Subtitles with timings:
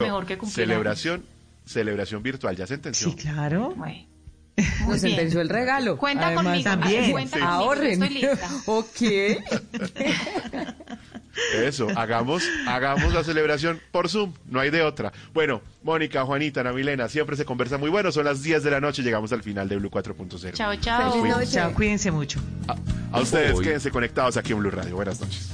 [0.00, 1.24] Mejor que cumplir Celebración,
[1.64, 3.10] celebración virtual, ya sentenció.
[3.10, 3.74] Sí, claro.
[3.76, 4.06] Bueno.
[4.56, 5.00] Nos bien.
[5.00, 5.96] sentenció el regalo.
[5.98, 7.10] Cuenta Además, conmigo, También.
[7.10, 8.02] cuenta conmigo, Ahorren.
[8.04, 8.48] estoy lista.
[8.66, 9.02] ok.
[11.64, 15.12] Eso, hagamos, hagamos la celebración por Zoom, no hay de otra.
[15.34, 18.80] Bueno, Mónica, Juanita, Ana Milena, siempre se conversa muy bueno, son las 10 de la
[18.80, 20.52] noche, llegamos al final de Blue 4.0.
[20.52, 20.98] Chao, chao.
[21.10, 21.38] Feliz fuimos.
[21.38, 21.50] noche.
[21.52, 22.40] Chao, cuídense mucho.
[22.68, 22.76] A,
[23.16, 23.64] a ustedes Hoy.
[23.64, 24.94] quédense conectados aquí en Blue Radio.
[24.94, 25.48] Buenas noches.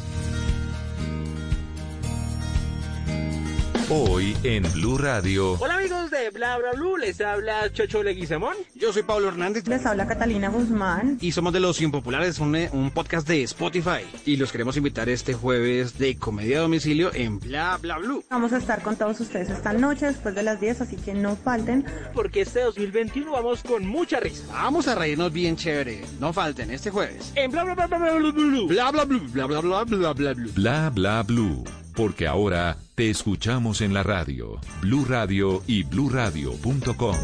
[3.91, 5.53] Hoy en Blue Radio.
[5.61, 8.55] Hola amigos de Bla Bla Blue, les habla Chocho Leguizamón.
[8.74, 11.19] Yo soy Pablo Hernández Les habla Catalina Guzmán.
[11.20, 14.01] y somos de Los Impopulares, un, un podcast de Spotify.
[14.24, 18.24] Y los queremos invitar este jueves de comedia a domicilio en Bla Bla Blue.
[18.30, 21.37] Vamos a estar con todos ustedes esta noche después de las 10, así que no
[21.37, 21.85] falten.
[22.15, 24.45] Porque este 2021 vamos con mucha risa.
[24.51, 26.02] Vamos a reírnos bien chévere.
[26.21, 27.32] No falten este jueves.
[27.35, 28.66] En Bla Bla Bla Bla Bla Bla Blue.
[28.66, 29.21] Bla Bla Blue.
[29.30, 30.52] Bla Bla Bla Bla Bla Blue.
[30.55, 31.65] Bla bla blue.
[31.95, 34.59] Porque ahora te escuchamos en la radio.
[34.80, 37.16] Blue Radio y bluradio.com.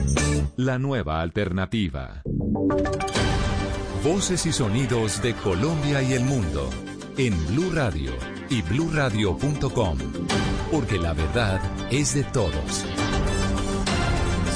[0.57, 2.23] La nueva alternativa.
[4.05, 6.71] Voces y sonidos de Colombia y el mundo.
[7.19, 8.13] En Blue Radio
[8.49, 9.99] y bluradio.com.
[10.71, 12.85] Porque la verdad es de todos.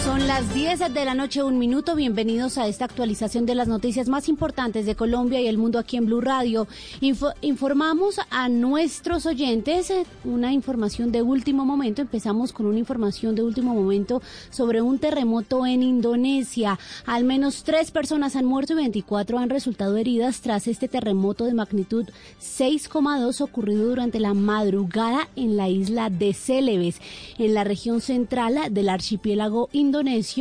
[0.05, 1.97] Son las 10 de la noche, un minuto.
[1.97, 5.97] Bienvenidos a esta actualización de las noticias más importantes de Colombia y el mundo aquí
[5.97, 6.69] en Blue Radio.
[7.01, 12.03] Info- informamos a nuestros oyentes eh, una información de último momento.
[12.03, 16.79] Empezamos con una información de último momento sobre un terremoto en Indonesia.
[17.07, 21.55] Al menos tres personas han muerto y 24 han resultado heridas tras este terremoto de
[21.55, 22.05] magnitud
[22.43, 27.01] 6,2 ocurrido durante la madrugada en la isla de Celebes,
[27.39, 29.94] en la región central del archipiélago indonesio,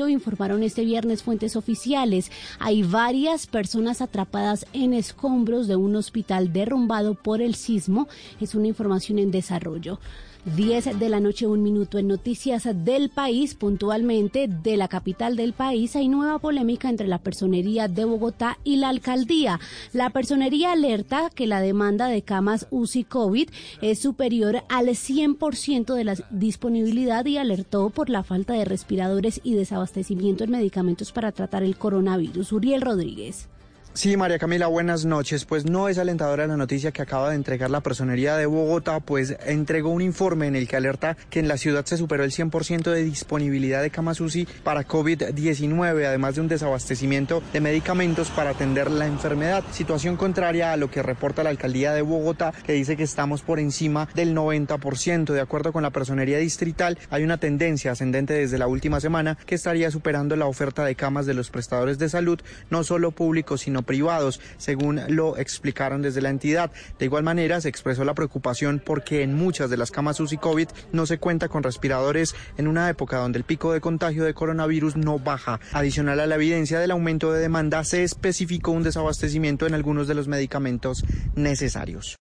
[0.09, 2.31] informaron este viernes fuentes oficiales.
[2.59, 8.07] Hay varias personas atrapadas en escombros de un hospital derrumbado por el sismo.
[8.41, 9.99] Es una información en desarrollo.
[10.45, 15.53] 10 de la noche, un minuto en noticias del país, puntualmente de la capital del
[15.53, 19.61] país, hay nueva polémica entre la personería de Bogotá y la alcaldía.
[19.93, 23.49] La personería alerta que la demanda de camas UCI COVID
[23.81, 29.53] es superior al 100% de la disponibilidad y alertó por la falta de respiradores y
[29.53, 32.51] desabastecimiento en medicamentos para tratar el coronavirus.
[32.51, 33.47] Uriel Rodríguez.
[33.95, 35.45] Sí, María Camila, buenas noches.
[35.45, 39.37] Pues no es alentadora la noticia que acaba de entregar la personería de Bogotá, pues
[39.45, 42.89] entregó un informe en el que alerta que en la ciudad se superó el 100%
[42.89, 48.89] de disponibilidad de camas UCI para COVID-19, además de un desabastecimiento de medicamentos para atender
[48.89, 49.63] la enfermedad.
[49.71, 53.59] Situación contraria a lo que reporta la alcaldía de Bogotá, que dice que estamos por
[53.59, 55.33] encima del 90%.
[55.33, 59.53] De acuerdo con la personería distrital, hay una tendencia ascendente desde la última semana que
[59.53, 62.39] estaría superando la oferta de camas de los prestadores de salud,
[62.71, 66.71] no solo públicos, sino privados, según lo explicaron desde la entidad.
[66.99, 70.67] De igual manera, se expresó la preocupación porque en muchas de las camas UCI COVID
[70.91, 74.95] no se cuenta con respiradores en una época donde el pico de contagio de coronavirus
[74.95, 75.59] no baja.
[75.71, 80.15] Adicional a la evidencia del aumento de demanda, se especificó un desabastecimiento en algunos de
[80.15, 81.03] los medicamentos
[81.35, 82.17] necesarios.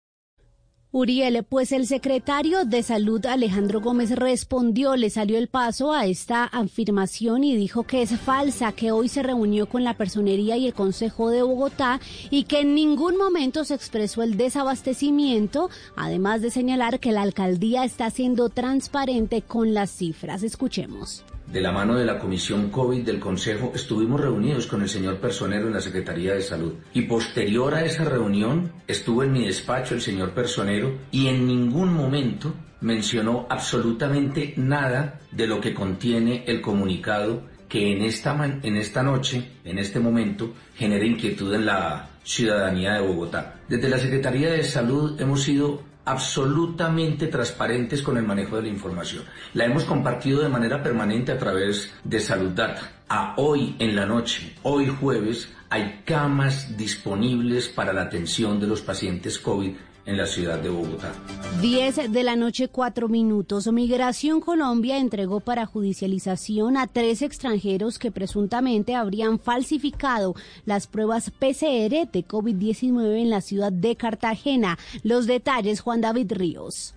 [0.95, 6.45] Uriel, pues el secretario de Salud Alejandro Gómez respondió, le salió el paso a esta
[6.45, 10.75] afirmación y dijo que es falsa, que hoy se reunió con la personería y el
[10.75, 11.99] Consejo de Bogotá
[12.29, 17.85] y que en ningún momento se expresó el desabastecimiento, además de señalar que la alcaldía
[17.85, 20.43] está siendo transparente con las cifras.
[20.43, 21.25] Escuchemos.
[21.53, 25.67] De la mano de la Comisión COVID del Consejo estuvimos reunidos con el señor Personero
[25.67, 30.01] en la Secretaría de Salud y posterior a esa reunión estuvo en mi despacho el
[30.01, 37.43] señor Personero y en ningún momento mencionó absolutamente nada de lo que contiene el comunicado
[37.69, 43.07] que en esta, en esta noche, en este momento, genera inquietud en la ciudadanía de
[43.07, 43.61] Bogotá.
[43.69, 49.25] Desde la Secretaría de Salud hemos sido absolutamente transparentes con el manejo de la información.
[49.55, 53.05] La hemos compartido de manera permanente a través de Salud Data.
[53.09, 58.81] A hoy en la noche, hoy jueves, hay camas disponibles para la atención de los
[58.81, 59.75] pacientes COVID
[60.07, 61.13] en la ciudad de Bogotá.
[61.61, 63.71] 10 de la noche, 4 minutos.
[63.73, 70.35] Migración Colombia entregó para judicialización a tres extranjeros que presuntamente habrían falsificado
[70.65, 74.79] las pruebas PCR de COVID-19 en la ciudad de Cartagena.
[75.03, 76.95] Los detalles, Juan David Ríos.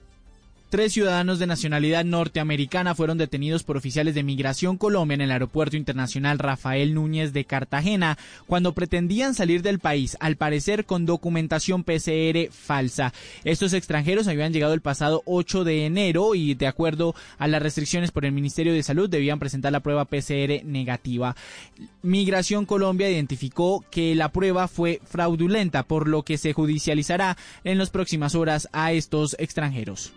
[0.69, 5.77] Tres ciudadanos de nacionalidad norteamericana fueron detenidos por oficiales de Migración Colombia en el Aeropuerto
[5.77, 8.17] Internacional Rafael Núñez de Cartagena
[8.47, 13.13] cuando pretendían salir del país, al parecer con documentación PCR falsa.
[13.43, 18.09] Estos extranjeros habían llegado el pasado 8 de enero y de acuerdo a las restricciones
[18.09, 21.35] por el Ministerio de Salud debían presentar la prueba PCR negativa.
[22.01, 27.91] Migración Colombia identificó que la prueba fue fraudulenta, por lo que se judicializará en las
[27.91, 30.11] próximas horas a estos extranjeros.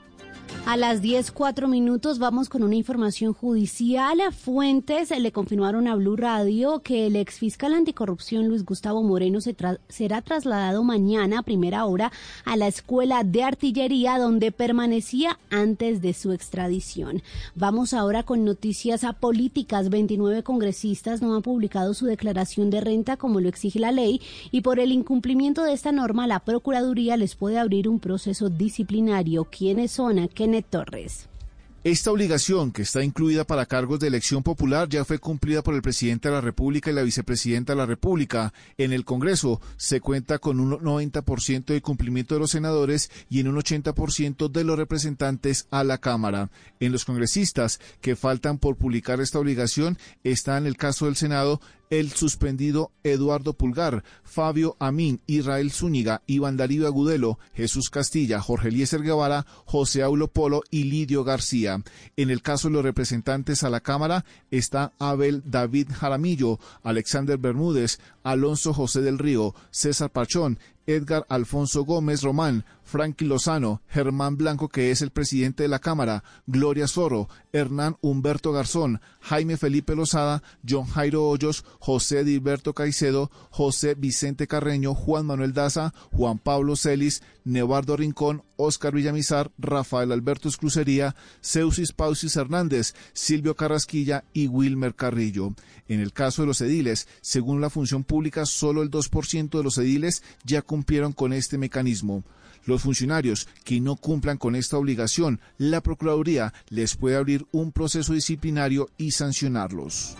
[0.68, 4.18] A las 10, 4 minutos vamos con una información judicial.
[4.32, 10.84] Fuentes le confirmaron a Blue Radio que el exfiscal anticorrupción Luis Gustavo Moreno será trasladado
[10.84, 12.12] mañana a primera hora
[12.44, 17.22] a la Escuela de Artillería donde permanecía antes de su extradición.
[17.54, 19.88] Vamos ahora con noticias políticas.
[19.88, 24.20] 29 congresistas no han publicado su declaración de renta como lo exige la ley
[24.50, 29.44] y por el incumplimiento de esta norma la Procuraduría les puede abrir un proceso disciplinario.
[29.44, 30.18] ¿Quiénes son?
[30.38, 31.28] Kenneth Torres.
[31.82, 35.82] Esta obligación, que está incluida para cargos de elección popular, ya fue cumplida por el
[35.82, 38.52] presidente de la República y la vicepresidenta de la República.
[38.76, 43.48] En el Congreso se cuenta con un 90% de cumplimiento de los senadores y en
[43.48, 46.50] un 80% de los representantes a la Cámara.
[46.78, 51.60] En los congresistas que faltan por publicar esta obligación está en el caso del Senado
[51.90, 59.02] el suspendido Eduardo Pulgar, Fabio Amín, Israel Zúñiga, Iván Darío Agudelo, Jesús Castilla, Jorge Eliezer
[59.02, 61.82] Guevara, José Aulo Polo y Lidio García.
[62.16, 67.98] En el caso de los representantes a la Cámara está Abel David Jaramillo, Alexander Bermúdez,
[68.22, 74.90] Alonso José del Río, César Pachón, Edgar Alfonso Gómez Román, Franky Lozano, Germán Blanco, que
[74.90, 80.86] es el presidente de la Cámara, Gloria Zorro, Hernán Humberto Garzón, Jaime Felipe Lozada, John
[80.86, 87.94] Jairo Hoyos, José Dilberto Caicedo, José Vicente Carreño, Juan Manuel Daza, Juan Pablo Celis, Nevardo
[87.94, 95.54] Rincón, Óscar Villamizar, Rafael Alberto Esclucería, Ceusis Pausis Hernández, Silvio Carrasquilla y Wilmer Carrillo.
[95.88, 99.76] En el caso de los ediles, según la función pública, solo el 2% de los
[99.76, 102.24] ediles ya cumplieron con este mecanismo.
[102.68, 108.12] Los funcionarios que no cumplan con esta obligación, la Procuraduría les puede abrir un proceso
[108.12, 110.18] disciplinario y sancionarlos.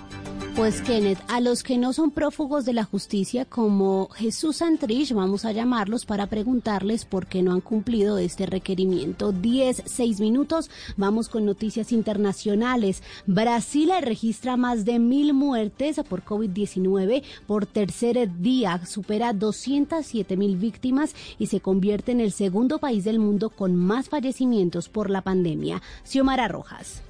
[0.58, 5.44] Pues Kenneth, a los que no son prófugos de la justicia como Jesús Santrich, vamos
[5.44, 9.30] a llamarlos para preguntarles por qué no han cumplido este requerimiento.
[9.30, 13.04] 10, 6 minutos, vamos con noticias internacionales.
[13.24, 21.14] Brasil registra más de mil muertes por COVID-19 por tercer día, supera 207 mil víctimas
[21.38, 25.82] y se convierte en el segundo país del mundo con más fallecimientos por la pandemia.
[26.04, 27.02] Xiomara Rojas.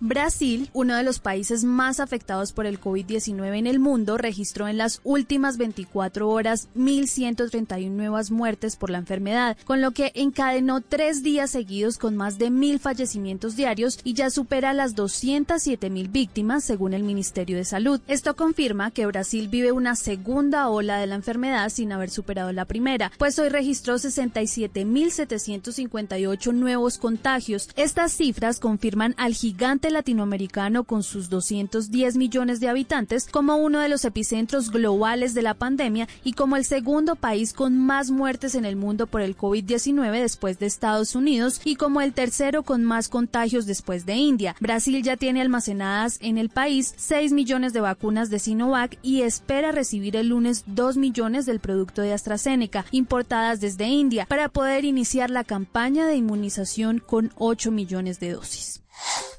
[0.00, 4.76] Brasil, uno de los países más afectados por el COVID-19 en el mundo, registró en
[4.76, 11.22] las últimas 24 horas 1.131 nuevas muertes por la enfermedad, con lo que encadenó tres
[11.22, 16.92] días seguidos con más de mil fallecimientos diarios y ya supera las 207.000 víctimas, según
[16.92, 18.00] el Ministerio de Salud.
[18.08, 22.64] Esto confirma que Brasil vive una segunda ola de la enfermedad sin haber superado la
[22.64, 27.68] primera, pues hoy registró 67.758 nuevos contagios.
[27.76, 33.88] Estas cifras confirman al gigante latinoamericano con sus 210 millones de habitantes como uno de
[33.88, 38.64] los epicentros globales de la pandemia y como el segundo país con más muertes en
[38.64, 43.08] el mundo por el COVID-19 después de Estados Unidos y como el tercero con más
[43.08, 44.56] contagios después de India.
[44.60, 49.72] Brasil ya tiene almacenadas en el país 6 millones de vacunas de Sinovac y espera
[49.72, 55.30] recibir el lunes 2 millones del producto de AstraZeneca importadas desde India para poder iniciar
[55.30, 58.83] la campaña de inmunización con 8 millones de dosis.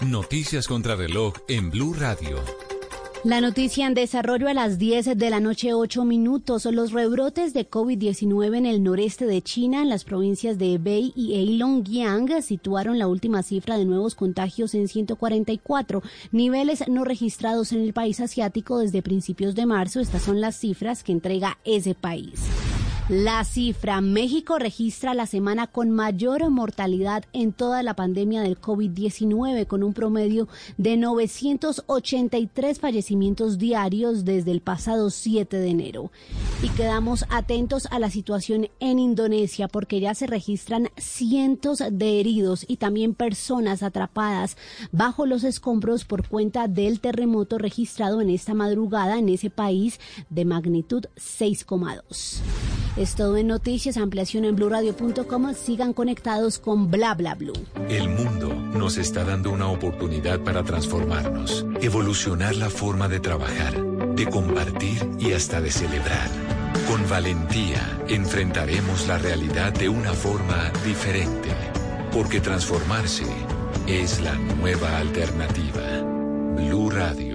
[0.06, 2.38] Noticias contra reloj en Blue Radio.
[3.24, 6.66] La noticia en desarrollo a las 10 de la noche, 8 minutos.
[6.66, 11.34] Los rebrotes de COVID-19 en el noreste de China, en las provincias de Hebei y
[11.34, 17.94] Heilongjiang, situaron la última cifra de nuevos contagios en 144, niveles no registrados en el
[17.94, 20.00] país asiático desde principios de marzo.
[20.02, 22.42] Estas son las cifras que entrega ese país.
[23.08, 29.68] La cifra, México registra la semana con mayor mortalidad en toda la pandemia del COVID-19,
[29.68, 30.48] con un promedio
[30.78, 36.12] de 983 fallecimientos diarios desde el pasado 7 de enero.
[36.64, 42.66] Y quedamos atentos a la situación en Indonesia, porque ya se registran cientos de heridos
[42.68, 44.58] y también personas atrapadas
[44.92, 50.00] bajo los escombros por cuenta del terremoto registrado en esta madrugada en ese país
[50.32, 52.42] de magnitud 6,2.
[52.98, 55.54] Es todo en noticias, ampliación en blurradio.com.
[55.54, 57.52] Sigan conectados con Bla Bla Blue.
[57.90, 63.84] El mundo nos está dando una oportunidad para transformarnos, evolucionar la forma de trabajar,
[64.16, 66.30] de compartir y hasta de celebrar.
[66.88, 71.50] Con valentía enfrentaremos la realidad de una forma diferente,
[72.14, 73.26] porque transformarse
[73.88, 76.02] es la nueva alternativa.
[76.56, 77.35] Blue Radio.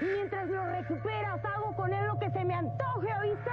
[0.00, 3.50] Y mientras lo recuperas, hago con él lo que se me antoje, ¿oíste?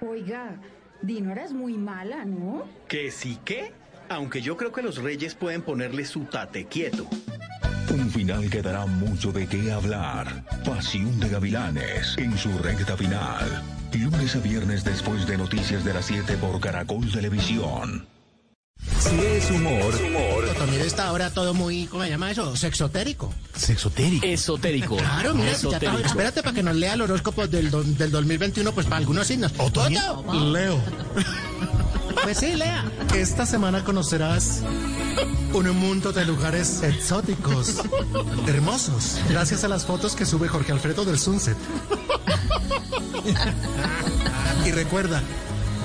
[0.00, 0.56] Oiga,
[1.02, 2.64] Dinora es muy mala, ¿no?
[2.88, 3.72] ¿Que sí qué?
[4.08, 7.06] Aunque yo creo que los reyes pueden ponerle su tate quieto.
[7.90, 10.44] Un final que dará mucho de qué hablar.
[10.64, 13.62] Pasión de Gavilanes en su recta final.
[13.92, 18.06] Lunes a viernes después de Noticias de las 7 por Caracol Televisión.
[19.00, 19.94] Si es humor.
[20.06, 20.44] humor.
[20.58, 22.56] También está ahora todo muy, ¿cómo se llama eso?
[22.56, 23.32] Sexotérico.
[23.54, 24.26] Sexotérico.
[24.26, 24.96] Esotérico.
[24.96, 28.72] Claro, mira, si ya está, espérate para que nos lea el horóscopo del, del 2021,
[28.72, 29.52] pues para algunos signos.
[29.58, 30.24] ¿Otoño?
[30.52, 30.80] Leo.
[32.22, 32.84] Pues sí, lea.
[33.14, 34.62] Esta semana conocerás
[35.52, 37.76] un mundo de lugares exóticos,
[38.46, 41.56] hermosos, gracias a las fotos que sube Jorge Alfredo del Sunset.
[44.66, 45.22] y recuerda,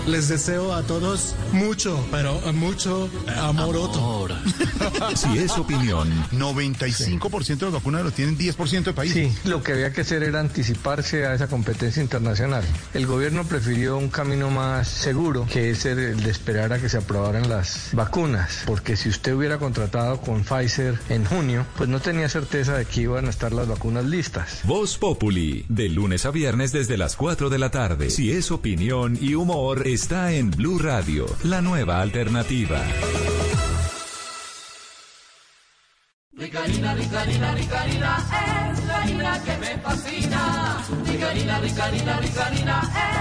[0.08, 3.72] les deseo a todos mucho, pero mucho amor.
[5.15, 9.34] si es opinión, 95% de las vacunas lo tienen 10% de países.
[9.34, 12.63] Sí, lo que había que hacer era anticiparse a esa competencia internacional.
[12.93, 16.98] El gobierno prefirió un camino más seguro, que es el de esperar a que se
[16.98, 22.27] aprobaran las vacunas, porque si usted hubiera contratado con Pfizer en junio, pues no tenía
[22.29, 24.62] certeza de que iban a estar las vacunas listas.
[24.63, 28.10] Voz Populi, de lunes a viernes desde las 4 de la tarde.
[28.10, 32.82] Si es opinión y humor, está en Blue Radio, la nueva alternativa.
[36.32, 38.18] Ricarina, Ricarina, Ricarina,
[38.72, 40.84] es la harina que me fascina.
[41.06, 43.21] Ricarina, Ricarina, Ricarina, es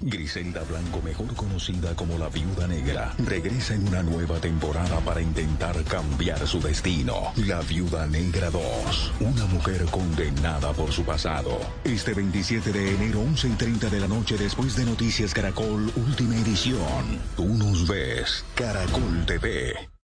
[0.00, 5.82] Griselda Blanco, mejor conocida como la Viuda Negra, regresa en una nueva temporada para intentar
[5.84, 7.32] cambiar su destino.
[7.36, 11.58] La Viuda Negra 2, una mujer condenada por su pasado.
[11.84, 16.36] Este 27 de enero, 11 y 30 de la noche, después de Noticias Caracol, última
[16.36, 17.20] edición.
[17.36, 19.97] Tú nos ves, Caracol TV.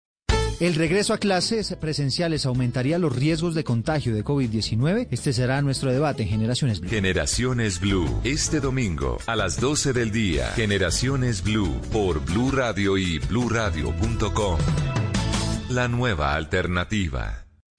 [0.63, 5.09] El regreso a clases presenciales aumentaría los riesgos de contagio de COVID-19.
[5.11, 6.89] Este será nuestro debate en Generaciones Blue.
[6.89, 10.53] Generaciones Blue, este domingo a las 12 del día.
[10.55, 14.59] Generaciones Blue por Blue Radio y bluradio.com.
[15.69, 17.43] La nueva alternativa.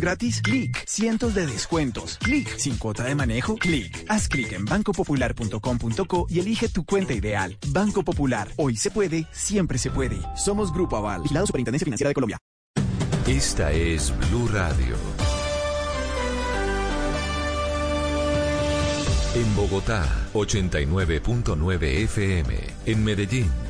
[0.00, 0.40] gratis?
[0.42, 0.84] Clic.
[0.86, 2.18] Cientos de descuentos.
[2.18, 2.56] Clic.
[2.56, 3.56] Sin cuota de manejo.
[3.56, 4.04] Clic.
[4.08, 7.56] Haz clic en bancopopular.com.co y elige tu cuenta ideal.
[7.68, 8.48] Banco Popular.
[8.56, 10.18] Hoy se puede, siempre se puede.
[10.34, 11.22] Somos Grupo Aval.
[11.22, 12.38] Vigilado Superintendencia Financiera de Colombia.
[13.26, 14.96] Esta es Blue Radio.
[19.34, 20.04] En Bogotá,
[20.34, 22.56] 89.9 FM.
[22.86, 23.69] En Medellín.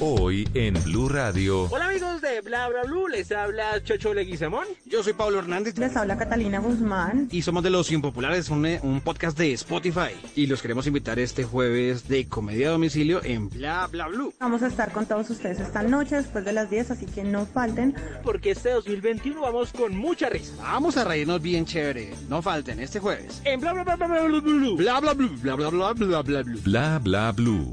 [0.00, 1.64] Hoy en Blue Radio.
[1.70, 4.64] Hola amigos de Bla Bla Blue, les habla Chocho Leguizamón.
[4.86, 5.76] Yo soy Pablo Hernández.
[5.76, 7.28] Les habla Catalina Guzmán.
[7.32, 10.10] Y somos de Los Impopulares, un, un podcast de Spotify.
[10.36, 14.32] Y los queremos invitar este jueves de comedia a domicilio en Bla Bla Blue.
[14.38, 17.44] Vamos a estar con todos ustedes esta noche después de las 10, así que no
[17.46, 17.96] falten.
[18.22, 20.52] Porque este 2021 vamos con mucha risa.
[20.58, 22.14] Vamos a reírnos bien chévere.
[22.28, 23.42] No falten este jueves.
[23.44, 24.76] En Bla Bla Bla Bla Bla Bla Blue.
[24.76, 25.36] Bla Bla Blue.
[25.42, 26.60] Bla Bla Bla Bla Bla Blue.
[26.62, 27.72] Bla bla blue,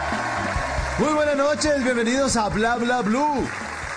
[1.01, 3.47] Muy buenas noches, bienvenidos a Bla Bla Blue.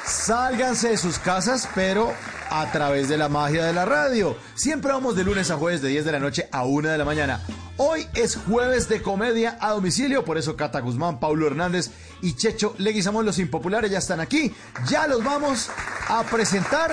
[0.07, 2.15] Sálganse de sus casas, pero
[2.49, 4.39] a través de la magia de la radio.
[4.55, 7.05] Siempre vamos de lunes a jueves de 10 de la noche a 1 de la
[7.05, 7.43] mañana.
[7.77, 11.91] Hoy es jueves de comedia a domicilio, por eso Cata Guzmán, Paulo Hernández
[12.23, 14.55] y Checho Leguizamón, los impopulares, ya están aquí.
[14.89, 15.69] Ya los vamos
[16.09, 16.91] a presentar.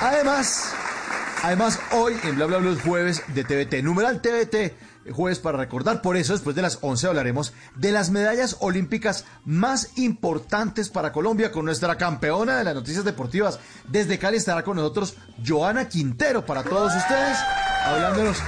[0.00, 0.72] Además,
[1.44, 6.02] además hoy en Bla Bla Blue es jueves de TVT, numeral TVT jueves para recordar.
[6.02, 11.52] Por eso, después de las 11 hablaremos de las medallas olímpicas más importantes para Colombia
[11.52, 13.58] con nuestra campeona de las noticias deportivas.
[13.88, 17.38] Desde Cali estará con nosotros Joana Quintero para todos ustedes,
[17.88, 18.38] hablándonos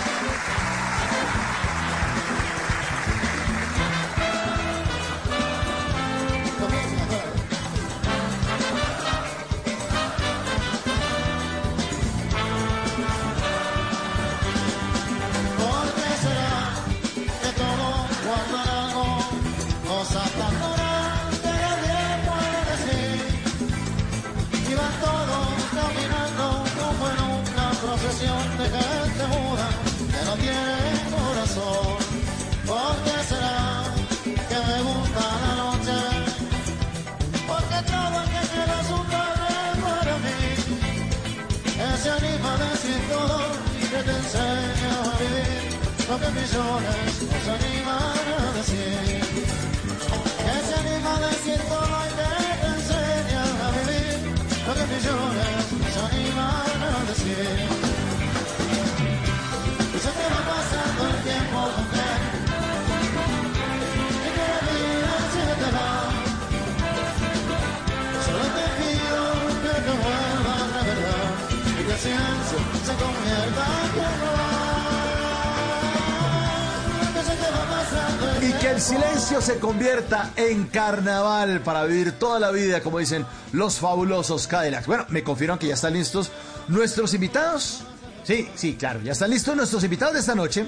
[78.83, 84.89] Silencio se convierta en carnaval para vivir toda la vida, como dicen los fabulosos Cadillacs.
[84.89, 86.33] Bueno, me confirman que ya están listos
[86.67, 87.85] nuestros invitados.
[88.25, 90.67] Sí, sí, claro, ya están listos nuestros invitados de esta noche.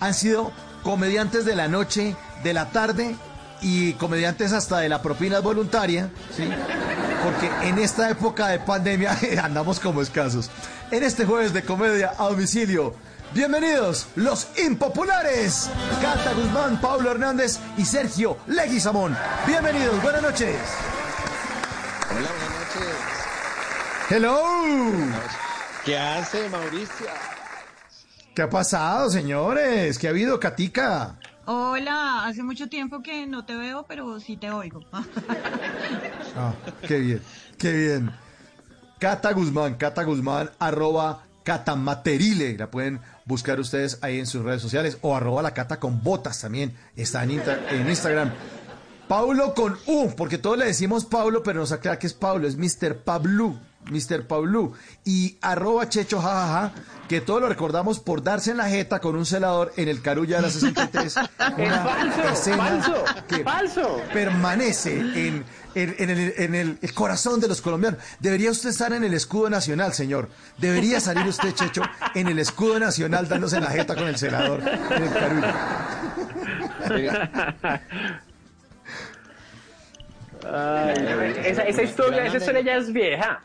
[0.00, 3.16] Han sido comediantes de la noche, de la tarde
[3.62, 6.46] y comediantes hasta de la propina voluntaria, ¿sí?
[7.24, 10.50] Porque en esta época de pandemia andamos como escasos.
[10.90, 12.94] En este jueves de comedia a domicilio,
[13.34, 15.68] bienvenidos los impopulares,
[16.00, 19.16] Cata Guzmán, Pablo Hernández y Sergio Leguizamón.
[19.46, 20.56] Bienvenidos, buenas noches.
[22.10, 22.94] Hola, buenas noches.
[24.10, 24.42] Hello.
[25.84, 27.06] ¿Qué hace, Mauricio?
[28.34, 29.98] ¿Qué ha pasado, señores?
[29.98, 31.18] ¿Qué ha habido, Catica?
[31.46, 34.80] Hola, hace mucho tiempo que no te veo, pero sí te oigo.
[36.36, 36.52] Ah,
[36.88, 37.22] qué bien,
[37.58, 38.10] qué bien.
[38.98, 42.56] Cata Guzmán, Cata Guzmán, arroba catamaterile.
[42.58, 46.40] La pueden buscar ustedes ahí en sus redes sociales o arroba la cata con botas
[46.40, 46.76] también.
[46.96, 48.32] Está en, Insta- en Instagram.
[49.08, 52.56] Paulo con U, porque todos le decimos Paulo, pero nos aclara que es Paulo, es
[52.56, 52.96] Mr.
[53.04, 53.54] Pablo.
[53.90, 54.26] Mr.
[54.26, 54.72] Paulú.
[55.04, 56.72] Y arroba Checho jajaja,
[57.06, 60.36] que todos lo recordamos por darse en la jeta con un celador en el Carulla
[60.36, 61.16] de la 63.
[61.58, 64.00] Una falso, falso, que falso.
[64.14, 68.00] permanece en, en- el, corazón de los colombianos.
[68.20, 70.28] Debería usted estar en el escudo nacional, señor.
[70.58, 71.82] Debería salir usted, Checho,
[72.14, 74.16] en el escudo nacional dándose la jeta con el
[75.02, 75.54] el Carulla.
[81.44, 83.40] esa, esa historia, esa historia ya es vieja.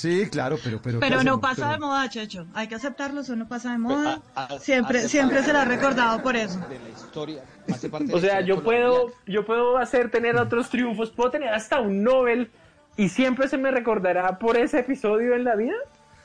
[0.00, 0.80] Sí, claro, pero...
[0.82, 2.46] Pero, ¿qué Pero no pasa Pero- de moda, Checho.
[2.54, 4.20] Hay que aceptarlo, eso no pasa de moda.
[4.34, 6.58] a- Siempre, hace siempre será recordado por eso.
[6.68, 10.70] de la historia, hace parte de O sea, yo puedo, yo puedo hacer tener otros
[10.70, 12.50] triunfos, puedo tener hasta un Nobel
[12.96, 15.74] y siempre se me recordará por ese episodio en la vida.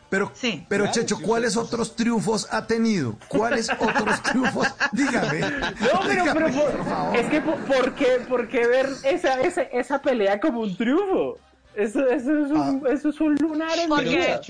[0.09, 0.31] Pero,
[0.69, 3.17] pero Claro, Checho, sí, ¿cuáles otros triunfos ha tenido?
[3.27, 4.67] ¿Cuáles otros triunfos?
[4.93, 5.39] Dígame.
[5.41, 7.15] No, pero, Dígame, pero por- por favor.
[7.17, 11.37] es que por, ¿por qué, por qué ver esa, esa, esa pelea como un triunfo?
[11.75, 12.89] Eso, eso, es, un, Ah.
[12.91, 14.41] eso es un lunar en Porque, vida.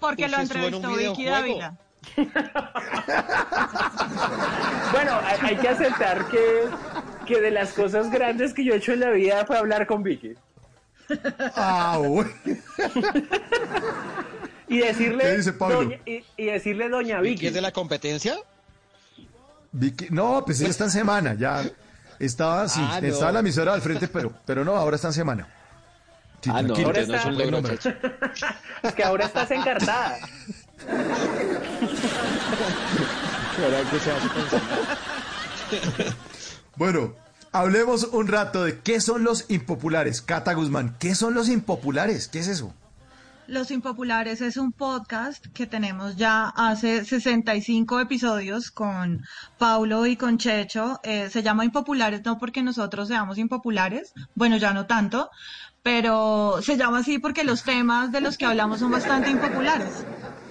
[0.00, 1.24] porque lo en entrevistó Vicky.
[1.24, 1.76] Dávila.
[4.92, 6.64] Bueno, hay, hay que aceptar que,
[7.26, 10.02] que de las cosas grandes que yo he hecho en la vida fue hablar con
[10.02, 10.34] Vicky.
[11.56, 12.30] Ah, bueno.
[14.66, 15.76] Y decirle, ¿Qué dice Pablo?
[15.84, 17.46] doña, y, y decirle doña ¿Vicky Vicky.
[17.48, 18.34] es de la competencia?
[19.72, 21.62] Vicky- no, pues ella está en semana, ya.
[22.18, 23.06] Estaba, sí, Ah, no.
[23.06, 25.46] estaba la emisora al frente, pero, pero no, ahora está en semana.
[26.44, 26.74] Sí, Ah, no.
[26.74, 27.74] Ahora entonces no es un está- logro.
[28.82, 30.18] Es que ahora estás encartada.
[33.62, 34.60] Ahora que se hace pensar.
[36.76, 37.14] Bueno,
[37.52, 40.20] hablemos un rato de qué son los impopulares.
[40.20, 42.28] Cata Guzmán, ¿qué son los impopulares?
[42.28, 42.74] ¿Qué es eso?
[43.46, 49.22] Los Impopulares es un podcast que tenemos ya hace 65 episodios con
[49.58, 50.98] Paulo y con Checho.
[51.02, 55.28] Eh, se llama Impopulares no porque nosotros seamos impopulares, bueno, ya no tanto,
[55.84, 60.06] pero se llama así porque los temas de los que hablamos son bastante impopulares.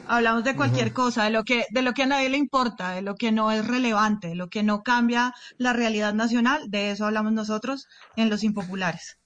[0.05, 3.01] Hablamos de cualquier cosa, de lo que de lo que a nadie le importa, de
[3.01, 7.07] lo que no es relevante, de lo que no cambia la realidad nacional, de eso
[7.07, 9.17] hablamos nosotros en Los Impopulares.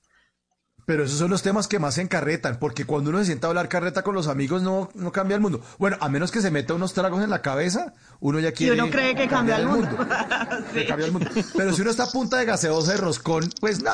[0.87, 3.49] Pero esos son los temas que más se encarretan, porque cuando uno se sienta a
[3.49, 5.59] hablar carreta con los amigos no, no cambia el mundo.
[5.77, 8.81] Bueno, a menos que se meta unos tragos en la cabeza, uno ya Y quiere...
[8.81, 9.89] uno cree que cambia el mundo.
[10.73, 11.29] que cambia el mundo.
[11.57, 13.91] Pero si uno está a punta de gaseosa de roscón, pues no,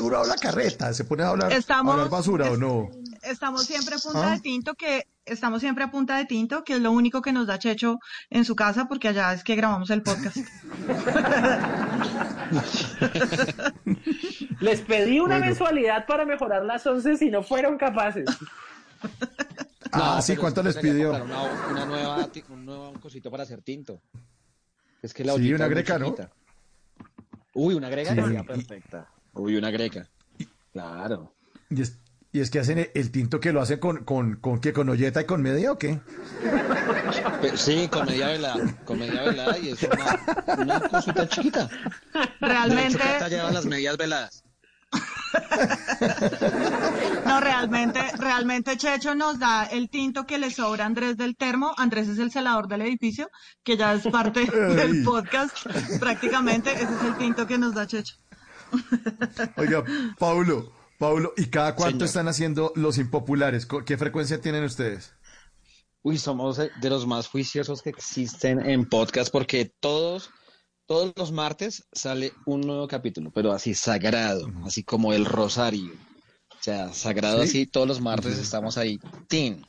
[0.00, 2.90] uno habla carreta, se pone a hablar, a Estamos- hablar basura o no.
[3.30, 4.34] Estamos siempre a punta ¿Ah?
[4.34, 7.46] de tinto que estamos siempre a punta de tinto que es lo único que nos
[7.46, 7.98] da Checho
[8.30, 10.36] en su casa porque allá es que grabamos el podcast
[14.60, 15.46] Les pedí una Bueno.
[15.46, 18.24] mensualidad para mejorar las once si no fueron capaces.
[19.92, 21.10] Ah, sí, ¿cuánto les pidió?
[21.10, 24.00] Una, una nueva, un nuevo cosito para hacer tinto.
[25.02, 26.14] Es que la Sí, una greca, ¿no?
[27.54, 28.20] Uy, una greca Sí.
[28.20, 29.08] sería perfecta.
[29.34, 30.08] Uy, una greca.
[30.72, 31.34] Claro.
[31.70, 31.98] Y es,
[32.36, 35.22] y es que hacen el, tinto que lo hacen con, con, con qué, con olleta
[35.22, 36.00] y con media o qué?
[37.54, 38.76] Sí, con media velada.
[38.84, 41.70] Con media velada y es una, una cosita chiquita.
[42.38, 44.44] realmente De hecho, lleva las medias veladas.
[47.24, 51.74] no realmente realmente Checho nos da el tinto que le sobra a Andrés del termo
[51.76, 53.28] Andrés es el celador del edificio
[53.64, 55.66] que ya es parte del podcast
[55.98, 58.16] prácticamente ese es el tinto que nos da Checho
[59.56, 59.84] Oiga,
[60.18, 62.08] Paulo, Paulo, ¿y cada cuánto Señor.
[62.08, 63.66] están haciendo los impopulares?
[63.66, 65.12] ¿Qué frecuencia tienen ustedes?
[66.02, 70.30] Uy, somos de los más juiciosos que existen en podcast porque todos,
[70.86, 75.92] todos los martes sale un nuevo capítulo, pero así sagrado, así como el rosario.
[76.52, 77.48] O sea, sagrado ¿Sí?
[77.48, 78.98] así, todos los martes estamos ahí.
[79.28, 79.66] ¡Tin!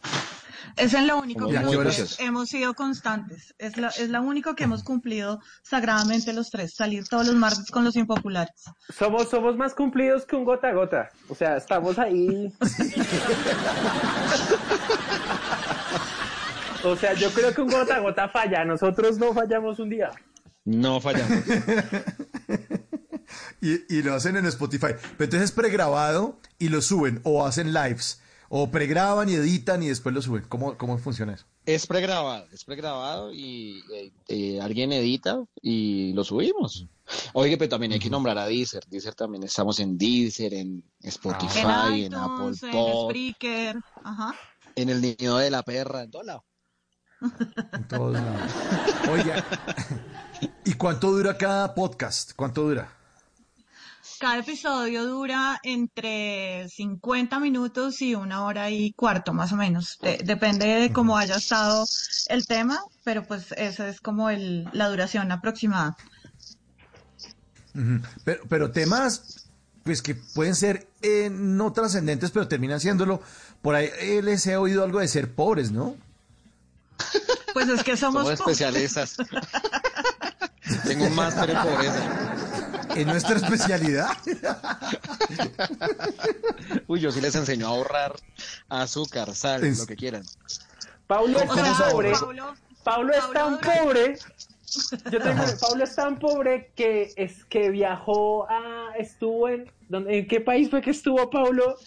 [0.76, 3.54] Es en lo único que nosotros hemos sido constantes.
[3.58, 7.72] Es la, es la único que hemos cumplido sagradamente los tres, salir todos los martes
[7.72, 8.64] con los impopulares.
[8.96, 11.10] Somos, somos más cumplidos que un gota a gota.
[11.30, 12.54] O sea, estamos ahí.
[16.84, 18.64] O sea, yo creo que un gota a gota falla.
[18.64, 20.12] Nosotros no fallamos un día.
[20.66, 21.44] No fallamos.
[23.60, 24.94] Y, y lo hacen en Spotify.
[25.18, 29.88] Pero entonces es pregrabado y lo suben, o hacen lives, o pregraban y editan y
[29.88, 30.46] después lo suben.
[30.48, 31.46] ¿Cómo, cómo funciona eso?
[31.66, 36.88] Es pregrabado, es pregrabado y eh, eh, alguien edita y lo subimos.
[37.34, 38.86] Oye, pero también hay que nombrar a Deezer.
[38.88, 43.76] Deezer también estamos en Deezer, en Spotify, en en Apple iTunes, en Pod, Spreaker.
[44.04, 44.36] Ajá.
[44.76, 46.46] en el nido de la perra, en todo lado.
[47.74, 48.52] En todos lados.
[49.10, 49.44] Oiga,
[50.66, 52.34] ¿y cuánto dura cada podcast?
[52.36, 52.97] ¿Cuánto dura?
[54.20, 60.00] Cada episodio dura entre 50 minutos y una hora y cuarto, más o menos.
[60.02, 61.86] De- depende de cómo haya estado
[62.30, 65.96] el tema, pero pues esa es como el, la duración aproximada.
[68.24, 69.48] Pero, pero temas,
[69.84, 73.22] pues que pueden ser eh, no trascendentes, pero terminan siéndolo.
[73.62, 75.96] por ahí eh, les he oído algo de ser pobres, ¿no?
[77.54, 78.40] Pues es que somos, Somos pobres.
[78.62, 79.18] especialistas.
[80.86, 82.34] Tengo un máster en pobreza.
[82.98, 84.08] Es nuestra especialidad.
[86.88, 88.16] Uy, yo sí les enseño a ahorrar
[88.70, 90.24] azúcar, sal, Es- lo que quieran.
[91.06, 92.12] Paulo es ¿Cómo tan pobre.
[92.12, 94.18] Pablo, Paulo es tan pobre.
[95.12, 100.28] Yo tengo, Paulo es tan pobre que es que viajó a estuvo en ¿dónde- ¿en
[100.28, 101.78] qué país fue que estuvo Paulo?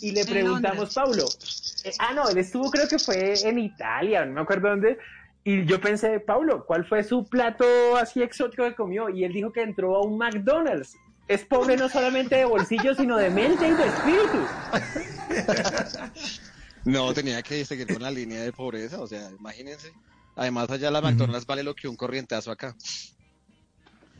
[0.00, 0.94] Y le preguntamos.
[0.94, 1.26] Paulo,
[1.84, 4.98] eh, ah no, él estuvo creo que fue en Italia, no me acuerdo dónde.
[5.44, 7.64] Y yo pensé, Paulo, ¿cuál fue su plato
[7.96, 9.08] así exótico que comió?
[9.08, 10.96] Y él dijo que entró a un McDonald's.
[11.28, 14.38] Es pobre no solamente de bolsillo, sino de mente y de espíritu.
[16.84, 19.92] No, tenía que seguir con la línea de pobreza, o sea, imagínense.
[20.34, 22.74] Además, allá la McDonald's vale lo que un corrientazo acá.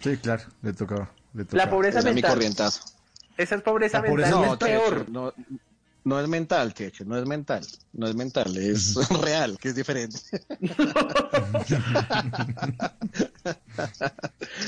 [0.01, 1.11] Sí, claro, le tocaba.
[1.33, 1.71] Le La tocaba.
[1.71, 2.35] pobreza Era mi mental.
[2.35, 2.83] corrientazo.
[3.39, 5.09] Esa es pobreza La pobreza mental, No, es peor.
[5.09, 5.33] No,
[6.05, 7.67] no es mental, Checho, no es mental.
[7.93, 10.19] No es mental, es real, que es diferente.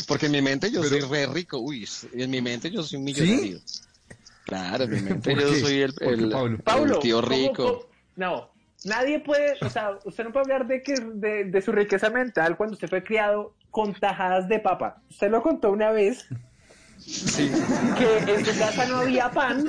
[0.06, 1.58] Porque en mi mente yo soy re rico.
[1.58, 3.58] Uy, en mi mente yo soy un millonario.
[4.44, 5.60] Claro, en mi mente ¿Por yo qué?
[5.60, 6.10] soy el, tío
[7.20, 7.54] ¿cómo- rico.
[7.54, 7.82] cómo-
[8.16, 8.50] no,
[8.84, 12.56] nadie puede, o sea, usted no puede hablar de que de, de su riqueza mental
[12.56, 15.00] cuando usted fue criado con tajadas de papa.
[15.08, 16.26] Usted lo contó una vez
[16.98, 17.50] Sí.
[17.98, 19.64] que en su casa no había pan,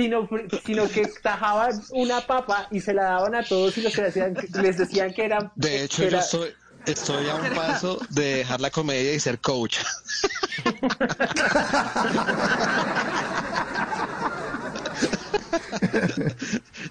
[0.00, 0.28] sino,
[0.64, 4.34] sino que tajaban una papa y se la daban a todos y los que decían,
[4.54, 6.54] les decían que eran De hecho, yo soy,
[6.86, 9.78] estoy a un paso de dejar la comedia y ser coach.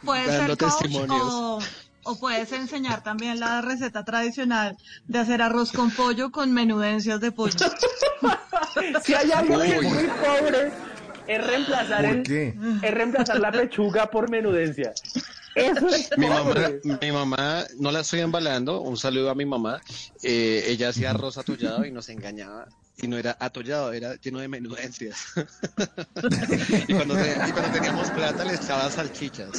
[0.06, 1.60] Puedes Dando ser coach o,
[2.04, 7.32] o puedes enseñar también la receta tradicional de hacer arroz con pollo con menudencias de
[7.32, 7.56] pollo.
[9.04, 9.88] Si hay algo que es Uy.
[9.88, 10.72] muy pobre,
[11.30, 12.56] es reemplazar, ¿Por el- qué?
[12.82, 14.92] es reemplazar la pechuga por menudencia.
[15.56, 16.54] Eso es Mi mamá,
[17.02, 19.82] mi mamá, no la estoy embalando, un saludo a mi mamá.
[20.24, 22.65] eh, ella hacía arroz atollado y nos engañaba.
[23.02, 25.18] Y no era atollado, era lleno de menudencias.
[26.88, 29.52] y, cuando te- y cuando teníamos plata le echaba salchichas.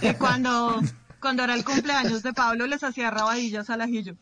[0.00, 0.80] Y cuando,
[1.20, 4.14] cuando era el cumpleaños de Pablo les hacía rabadillas al ajillo.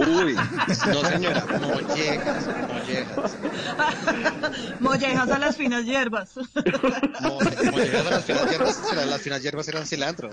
[0.00, 3.36] Uy, no señora, mollejas, mollejas.
[4.80, 6.32] Mollejas a las finas hierbas.
[7.20, 7.38] Mo-
[7.72, 10.30] mollejas a las finas hierbas, será- las finas hierbas eran cilantro.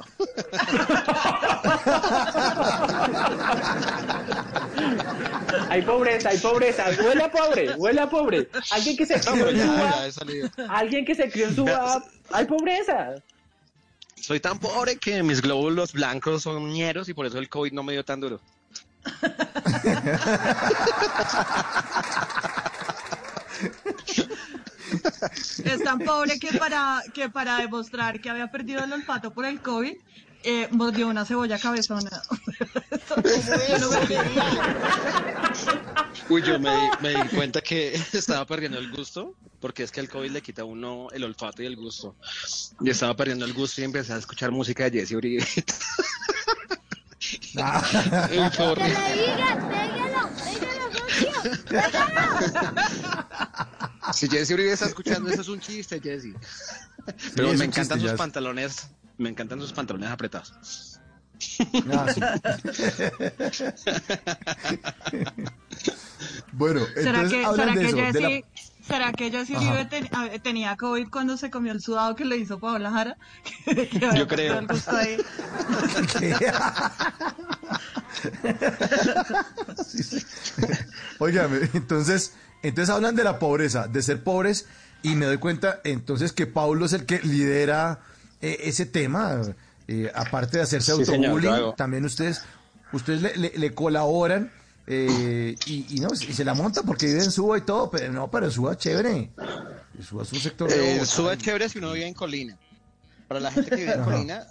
[5.70, 6.86] Hay pobreza, hay pobreza.
[7.04, 8.50] Huele a pobre, huele a pobre.
[8.72, 10.06] Alguien que se crió en Suba,
[10.70, 13.16] alguien que se crió en Suba, hay pobreza.
[14.22, 17.82] Soy tan pobre que mis glóbulos blancos son ñeros y por eso el COVID no
[17.82, 18.40] me dio tan duro.
[25.66, 29.60] Es tan pobre que para, que para demostrar que había perdido el olfato por el
[29.62, 29.96] COVID,
[30.44, 32.10] eh, mordió una cebolla cabezona.
[33.70, 35.54] Yo no me quería.
[36.30, 40.00] Uy, yo me, di- me di cuenta que estaba perdiendo el gusto, porque es que
[40.00, 42.16] el COVID le quita a uno el olfato y el gusto.
[42.82, 45.46] Y estaba perdiendo el gusto y empecé a escuchar música de Jesse Uribe.
[47.54, 48.98] Y fue horrible.
[54.14, 56.34] Si Jesse Uribe está escuchando, eso es un chiste, Jesse.
[57.36, 58.16] Pero me encantan chiste, sus ya.
[58.18, 58.88] pantalones,
[59.22, 61.00] me encantan sus pantalones apretados.
[61.92, 62.22] Ah, sí.
[66.52, 67.96] bueno, ¿Será entonces que, ¿será de que eso.
[67.96, 68.46] de la- Jessy,
[68.88, 69.56] ¿será que Jessy.
[69.56, 73.18] Uribe ten- a- tenía COVID cuando se comió el sudado que le hizo Paola Jara?
[73.66, 74.60] Que- que había Yo creo.
[79.86, 80.18] Sí, sí.
[81.20, 84.68] Óigame, entonces, entonces hablan de la pobreza, de ser pobres,
[85.04, 88.00] y me doy cuenta entonces que Paulo es el que lidera
[88.42, 89.42] eh, ese tema.
[89.88, 92.42] eh, aparte de hacerse autobullying, también ustedes,
[92.94, 94.50] ustedes le, le- le colaboran
[94.88, 98.12] eh, y, y no, y se la monta porque vive en Suba y todo, pero
[98.12, 99.30] no, pero Suba chévere.
[100.02, 101.06] Suba es un sector de Eh, Bogotá.
[101.06, 102.58] Suba es chévere si uno vive en Colina.
[103.28, 104.12] Para la gente que vive en Ajá.
[104.12, 104.48] Colina,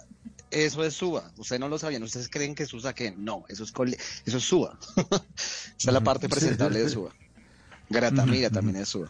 [0.51, 1.31] eso es Suba.
[1.37, 2.03] Ustedes no lo sabían.
[2.03, 3.15] Ustedes creen que es Usaquén.
[3.23, 4.77] No, eso es, Coli- eso es Suba.
[4.95, 7.11] Esa es la parte presentable de Suba.
[7.89, 9.09] Garatamira Ujú, también es Suba.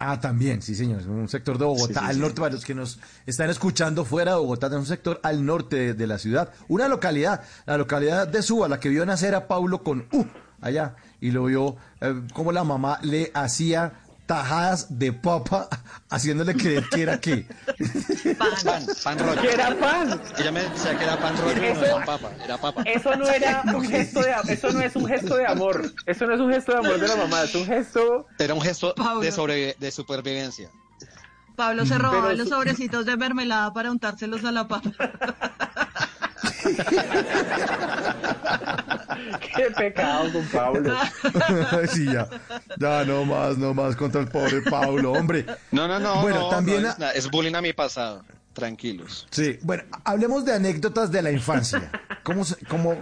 [0.00, 1.02] Ah, también, sí, señor.
[1.08, 2.20] Un sector de Bogotá, Sí, sí, al sí.
[2.20, 5.76] norte, para los que nos están escuchando fuera de Bogotá, es un sector al norte
[5.76, 6.52] de, de la ciudad.
[6.68, 10.24] Una localidad, la localidad de Suba, la que vio nacer a Paulo con U
[10.60, 13.92] allá, y lo vio eh, como la mamá le hacía
[14.28, 15.68] tajadas de papa,
[16.10, 17.46] haciéndole creer que era qué.
[18.38, 19.40] Pan, pan rollo.
[19.40, 20.20] Que era pan.
[20.38, 22.82] Ella me decía que era pan rollo, no Eso- era papa, era papa.
[22.84, 25.90] Eso no era un gesto de eso no es un gesto de amor.
[26.06, 28.60] Eso no es un gesto de amor de la mamá, es un gesto Era un
[28.60, 30.70] gesto de, sobrevi- de supervivencia.
[31.56, 34.92] Pablo se robaba los sobrecitos de mermelada para untárselos a la papa.
[39.56, 40.96] Qué pecado con Pablo.
[41.92, 42.28] sí, ya.
[42.78, 45.44] Ya, no más, no más contra el pobre Pablo, hombre.
[45.72, 46.22] No, no, no.
[46.22, 46.82] Bueno, no, también.
[46.82, 48.24] no a- es, bullying a mi pasado.
[48.52, 49.26] Tranquilos.
[49.30, 51.90] Sí, bueno, hablemos de anécdotas de la infancia.
[52.24, 52.96] ¿Cómo, se- cómo,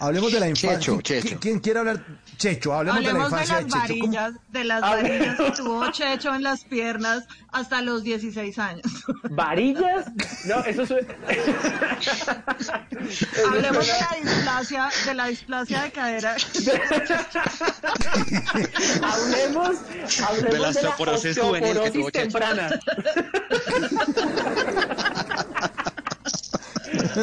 [0.00, 0.78] hablemos de la infancia?
[0.80, 1.38] Checho, ¿Quién- Checho.
[1.40, 2.02] ¿Quién quiere hablar?
[2.38, 3.94] Checho, hablemos, Hablemos de la infancia las de, Checho.
[4.00, 8.86] ¿Cómo- varillas, de las varillas que tuvo Checho en las piernas hasta los 16 años.
[9.30, 10.06] ¿Varillas?
[10.44, 10.90] No, eso es...
[13.48, 16.36] Hablemos de la displasia, de la displasia de cadera.
[19.02, 19.76] hablemos,
[20.26, 22.68] hablemos De la osteoporosis juvenil que tuvo temprana.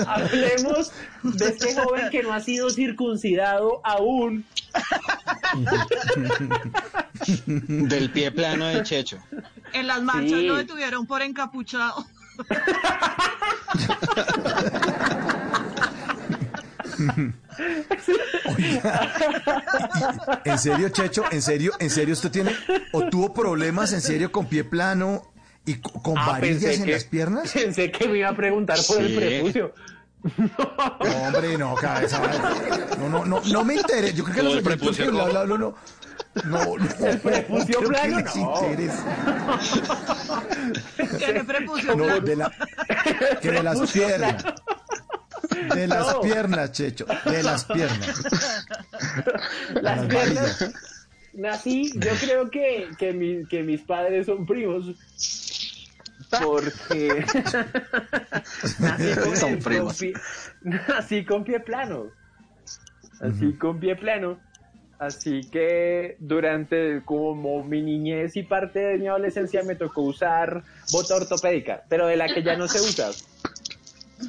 [0.08, 0.91] Hablemos
[1.23, 4.45] de este joven que no ha sido circuncidado aún.
[7.45, 9.17] Del pie plano de Checho.
[9.73, 10.47] En las marchas Sí.
[10.47, 12.05] lo detuvieron por encapuchado.
[20.45, 21.23] ¿En serio, Checho?
[21.31, 21.71] ¿En serio?
[21.79, 22.51] ¿En serio usted tiene
[22.91, 25.31] o tuvo problemas en serio con pie plano
[25.65, 27.51] y co- con Ah, varillas en que- las piernas?
[27.53, 29.73] Pensé que me iba a preguntar por el prepucio.
[30.38, 32.21] No, hombre, no, cabeza.
[32.97, 34.13] No, no, no, no me interesa.
[34.15, 35.25] Yo creo que los el prepucio que rojo.
[35.29, 35.75] bla, bla, bla, no.
[36.45, 37.05] No, no.
[37.07, 38.41] El prepucio que les no.
[38.62, 39.59] interesa.
[41.17, 42.51] Tiene prepucio No, de la,
[43.41, 44.43] que de las piernas.
[45.75, 46.21] De las No.
[46.21, 47.05] piernas, Checho.
[47.25, 48.23] De las piernas.
[49.73, 50.59] Las Las piernas.
[50.59, 50.71] varillas.
[51.33, 54.86] Nací, yo creo que, que, mi- que mis padres son primos.
[56.41, 57.25] Porque
[58.79, 60.13] nací con, Son con pie,
[60.61, 62.07] nací con pie plano.
[63.19, 64.39] Así con pie plano.
[64.99, 71.15] Así que durante como mi niñez y parte de mi adolescencia me tocó usar bota
[71.15, 73.11] ortopédica, pero de la que ya no se usa.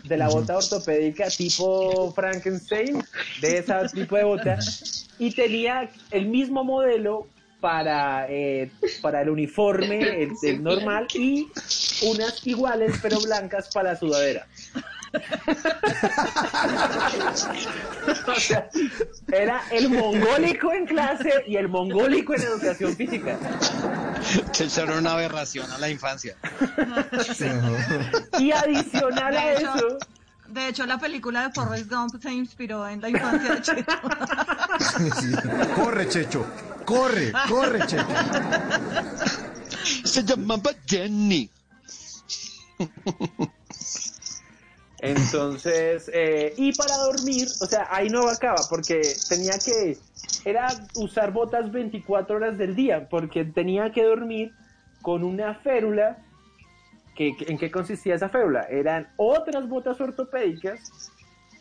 [0.05, 3.05] De la bota ortopédica tipo Frankenstein,
[3.41, 4.59] de ese tipo de bota.
[5.19, 7.29] Y tenía el mismo modelo
[7.65, 11.49] para, eh, para el uniforme, el, el normal, y
[12.03, 14.47] unas iguales pero blancas para la sudadera.
[18.27, 18.69] O sea,
[19.33, 23.39] era el mongólico en clase y el mongólico en educación física.
[24.51, 26.37] Checho era una aberración a la infancia.
[28.39, 29.99] Y adicional a hecho, eso,
[30.49, 33.85] de hecho, la película de Forrest Gump se inspiró en la infancia de Checho.
[35.21, 35.33] Sí.
[35.75, 36.47] Corre, Checho.
[36.85, 38.07] Corre, corre, Checho.
[40.05, 41.51] Se llamaba Jenny.
[45.01, 49.99] Entonces, eh, y para dormir, o sea, ahí no acaba, porque tenía que,
[50.45, 54.53] era usar botas 24 horas del día, porque tenía que dormir
[55.03, 56.19] con una férula.
[57.15, 58.63] Que, que- ¿En qué consistía esa férula?
[58.71, 60.81] Eran otras botas ortopédicas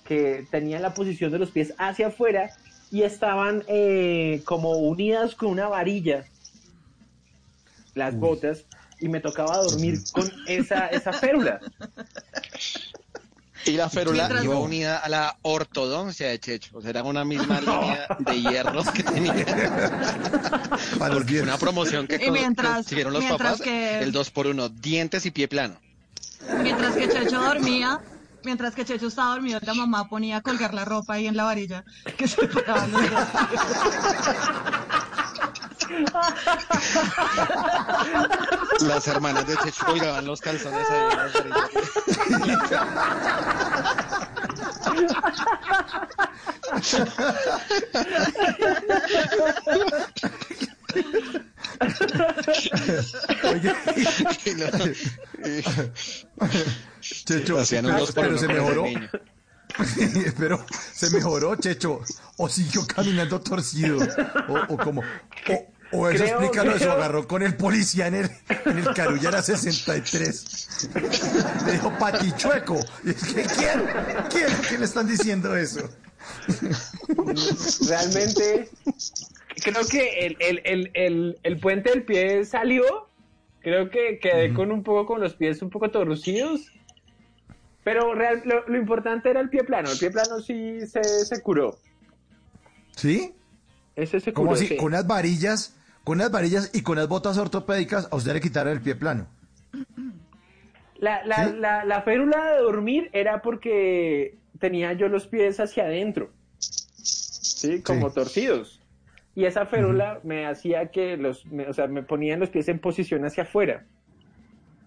[0.06, 2.52] que tenían la posición de los pies hacia afuera
[2.92, 6.26] y estaban eh, como unidas con una varilla,
[7.96, 8.66] las botas,
[9.04, 11.60] y me tocaba dormir con esa, esa férula.
[13.66, 16.78] Y la férula iba unida a la ortodoncia de Checho.
[16.78, 19.34] O sea, era una misma línea de hierros que tenía.
[20.98, 22.18] Para los Porque fue una promoción que
[22.56, 23.60] consiguieron los papás.
[23.62, 25.76] que- El 2 por 1 dientes y pie plano.
[26.62, 28.00] Mientras que Checho dormía,
[28.46, 31.44] mientras que Checho estaba dormido, la mamá ponía a colgar la ropa ahí en la
[31.44, 31.84] varilla
[32.18, 33.12] que separaban los dos.
[38.82, 41.10] Las hermanas de Checho colgaban los calzones ahí.
[53.44, 53.74] Oye,
[57.02, 58.86] Checho, Hacían un dos por pero se mejoró.
[60.38, 62.02] pero se mejoró, Checho.
[62.38, 64.00] O siguió caminando torcido.
[64.48, 65.02] O, o como.
[65.02, 68.30] O, o eso Creo- explica lo de su agarró con el policía en el,
[68.66, 70.90] en el Carullera 63.
[71.66, 72.80] Le dijo patichueco.
[73.04, 73.84] Y es que quiero,
[74.30, 75.90] quiero que le están diciendo eso.
[77.88, 78.70] realmente
[79.64, 83.08] creo que el, el, el, el, el puente del pie salió.
[83.62, 86.72] Creo que quedé con un poco con los pies un poco torcidos.
[87.86, 89.90] Pero real- lo, lo importante era el pie plano.
[89.92, 91.78] El pie plano sí se, se curó.
[92.96, 93.34] ¿Sí?
[93.96, 94.58] Ese se ¿Cómo curó.
[94.60, 94.68] así?
[94.68, 94.78] sí.
[94.78, 98.74] Con unas varillas, con unas varillas y con las botas ortopédicas, a usted le quitaron
[98.74, 99.28] el pie plano.
[100.98, 101.56] La, la, ¿Sí?
[101.58, 106.32] la, la férula de dormir era porque tenía yo los pies hacia adentro.
[106.98, 108.16] Sí, como Sí.
[108.16, 108.80] torcidos.
[109.36, 112.80] Y esa férula me hacía que los, me- o sea, me ponían los pies en
[112.80, 113.84] posición hacia afuera.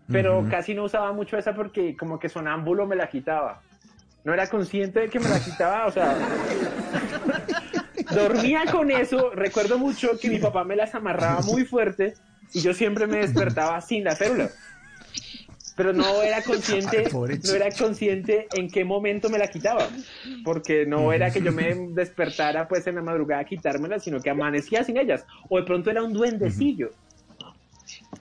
[0.09, 0.51] pero Ujú.
[0.51, 3.61] casi no usaba mucho esa porque como que sonámbulo me la quitaba.
[4.23, 6.17] No era consciente de que me la quitaba, o sea,
[8.17, 9.31] dormía con eso.
[9.31, 12.15] Recuerdo mucho que mi papá me las amarraba muy fuerte
[12.53, 14.51] y yo siempre me despertaba sin la férula.
[15.77, 19.89] Pero no era consciente, Ay, no era consciente en qué momento me la quitaba,
[20.43, 24.31] porque no era que yo me despertara pues en la madrugada a quitármela, sino que
[24.31, 26.93] amanecía sin ellas, o de pronto era un duendecillo.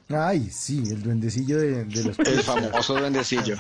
[0.09, 3.55] Ay, sí, el duendecillo de, de los El famoso duendecillo.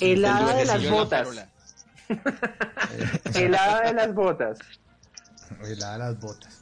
[0.00, 1.28] El hada de las botas.
[3.34, 4.58] El hada de las botas.
[5.62, 6.54] Helada las botas.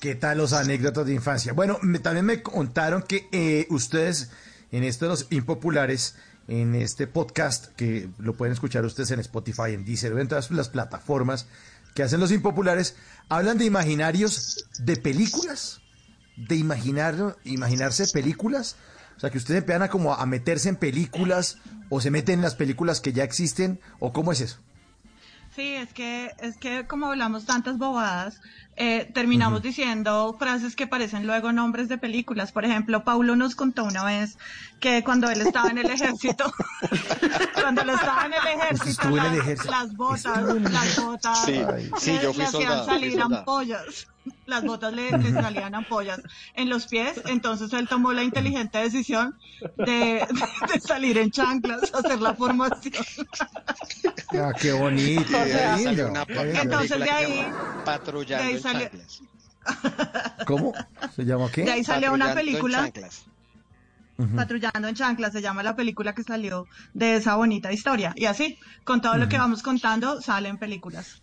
[0.00, 1.52] ¿Qué tal los anécdotas de infancia?
[1.52, 4.30] Bueno, me- también me contaron que eh, ustedes,
[4.72, 6.16] en esto de los impopulares,
[6.48, 10.68] en este podcast, que lo pueden escuchar ustedes en Spotify, en Deezer, en todas las
[10.68, 11.46] plataformas
[11.94, 12.96] que hacen los impopulares,
[13.28, 15.80] hablan de imaginarios de películas,
[16.36, 18.76] de imaginar, imaginarse películas.
[19.16, 21.58] O sea, que ustedes empiezan a como a meterse en películas
[21.90, 24.58] o se meten en las películas que ya existen, o cómo es eso.
[25.54, 28.40] Sí, es que, es que como hablamos tantas bobadas,
[28.76, 32.52] eh, terminamos diciendo frases que parecen luego nombres de películas.
[32.52, 34.38] Por ejemplo, Paulo nos contó una vez
[34.80, 36.52] que cuando él estaba en el ejército,
[37.54, 39.70] cuando él estaba en el ejército, en el las- ejército.
[39.70, 44.06] las botas, las botas, Sí, le, sí, yo fui le hacían soldado, salir ampollas.
[44.46, 46.20] Las botas le, le salían ampollas
[46.54, 49.36] en los pies, entonces él tomó la inteligente decisión
[49.78, 50.24] de,
[50.72, 53.04] de salir en chanclas, hacer la formación.
[54.34, 55.90] Ah, qué bonito, De qué ahí lindo.
[55.90, 56.60] salió una qué lindo.
[56.62, 57.46] Entonces, de ahí-
[57.84, 58.61] Patrullando de ahí
[60.46, 60.72] ¿Cómo?
[61.14, 61.62] ¿Se llama qué?
[61.64, 62.90] De ahí salió una Patrullando en película.
[64.36, 68.12] Patrullando en Chanclas, se llama la película que salió de esa bonita historia.
[68.16, 71.22] Y así, con todo lo que vamos contando, salen películas.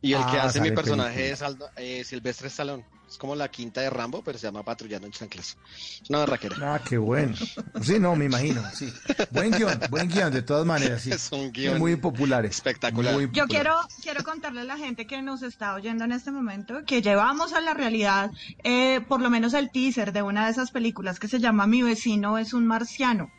[0.00, 1.34] Y el que Ah, hace mi personaje película.
[1.34, 2.84] es Aldo- eh, Silvestre Stallone.
[3.08, 5.56] Es como la quinta de Rambo, pero se llama Patrullando en chanclas.
[6.02, 6.56] Es una barraquera.
[6.74, 7.36] Ah, qué bueno.
[7.80, 8.92] Sí, no, me imagino, sí.
[9.30, 11.10] Buen guion, buen guion, de todas maneras, sí.
[11.12, 12.56] Es un guion Muy populares.
[12.56, 13.14] espectacular.
[13.14, 13.48] Muy Yo popular.
[13.48, 17.52] quiero, quiero contarle a la gente que nos está oyendo en este momento que llevamos
[17.52, 18.30] a la realidad
[18.64, 21.82] eh, por lo menos el teaser de una de esas películas que se llama Mi
[21.82, 23.30] vecino es un marciano.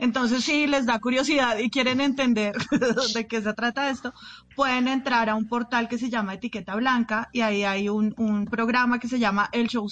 [0.00, 2.56] Entonces, si les da curiosidad y quieren entender
[3.14, 4.14] de qué se trata esto,
[4.56, 8.98] pueden entrar a un portal que se llama Etiqueta Blanca y ahí hay un, programa
[8.98, 9.88] que se llama El Show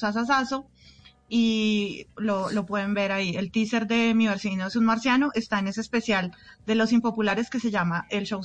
[1.29, 3.37] y lo, lo pueden ver ahí.
[3.37, 6.35] El teaser de Mi vecino es un marciano está en ese especial
[6.67, 8.41] de los impopulares que se llama El Show.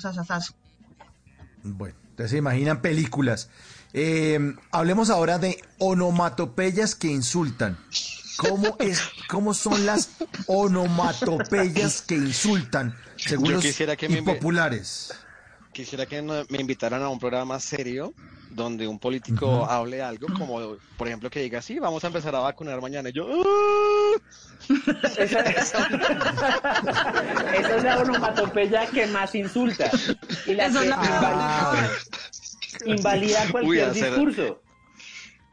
[1.64, 3.50] Bueno, entonces se imaginan películas.
[3.94, 7.78] Eh, hablemos ahora de onomatopeyas que insultan.
[8.38, 10.18] ¿Cómo, es, ¿Cómo son las
[10.48, 15.14] onomatopeyas que insultan, según Yo los quisiera que impopulares?
[15.72, 18.14] Quisiera que me invitaran a un programa serio
[18.50, 22.40] donde un político hable algo, como por ejemplo que diga, sí, vamos a empezar a
[22.40, 23.10] vacunar mañana.
[23.10, 24.18] Y yo, "Ah".
[25.18, 25.88] Esa, esa
[27.78, 29.90] es la onomatopeya que más insulta
[30.46, 32.08] y la Esa que es la peor de invalida, todas.
[32.86, 34.63] invalida cualquier Uy, hacer- discurso.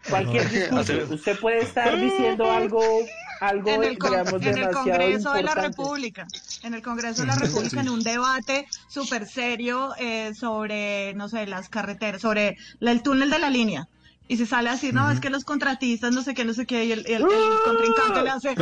[0.09, 0.93] Cualquier discurso.
[1.15, 3.01] Usted puede estar diciendo algo,
[3.41, 5.55] algo en el, con- digamos, en el Congreso de la.
[5.55, 6.27] República,
[6.63, 11.47] en el Congreso de la República, en un debate súper serio eh, sobre, no sé,
[11.47, 13.85] las carreteras, sobre la- el túnel de la línea.
[14.29, 16.85] Y se sale así, no, es que los contratistas, no sé qué, no sé qué,
[16.85, 18.55] y el, el- el contrincante le hace...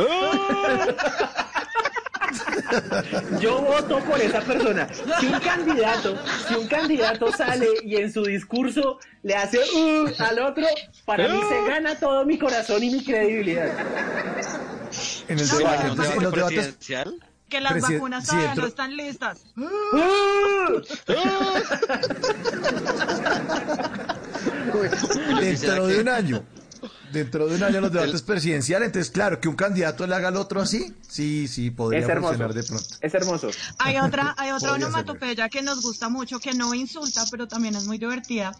[3.39, 4.87] Yo voto por esa persona.
[5.19, 6.17] Si un candidato,
[6.47, 10.65] si un candidato sale y en su discurso le hace "Uh", al otro,
[11.05, 13.67] para mí se gana todo mi corazón y mi credibilidad.
[15.27, 16.77] En el No, debate, no, entonces, ¿Un en los debates?
[17.49, 19.39] Que las Presiden- vacunas todavía no están listas.
[25.39, 26.43] dentro de un año,
[27.11, 30.37] dentro de un año los debates presidenciales, entonces claro, que un candidato le haga al
[30.37, 32.33] otro así, sí, sí, podría Es hermoso.
[32.33, 32.95] funcionar de pronto.
[33.01, 33.49] Es hermoso.
[33.77, 37.85] Hay otra, hay otra onomatopeya que nos gusta mucho, que no insulta, pero también es
[37.85, 38.51] muy divertida,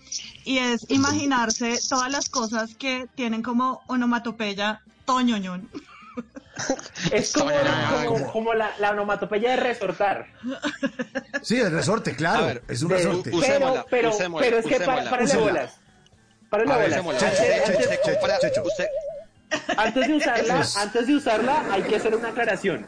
[0.45, 5.69] y es imaginarse todas las cosas que tienen como onomatopeya toñoñón.
[7.13, 7.49] Es como,
[8.05, 10.27] como, como la, la onomatopeya de resortar.
[11.41, 13.29] Sí, el resorte, claro, ver, es un De- resorte.
[13.33, 15.75] u- pero, pero, usémosla, pero es que para, bolas.
[16.49, 17.23] Párale A ver, bolas.
[17.23, 17.27] Usémosla.
[19.77, 22.85] Antes- de usarla, antes de usarla hay que hacer una aclaración.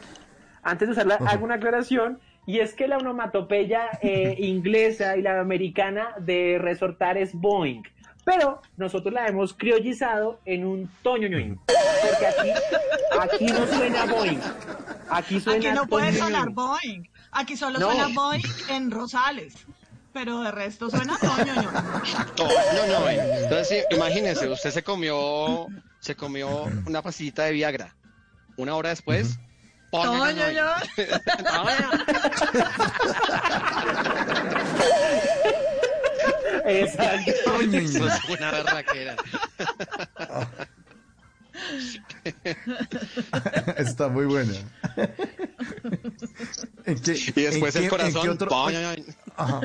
[0.62, 5.40] Antes de usarla hago una aclaración y es que la onomatopeya eh, inglesa y la
[5.40, 7.82] americana de resortar es Boeing.
[8.24, 11.58] Pero nosotros la hemos criollizado en un toñoñoin.
[11.66, 12.52] Porque aquí,
[13.20, 14.38] aquí no suena Boeing.
[15.10, 17.02] Aquí suena Aquí no puede sonar Boeing.
[17.32, 17.90] Aquí solo No.
[17.90, 19.54] suena Boeing en Rosales.
[20.12, 21.16] Pero de resto suena.
[21.22, 23.44] Oh, no, no, eh.
[23.44, 25.66] Entonces, sí, imagínese, usted se comió,
[26.00, 27.94] se comió una pastillita de Viagra.
[28.56, 29.38] Una hora después,
[29.90, 30.66] Toño, yo.
[36.64, 37.60] Exacto.
[37.72, 39.16] Eso es una barraquera.
[43.76, 44.52] Está muy buena.
[46.84, 48.28] ¿En qué- Y después en el qué- en qué corazón.
[48.30, 48.48] otro-.
[49.36, 49.60] Ajá.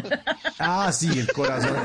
[0.60, 1.76] Ah, sí, el corazón.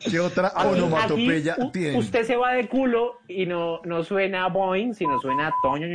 [0.00, 1.98] ¿Qué otra onomatopeya tiene?
[1.98, 5.86] Usted se va de culo y no, no suena boing, sino suena toño.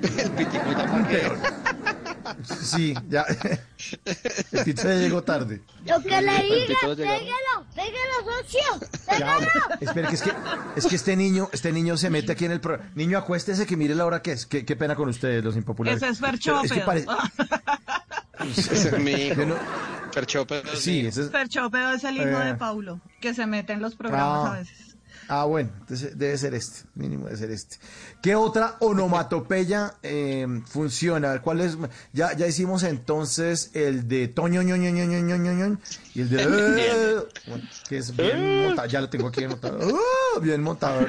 [0.00, 1.36] Ñoñ.
[2.62, 3.24] Sí, ya.
[4.52, 5.62] El pito ya llegó tarde.
[5.84, 8.88] Lo que le diga, pégalo, pégalo, socio.
[9.08, 9.14] Ya.
[9.16, 9.46] Pégalo.
[9.80, 10.32] Espera, que es que,
[10.76, 12.90] es que este niño, este niño se mete aquí en el programa.
[12.94, 14.46] Niño, acuéstese que mire la hora que es.
[14.46, 16.02] Qué, qué pena con ustedes, los impopulares.
[16.02, 16.66] Ese es Ferchope.
[16.66, 17.06] es que pare-
[18.56, 19.44] Ese es mi hijo.
[19.44, 19.56] No-
[20.12, 20.62] Ferchope.
[20.76, 21.30] Sí, ese es.
[21.34, 22.44] Es el hijo Eh.
[22.44, 24.52] de Paulo, que se mete en los programas Ah.
[24.54, 24.89] a veces.
[25.32, 27.76] Ah, bueno, entonces debe ser este, mínimo debe ser este.
[28.20, 31.40] ¿Qué otra onomatopeya eh, funciona?
[31.40, 31.78] ¿Cuál es?
[32.12, 34.70] Ya, ya hicimos entonces el de Toño, y
[36.20, 37.24] el de...
[37.46, 39.78] Bueno, que es bien montado, ya lo tengo aquí montado.
[39.80, 41.06] Oh, bien montado.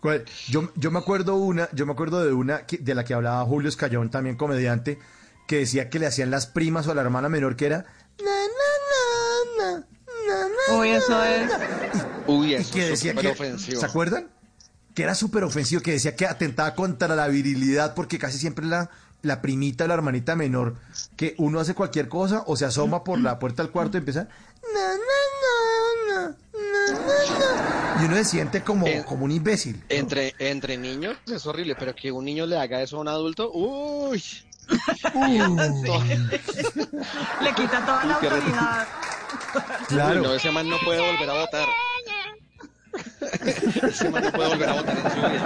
[0.00, 3.44] ¿Cuál, yo, yo me acuerdo una, yo me acuerdo de una de la que hablaba
[3.44, 4.98] Julio Escayón, también comediante,
[5.46, 7.86] que decía que le hacían las primas o a la hermana menor que era...
[8.18, 8.67] Na, na,
[10.76, 11.50] Uy, eso es.
[12.26, 13.80] Uy, eso que es decía súper que, ofensivo.
[13.80, 14.28] ¿se acuerdan?
[14.94, 18.90] Que era súper ofensivo, que decía que atentaba contra la virilidad, porque casi siempre la,
[19.22, 20.76] la primita o la hermanita menor,
[21.16, 24.28] que uno hace cualquier cosa o se asoma por la puerta del cuarto y empieza,
[28.00, 29.82] y uno se siente como, como un imbécil.
[29.88, 33.50] Entre, entre niños es horrible, pero que un niño le haga eso a un adulto,
[33.52, 34.22] uy.
[37.40, 38.86] Le quita toda la autoridad.
[39.88, 40.22] Claro.
[40.22, 41.68] No, ese man no puede volver a votar.
[43.88, 45.44] ese man no puede volver a votar en su vida.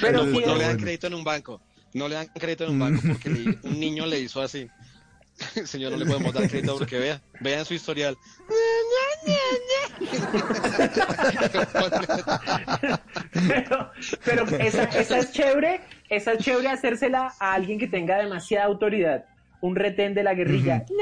[0.00, 1.60] Pero no, le dan crédito en un banco.
[1.94, 4.68] No le dan crédito en un banco porque le- un niño le hizo así.
[5.64, 8.16] Señor, no le podemos dar crédito porque vea, vea en su historial.
[13.46, 13.90] pero,
[14.24, 19.24] pero esa, esa es chévere, esa es chévere hacérsela a alguien que tenga demasiada autoridad.
[19.62, 20.84] Un retén de la guerrilla.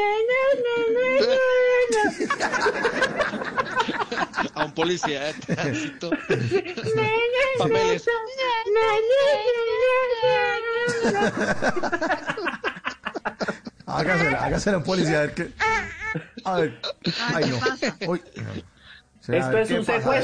[4.55, 6.11] A un policía de tránsito.
[7.59, 8.05] Papeles.
[13.87, 15.51] Hágasela, hágasela a un policía a ver qué.
[16.45, 16.81] A ver.
[17.35, 17.57] Ay, no.
[18.11, 18.23] Uy.
[19.21, 20.23] O sea, a Esto ver es un pasa.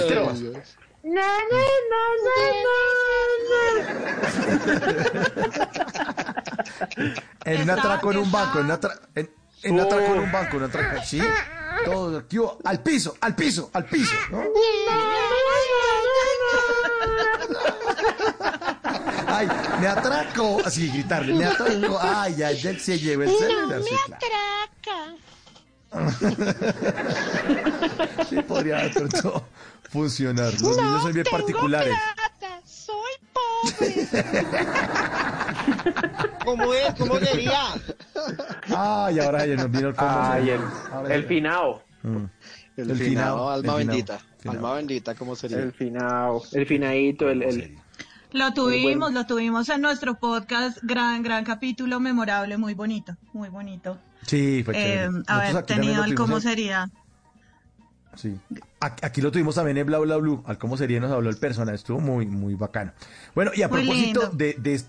[1.06, 2.96] Secuestro.
[7.44, 9.30] En un atraco en un banco, en un atra- en,
[9.62, 11.22] en atraco en un banco, en un atraco, ¿sí?
[11.84, 14.42] Todo, hubo, al piso, al piso, al piso, ¿no?
[19.28, 19.48] Ay,
[19.80, 24.26] me atraco, así gritarle, me atraco, ay, ay, él se lleva el celular, sí, claro.
[28.28, 29.46] Sí, podría de pronto
[29.90, 31.94] funcionar, los niños son bien particulares.
[32.64, 34.06] soy pobre.
[36.44, 36.94] ¿Cómo es?
[36.98, 37.60] ¿Cómo sería?
[38.74, 40.60] Ay, ahora ya nos vino el Ay, se- el,
[40.92, 41.82] ahora el finao.
[42.02, 42.24] Mm.
[42.76, 44.18] El, El finado, finado, alma el finado, bendita.
[44.50, 45.58] Alma bendita, ¿cómo sería?
[45.58, 46.42] El finao.
[46.52, 47.78] El finadito, el, el,
[48.32, 49.20] Lo tuvimos, bueno.
[49.20, 50.78] lo tuvimos en nuestro podcast.
[50.82, 53.16] Gran, gran capítulo, memorable, muy bonito.
[53.32, 53.98] Muy bonito.
[54.26, 56.90] Sí, fue Eh, también tenido el cómo en- sería.
[58.16, 58.36] Sí.
[58.80, 61.76] Aquí lo tuvimos también en Bla Bla Blue, al cómo sería nos habló el personaje,
[61.76, 62.92] estuvo muy, muy bacano.
[63.34, 64.80] Bueno, y a Muy propósito de, de,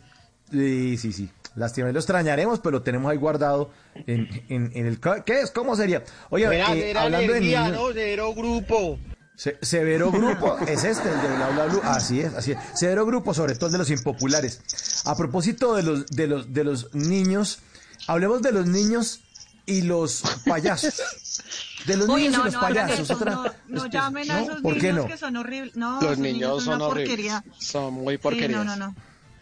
[0.51, 3.69] de- sí, sí, lástima, lo extrañaremos, pero lo tenemos ahí guardado
[4.07, 5.51] en, en, en el, ¿qué es?
[5.51, 6.03] ¿Cómo sería?
[6.29, 7.87] Oye, Buena, eh, era hablando de niños, ¿no?
[7.93, 8.97] Cero grupo.
[9.35, 11.81] Se- Severo Grupo, es este, el de Bla Bla Blue.
[11.83, 12.57] Así es, así es.
[12.73, 14.61] Severo Grupo, sobre todo el de los impopulares.
[15.05, 17.59] A propósito de los, de los, de los niños,
[18.07, 19.19] hablemos de los niños
[19.67, 21.03] y los payasos.
[21.87, 22.99] De los Uy, niños no, y los no hagan payasos.
[22.99, 25.07] eso, otra- no, llamen a esos ¿Por qué niños no?
[25.07, 25.75] que son horribles.
[25.75, 27.09] No, Los esos niños son una horribles.
[27.09, 27.43] porquería.
[27.57, 28.65] Son muy Sí, porquerías.
[28.65, 28.95] no, no, no.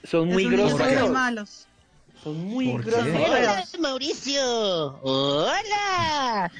[0.03, 1.67] Son muy son malos.
[2.23, 3.29] Son muy groseros.
[3.29, 4.99] Hola, Mauricio.
[5.01, 6.51] Hola.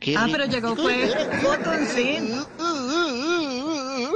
[0.00, 1.10] Qué Ah, pero llegó fue
[1.42, 2.42] Botoncín.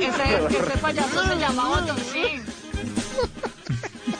[0.00, 2.44] Ese, ese payaso se llama Botoncín.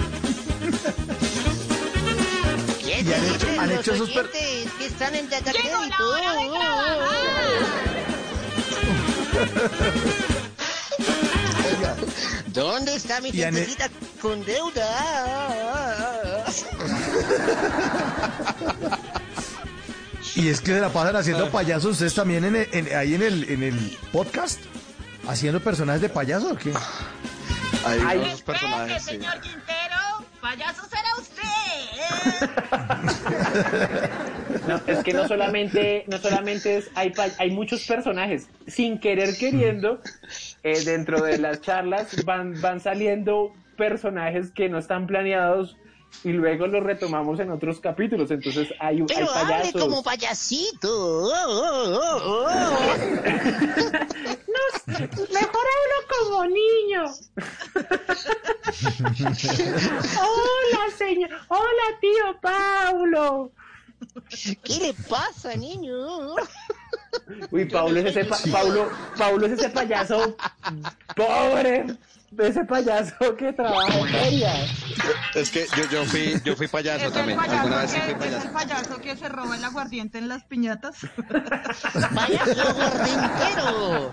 [3.05, 6.11] ¿Qué Y han hecho- han los hecho esos per- que están en la crédito?
[6.11, 6.49] hora de
[12.49, 13.89] ¿Dónde está mi Y han- gentecita
[14.21, 16.45] con deuda?
[20.37, 23.23] Y es que se la pasan haciendo payasos ustedes también en el- en- ahí en
[23.23, 24.59] el, en el podcast.
[25.29, 26.73] Haciendo personajes de payaso o qué?
[27.87, 28.19] Hay Ay.
[28.19, 29.03] unos personajes.
[29.03, 29.11] sí.
[29.13, 31.34] señor Quintero, payaso será usted.
[34.69, 40.01] No, es que no solamente, no solamente es, hay, hay muchos personajes, sin querer queriendo,
[40.63, 45.77] eh, dentro de las charlas van, van saliendo personajes que no están planeados
[46.23, 48.31] y luego los retomamos en otros capítulos.
[48.31, 49.83] Entonces hay, hay Pero hable payasos.
[49.83, 50.89] como payasito.
[50.89, 52.47] Oh, oh, oh, oh.
[54.87, 57.05] Mejor hablo como niño.
[60.21, 61.31] Hola, señor.
[61.49, 63.53] Hola, tío Paulo.
[64.63, 65.95] ¿Qué le pasa, niño?
[67.51, 70.37] Uy, Paulo es ese, pa- Paulo, Paulo es ese payaso
[71.17, 71.87] pobre,
[72.39, 74.53] ese payaso que trabaja en feria.
[75.35, 77.39] Es que yo, yo fui, yo fui payaso también.
[77.39, 80.97] Alguna vez fui es el payaso que se roba el aguardiente en las piñatas.
[82.15, 84.13] ¡Payaso gordintero!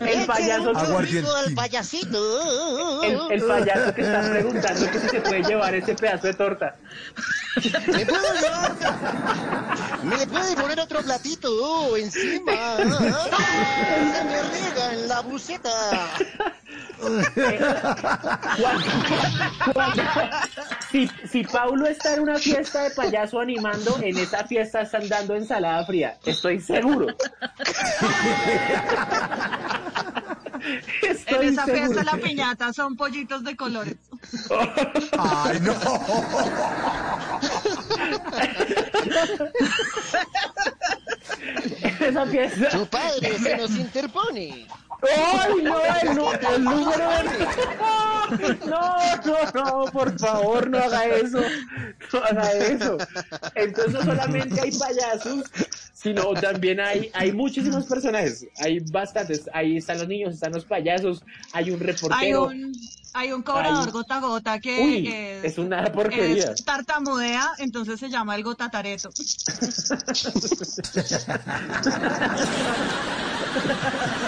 [0.00, 1.30] El payaso, Aguardiente.
[1.30, 3.02] al payasito.
[3.02, 6.76] el, el payaso que está preguntando que si se puede llevar ese pedazo de torta.
[7.86, 8.72] ¿Me puedo llevar?
[10.02, 12.76] ¿Me le puede poner otro platito encima?
[12.76, 12.84] Se
[14.24, 15.70] me riega en la buceta.
[19.72, 20.02] Cuando- cuando-
[20.90, 25.34] si, si Paulo está en una fiesta de payaso animando, en esa fiesta están dando
[25.34, 26.16] ensalada fría.
[26.24, 27.06] Estoy seguro.
[31.26, 33.96] En esa fiesta la piñata son pollitos de colores.
[35.18, 35.74] ¡Ay, no!
[42.00, 42.68] Esa fiesta.
[42.70, 44.66] Tu padre se nos interpone.
[45.16, 45.76] ¡Ay, no!
[46.02, 48.56] El, nu- el número de...
[48.66, 48.96] No,
[49.26, 49.36] no,
[49.84, 51.40] no, por favor, no haga eso.
[52.12, 52.96] No haga eso.
[53.54, 55.44] Entonces no solamente hay payasos,
[55.92, 58.46] sino también hay, hay muchísimos personajes.
[58.58, 59.48] Hay bastantes.
[59.52, 61.22] Ahí están los niños, están los payasos,
[61.52, 62.46] hay un Hay reportero.
[62.46, 62.72] un,
[63.14, 66.50] hay un cobrador Hay- gota a gota que Uy, es, es una porquería.
[66.52, 69.10] es tartamudea, entonces se llama el gotatareto.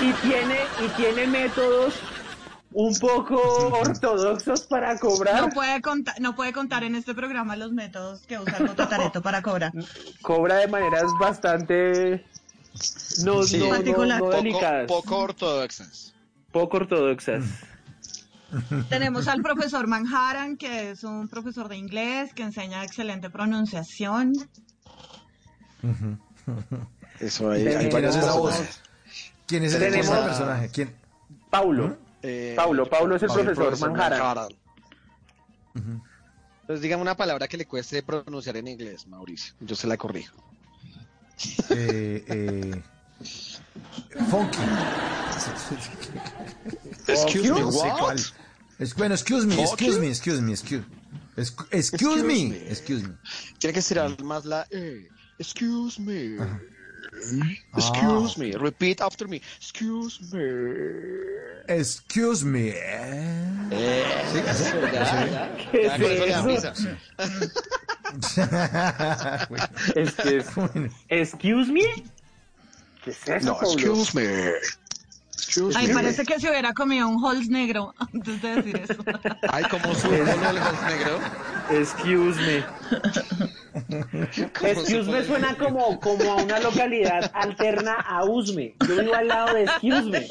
[0.00, 1.94] y tiene y tiene métodos
[2.72, 3.36] un poco
[3.80, 5.40] ortodoxos para cobrar.
[5.40, 9.22] No puede, contar, no puede contar en este programa los métodos que usa el gotatareto
[9.22, 9.72] para cobrar.
[10.22, 12.24] Cobra de maneras bastante
[13.24, 13.56] no, Sí.
[13.58, 14.18] no, no- Particular.
[14.20, 16.14] no Poco, delicadas, poco ortodoxas.
[16.52, 17.44] poco ortodoxas.
[18.88, 24.32] Tenemos al profesor Manhattan, que es un profesor de inglés que enseña excelente pronunciación.
[27.20, 28.50] Eso hay, hay ¿Quién es esa voz?
[28.52, 28.80] personajes.
[29.46, 30.68] ¿Quién es el Tenemos- ese personaje?
[30.70, 30.94] ¿Quién?
[31.50, 31.96] Paulo.
[32.22, 34.48] Eh, Paulo, Paulo es el Paulo, profesor Manhattan.
[36.62, 39.54] Entonces dígame una palabra que le cueste pronunciar en inglés, Mauricio.
[39.60, 40.36] Yo se la corrijo.
[41.70, 42.82] Eh, eh,
[44.30, 44.58] funky.
[47.08, 47.98] Excuse me, No sé what?
[47.98, 48.16] cuál.
[48.78, 50.84] Es, bueno, excuse me, excuse me, excuse me, excuse,
[51.36, 53.14] Excu- excuse me, excuse me.
[53.58, 54.66] Tiene que ser más la.
[55.38, 56.36] Excuse me.
[56.40, 56.58] Ah.
[57.76, 58.52] Excuse me.
[58.58, 59.40] Repeat after me.
[59.58, 60.42] Excuse me.
[61.68, 62.72] Excuse me.
[62.74, 65.30] Eh, Sí, así, ya, así.
[65.30, 65.56] ya.
[65.72, 66.72] ¿Qué Ya, es con eso le dan eso?
[66.72, 66.74] visa.
[69.48, 69.64] Bueno,
[69.94, 70.88] Es que es- bueno.
[71.08, 71.82] excuse me.
[73.06, 74.50] ¿Qué es eso, No, excuse me.
[75.32, 75.94] Excuse Ay, me.
[75.94, 78.96] parece que se hubiera comido un Halls negro antes de decir eso.
[79.48, 81.20] Ay, como su lo del Halls negro.
[81.70, 82.64] Excuse me.
[84.70, 88.74] Excuse me suena como, como a una localidad alterna a Usme.
[88.88, 90.26] Yo vivo al lado de Excuse me.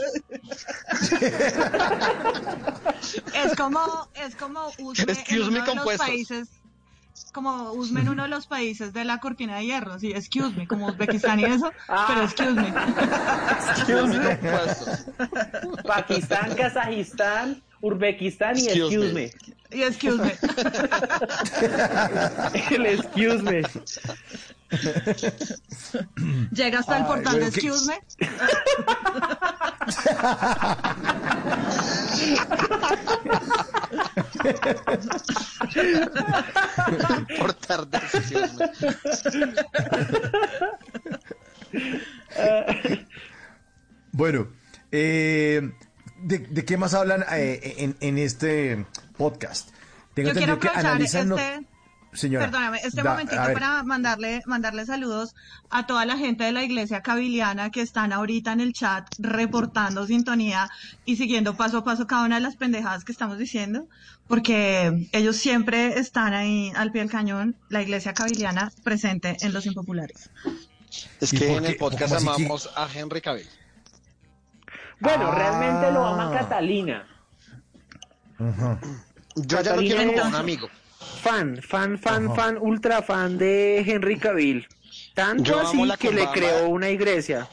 [3.35, 6.49] Es como, es como Usme Excuse en me uno de los países,
[7.31, 10.67] como Usme en uno de los países de la cortina de hierro, sí, excuse me,
[10.67, 12.05] como Uzbekistán y eso, Ah.
[12.07, 12.73] pero excuse me.
[13.71, 14.37] Excuse me.
[15.83, 19.21] Pakistán, Kazajistán, Uzbekistán y Excuse excuse me.
[19.21, 19.31] me.
[19.77, 20.33] Y excuse me.
[22.75, 23.61] El excuse me.
[26.51, 27.95] Llega hasta el portal de bueno, ¿qué- excuse me.
[37.39, 37.99] Por me.
[44.11, 44.47] Bueno,
[44.91, 45.61] eh,
[46.21, 48.85] ¿de, de qué más hablan eh, en, en este
[49.17, 49.69] podcast?
[50.13, 51.29] Tengo Yo quiero entendido que analizan...
[51.29, 51.67] no- este,
[52.15, 52.45] señora.
[52.45, 55.35] Perdóname, este Da- momentito para mandarle, mandarle saludos
[55.69, 60.05] a toda la gente de la iglesia cabiliana que están ahorita en el chat reportando
[60.07, 60.69] sintonía
[61.05, 63.87] y siguiendo paso a paso cada una de las pendejadas que estamos diciendo,
[64.27, 69.65] porque ellos siempre están ahí al pie del cañón, la iglesia cabiliana presente en los
[69.65, 70.29] impopulares.
[71.19, 73.47] Es ¿Y que en el podcast ¿Cómo así que- amamos a Henry Cavill.
[74.99, 75.35] Bueno, Ah.
[75.35, 77.05] realmente lo ama Catalina.
[78.39, 78.79] Ajá.
[79.35, 80.69] Yo ya lo Catalina quiero como un amigo.
[81.25, 82.35] Fan, fan, fan, Ajá.
[82.35, 84.67] fan, ultra fan de Henry Cavill.
[85.15, 87.47] Tanto así que le creó una iglesia.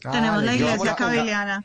[0.00, 1.64] Tenemos la iglesia la- cabiliana.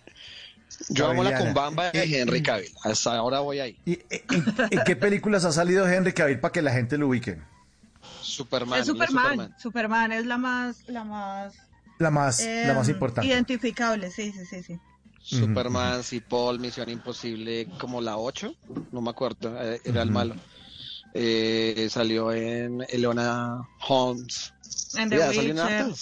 [0.89, 2.71] Yo amo la cumbamba de Henry Cavill.
[2.83, 3.77] Hasta ahora voy ahí.
[3.85, 7.37] ¿Y en, en qué películas ha salido Henry Cavill para que la gente lo ubique?
[8.21, 8.79] Superman.
[8.81, 9.55] es Superman.
[9.57, 10.11] Superman.
[10.11, 11.53] es la más, la más,
[11.99, 13.27] La más, la más em, importante.
[13.27, 14.79] Identificable, sí, sí, sí, sí.
[15.23, 18.53] Superman, sí, Paul, Misión Imposible, como la 8,
[18.91, 20.17] no me acuerdo, eh, era el Ujú.
[20.17, 20.35] malo.
[21.13, 24.51] Eh, salió en Eleona Holmes.
[24.97, 25.95] En The Ya, salió en Witcher.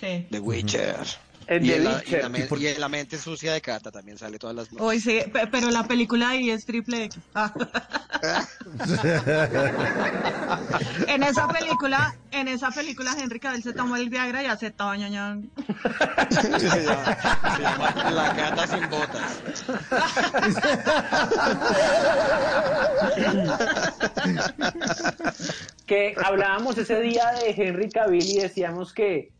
[0.00, 0.26] Sí.
[0.30, 1.06] The Witcher.
[1.46, 3.60] En y, The la, y, la, men- ¿Y por- y en la mente sucia de
[3.60, 4.86] Cata también sale todas las noches.
[4.86, 7.18] Hoy sí, pe- pero la película ahí es triple X.
[7.34, 7.52] Ah.
[11.08, 14.94] en esa película, en esa película Henry Cavill se tomó el Viagra y hace todo
[14.94, 15.50] ñoñón.
[16.30, 19.42] se, llama, se llama La Cata sin botas.
[25.86, 29.30] que hablábamos ese día de Henry Cavill y decíamos que,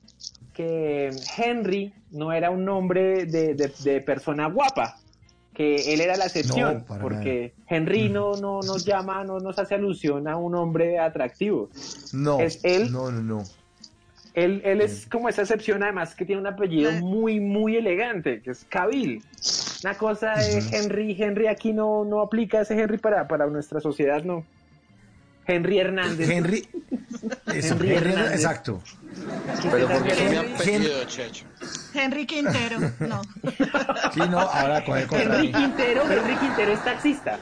[0.54, 4.96] que Henry no era un nombre de, de- de persona guapa,
[5.52, 9.74] que él era la excepción, No, porque Henry no, no nos llama, no nos hace
[9.74, 11.68] alusión a un hombre atractivo.
[12.12, 12.90] No, Es él.
[12.92, 13.44] no, no, no.
[14.34, 18.50] Él, él es como esa excepción, además que tiene un apellido muy, muy elegante, que
[18.50, 19.22] es Cavill.
[19.84, 24.24] Una cosa de Henry, Henry aquí no, no aplica ese Henry para, para nuestra sociedad,
[24.24, 24.44] no.
[25.46, 26.28] Henry Hernández.
[26.28, 26.68] Henry,
[27.54, 28.34] eso, Henry Henry, Hernández.
[28.34, 28.82] exacto.
[29.70, 30.54] Pero porque es mi Henry.
[30.54, 31.44] apellido, Checho.
[31.94, 33.22] Henry Quintero, no.
[34.12, 37.38] Sí, no, ahora con el Henry Quintero, Henry Quintero es taxista.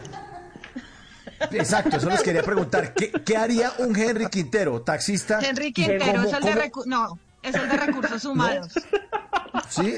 [1.50, 2.94] Exacto, eso les quería preguntar.
[2.94, 5.40] ¿Qué, qué haría un Henry Quintero, taxista?
[5.42, 8.68] Henry Quintero ¿Cómo- es el de cómo- recu- no, es el de recursos humanos.
[9.68, 9.95] Sí.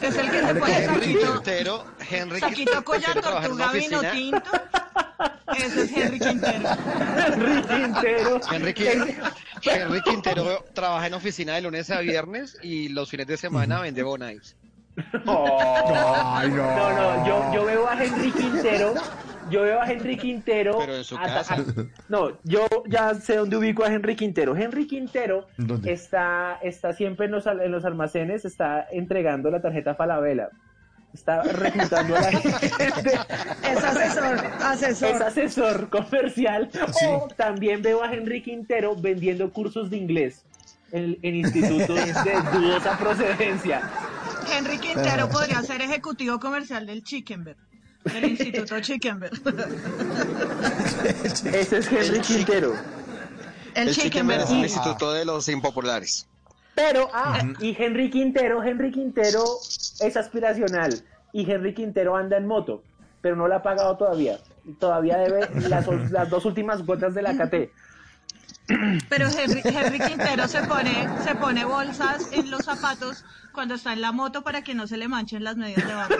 [0.00, 4.42] Es el que se pone Henry saquito, Quintero, Henry saquito collar, Quintero tortuga, vino tinto.
[5.56, 6.68] Ese es Henry Quintero.
[7.26, 8.40] Henry Quintero.
[8.52, 13.36] Henry, Qui- Henry Quintero trabaja en oficina de lunes a viernes y los fines de
[13.36, 14.54] semana vende bonais.
[15.26, 16.56] Ay, no.
[16.76, 18.94] No, no, yo, yo veo a Henry Quintero,
[19.50, 20.78] yo veo a Henry Quintero.
[20.78, 21.54] Pero en su ata- casa.
[21.54, 21.64] a-
[22.08, 24.56] no, yo ya sé dónde ubico a Henry Quintero.
[24.56, 25.92] Henry Quintero ¿Dónde?
[25.92, 30.50] está, está siempre en los, al- en los almacenes, está entregando la tarjeta Falabella.
[31.14, 32.66] Está reclutando a la gente.
[32.66, 35.08] Es asesor, asesor.
[35.14, 36.68] Es asesor comercial.
[36.72, 37.06] Sí.
[37.06, 40.44] O también veo a Henry Quintero vendiendo cursos de inglés
[40.92, 43.80] en, en institutos de dudosa procedencia.
[44.54, 47.56] Henry Quintero podría ser ejecutivo comercial del Chickenberg,
[48.12, 49.32] del Instituto Chickenberg.
[51.52, 52.74] Ese es Henry Quintero.
[53.74, 54.40] El, El Chickenberg Chickenberg.
[54.42, 56.26] es el instituto de los impopulares.
[56.74, 59.44] Pero, ah, y Henry Quintero, Henry Quintero
[60.00, 61.02] es aspiracional.
[61.32, 62.82] Y Henry Quintero anda en moto,
[63.20, 64.38] pero no la ha pagado todavía.
[64.78, 67.70] Todavía debe las, las dos últimas gotas de la KT.
[69.08, 74.00] Pero Henry, Henry Quintero se pone, se pone bolsas en los zapatos cuando está en
[74.00, 76.14] la moto para que no se le manchen las medias de abajo.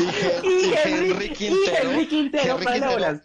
[0.00, 1.80] Y, Hen- Y y Henry, Henry y Quintero.
[1.90, 3.20] Henry Quintero, Henry para Quintero- bolas.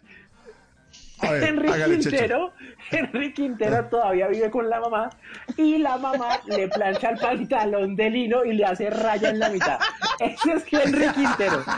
[1.20, 1.98] A ver, Henry.
[1.98, 2.52] Quintero,
[2.92, 5.10] Henry Quintero todavía vive con la mamá
[5.56, 9.48] y la mamá le plancha el pantalón de lino y le hace raya en la
[9.48, 9.80] mitad.
[10.20, 11.64] Ese es Henry Quintero.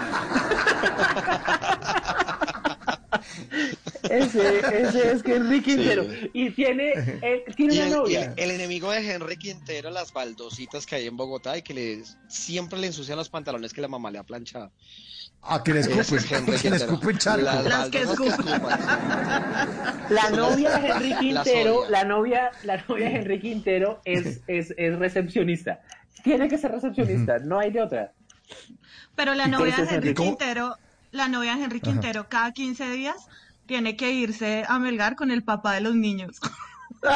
[4.09, 6.07] Ese, ese es Henry Quintero.
[6.33, 6.93] Y tiene,
[7.23, 8.25] eh, tiene Y una el, novia.
[8.37, 12.03] el- el enemigo de Henry Quintero, las baldositas que hay en Bogotá y que le,
[12.29, 14.73] siempre le ensucian los pantalones que la mamá le ha planchado.
[15.43, 16.75] A que le escupen, es Henry que le Quintero.
[16.77, 17.45] escupen charco.
[17.45, 18.61] Las Las que escupan.
[20.11, 24.99] La novia de Henry Quintero, la novia, la novia de Henry Quintero es, es, es
[24.99, 25.81] recepcionista.
[26.23, 28.13] Tiene que ser recepcionista, no hay de otra.
[29.17, 30.15] Pero la ¿Y novia de Henry?
[30.15, 30.77] Quintero,
[31.13, 33.17] la novia de Henry Quintero, cada 15 días
[33.71, 36.41] tiene que irse a Melgar con el papá de los niños.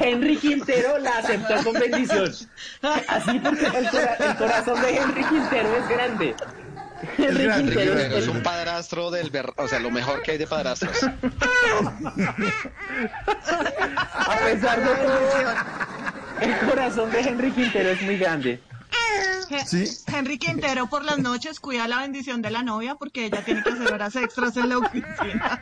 [0.00, 2.32] Henry Quintero la aceptó con bendición.
[3.08, 6.34] Así porque el, cora- el corazón de Henry Quintero es grande.
[7.18, 10.22] Henry grande, Henry Quintero Quintero es es un padrastro del ver, o sea, lo mejor
[10.22, 10.96] que hay de padrastros.
[14.12, 15.30] A pesar de todo,
[16.40, 18.60] el corazón de Henry Quintero es muy grande.
[19.66, 19.84] Sí.
[20.06, 23.70] Henry Quintero por las noches cuida la bendición de la novia porque ella tiene que
[23.70, 25.60] hacer horas extras en la oficina.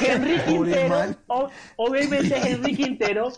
[0.00, 3.32] Henry Quintero, o- obviamente Henry Quintero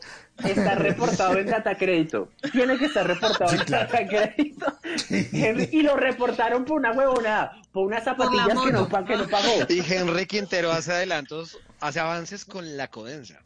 [0.44, 2.28] está reportado en data crédito.
[2.52, 4.78] Tiene que estar reportado en data crédito.
[5.10, 9.52] Henry- y lo reportaron por una huevonada, por unas zapatillas que no, que no pagó.
[9.68, 13.42] Y Henry Quintero hace adelantos, hace avances con la codensa.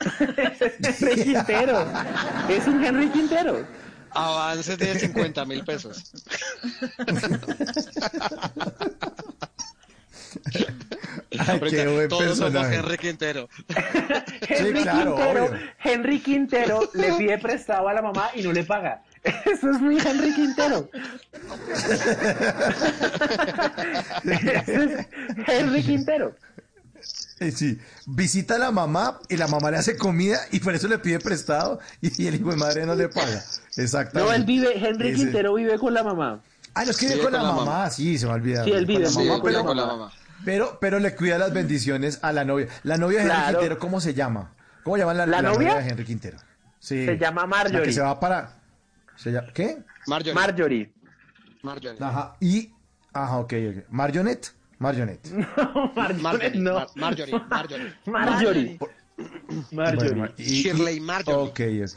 [0.18, 1.86] Henry Quintero.
[2.48, 3.66] Es un Henry Quintero.
[4.10, 6.12] Avances de 50 mil pesos.
[11.38, 12.76] Ay, qué buen Todos somos personaje.
[12.76, 13.48] Henry Quintero.
[14.48, 15.60] Henry, claro, Quintero obvio.
[15.82, 19.02] Henry Quintero le pide prestado a la mamá y no le paga.
[19.22, 20.90] Eso es muy Henry Quintero.
[24.24, 25.06] Eso es
[25.46, 26.36] Henry Quintero.
[27.50, 30.98] Sí, visita a la mamá y la mamá le hace comida y por eso le
[30.98, 33.42] pide prestado y el hijo de madre no le paga.
[33.76, 34.30] Exactamente.
[34.30, 36.40] No, él vive, Henry Ese- Quintero vive con la mamá.
[36.74, 37.90] Ah, no es que vive con la, mamá.
[37.90, 38.64] sí, se me ha olvidado.
[38.66, 40.12] Sí, él vive, Con la mamá, con pero, la Con la mamá.
[40.44, 42.68] pero, pero le cuida las bendiciones a la novia.
[42.84, 43.58] La novia de Henry Claro.
[43.58, 44.54] Quintero, ¿cómo se llama?
[44.84, 45.74] ¿Cómo llaman la, ¿La la novia?
[45.76, 46.38] de Henry Quintero?
[46.78, 47.04] Sí.
[47.04, 47.82] Se llama La Marjorie.
[47.82, 48.58] que se va para...
[49.16, 49.82] se llama- ¿Qué?
[50.06, 50.34] Marjorie.
[50.34, 50.92] Marjorie.
[51.62, 51.98] Marjorie.
[52.00, 52.36] Ajá.
[52.40, 52.72] Y...
[53.12, 53.84] Ajá, ok, ok.
[53.90, 54.52] Marionette.
[54.82, 55.30] Marionette.
[56.20, 56.74] Marjorie, no.
[56.74, 57.40] Mar- Marjorie.
[57.48, 57.92] Marjorie.
[58.06, 58.78] Marjorie.
[59.72, 60.10] Marjorie.
[60.14, 61.50] Bueno, y- y- Shirley Marjorie.
[61.50, 61.96] Ok, eso.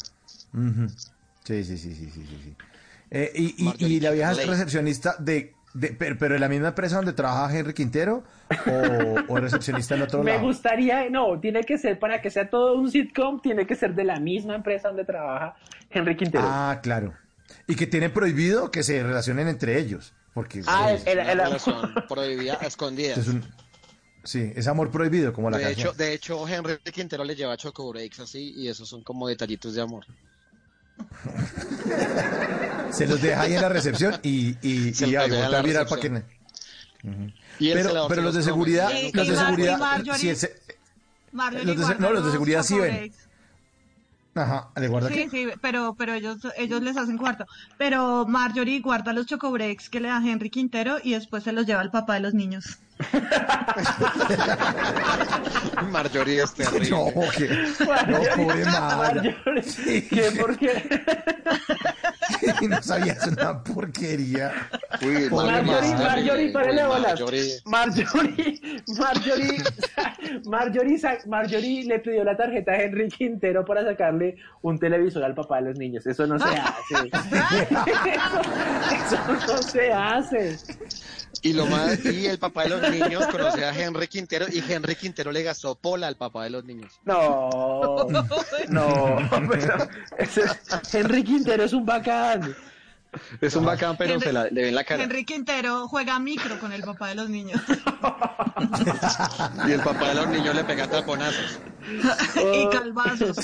[1.43, 2.39] Sí, sí, sí, sí, sí, sí.
[2.43, 2.55] sí.
[3.11, 6.49] Eh, y, y- Marjorie y la vieja es recepcionista de, de- pero, pero en la
[6.49, 8.23] misma empresa donde trabaja Henry Quintero
[8.67, 10.43] o, o recepcionista en otro Me lado.
[10.45, 14.03] gustaría, no, tiene que ser para que sea todo un sitcom, tiene que ser de
[14.03, 15.55] la misma empresa donde trabaja
[15.89, 16.43] Henry Quintero.
[16.47, 17.13] Ah, claro.
[17.67, 20.13] Y que tienen prohibido que se relacionen entre ellos.
[20.35, 23.17] Porque Ah, pues, el- el- relación prohibida a escondidas.
[23.17, 23.43] es un-
[24.23, 25.87] sí, es amor prohibido como la De canción.
[25.87, 29.73] hecho, de hecho, Henry Quintero le lleva choco breaks así y esos son como detallitos
[29.73, 30.05] de amor.
[32.91, 36.01] Se los deja ahí en la recepción y, y, Se y ahí a mirar para
[36.01, 36.09] que...
[36.09, 36.25] recepción.
[37.03, 37.31] Ujú.
[37.59, 40.55] Y Pero, pero los de seguridad, los de seguridad, Marjorie- si ese-
[41.31, 43.13] Marjorie Los de- guarda no, los de seguridad sí ven.
[44.35, 47.45] Ajá, ¿le guarda Sí, sí, pero, pero ellos, ellos les hacen cuarto.
[47.77, 51.79] Pero Marjorie guarda los chocobreaks que le da Henry Quintero y después se los lleva
[51.79, 52.79] al papá de los niños.
[55.91, 56.89] Marjorie es terrible.
[56.89, 57.47] No, que,
[58.07, 59.35] no, pobre madre.
[59.45, 60.31] Marjorie, ¿Qué?
[60.39, 61.03] ¿Por qué?
[62.69, 64.51] no sabías una porquería.
[65.01, 65.93] Uy, Marjorie.
[65.95, 67.19] Marjorie, párale Uy, bolas.
[67.19, 67.59] Marjorie.
[67.65, 68.61] Marjorie,
[68.97, 69.63] Marjorie,
[70.45, 75.57] Marjorie, Marjorie le pidió la tarjeta a Henry Quintero para sacarle un televisor al papá
[75.57, 76.05] de los niños.
[76.05, 77.09] Eso no se hace.
[78.95, 80.57] Eso, eso no se hace.
[81.41, 84.95] Y lo más, y el papá de los niños conoce a Henry Quintero y Henry
[84.95, 86.91] Quintero le gastó pola al papá de los niños.
[87.03, 88.07] No,
[88.69, 89.17] no,
[89.49, 89.77] pero
[90.17, 92.55] ese es- Henry Quintero es un bacán.
[93.41, 95.03] Es un bacán, pero Henry- se la, le ven la cara.
[95.03, 97.61] Henry Quintero juega micro con el papá de los niños.
[99.67, 101.59] Y el papá de los niños le pega taponazos.
[102.53, 103.37] y calvazos.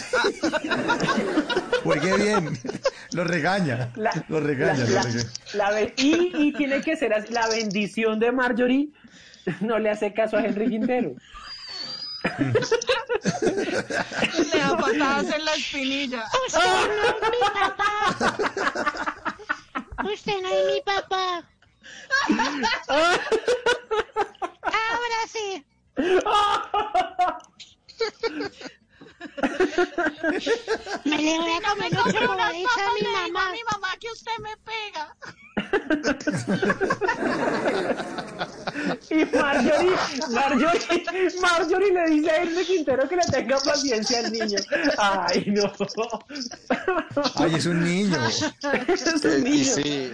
[1.83, 2.59] Juegue bien.
[3.13, 3.91] Lo regaña.
[3.95, 5.23] La- Lo regaña, la- lo la- regaña.
[5.53, 7.31] la be- y, y tiene que ser así.
[7.33, 8.89] La bendición de Marjorie
[9.59, 11.13] no le hace caso a Henry Quintero.
[14.51, 16.23] Le da patadas en la espinilla.
[16.47, 19.15] Usted no es mi papá.
[20.03, 21.47] Usted no es mi papá.
[24.63, 25.63] Ahora sí.
[31.05, 33.49] Me le voy a comer los chocolates a mi mamá.
[33.49, 35.15] A mi mamá que usted me pega.
[39.09, 39.95] Y Marjorie,
[40.31, 44.59] Marjorie, Marjorie le dice a Henry Quintero que le tenga paciencia al niño.
[44.97, 45.71] Ay, no.
[47.35, 48.17] Ay, es un niño.
[48.87, 49.75] Es un Y niño.
[49.75, 50.13] sí.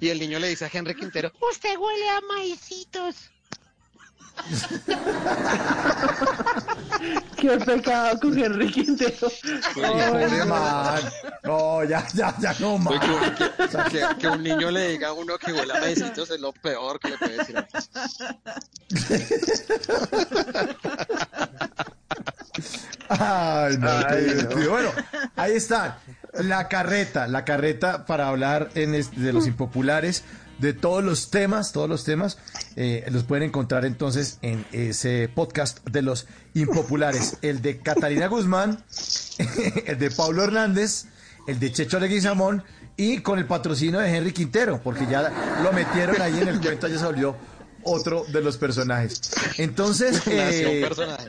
[0.00, 3.30] Y el niño le dice a Henry Quintero, Usted huele a maicitos.
[7.36, 9.28] Qué pecado con Henry Quintero.
[11.44, 13.00] No, ya, ya, ya, no "Uy, más.
[13.00, 13.08] que,
[13.68, 16.52] que- que- que un niño le diga a uno que huele a besitos es lo
[16.52, 17.56] peor que le puede decir.
[23.08, 24.70] a Ay, no.
[24.70, 24.90] Bueno,
[25.36, 25.98] ahí está.
[26.34, 30.22] La carreta, la carreta para hablar en este- de los impopulares,
[30.58, 32.38] de todos los temas, todos los temas,
[32.76, 37.38] eh, los pueden encontrar entonces en ese podcast de los impopulares.
[37.42, 38.84] El de Catalina Guzmán,
[39.86, 41.06] el de Pablo Hernández,
[41.46, 42.62] el de Checho Leguizamón
[42.96, 46.88] y con el patrocinio de Henry Quintero, porque ya lo metieron ahí en el cuento,
[46.88, 47.36] ya se volvió
[47.82, 49.20] otro de los personajes.
[49.58, 51.28] Entonces, eh, personaje.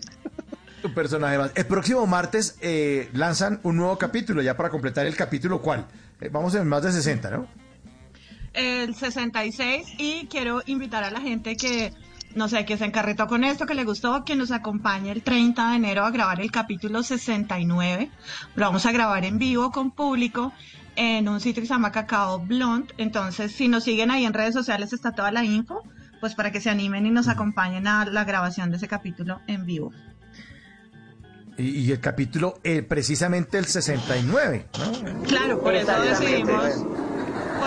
[0.83, 1.51] Un personaje más.
[1.55, 5.85] El próximo martes eh, lanzan un nuevo capítulo, ya para completar el capítulo, ¿cuál?
[6.21, 7.47] Eh, vamos en más de 60, ¿no?
[8.57, 11.93] El 66 y quiero invitar a la gente que,
[12.35, 15.69] no sé, que se encarretó con esto, que le gustó, que nos acompañe el 30
[15.69, 18.09] de enero a grabar el capítulo 69.
[18.55, 20.51] Lo vamos a grabar en vivo con público
[20.95, 22.93] en un sitio que se llama Cacao Blonde.
[22.97, 25.83] Entonces, si nos siguen ahí en redes sociales está toda la info,
[26.19, 29.65] pues para que se animen y nos acompañen a la grabación de ese capítulo en
[29.65, 29.93] vivo.
[31.57, 35.23] Y, y el capítulo, eh, precisamente el 69, ¿no?
[35.23, 36.85] Claro, por eso decidimos,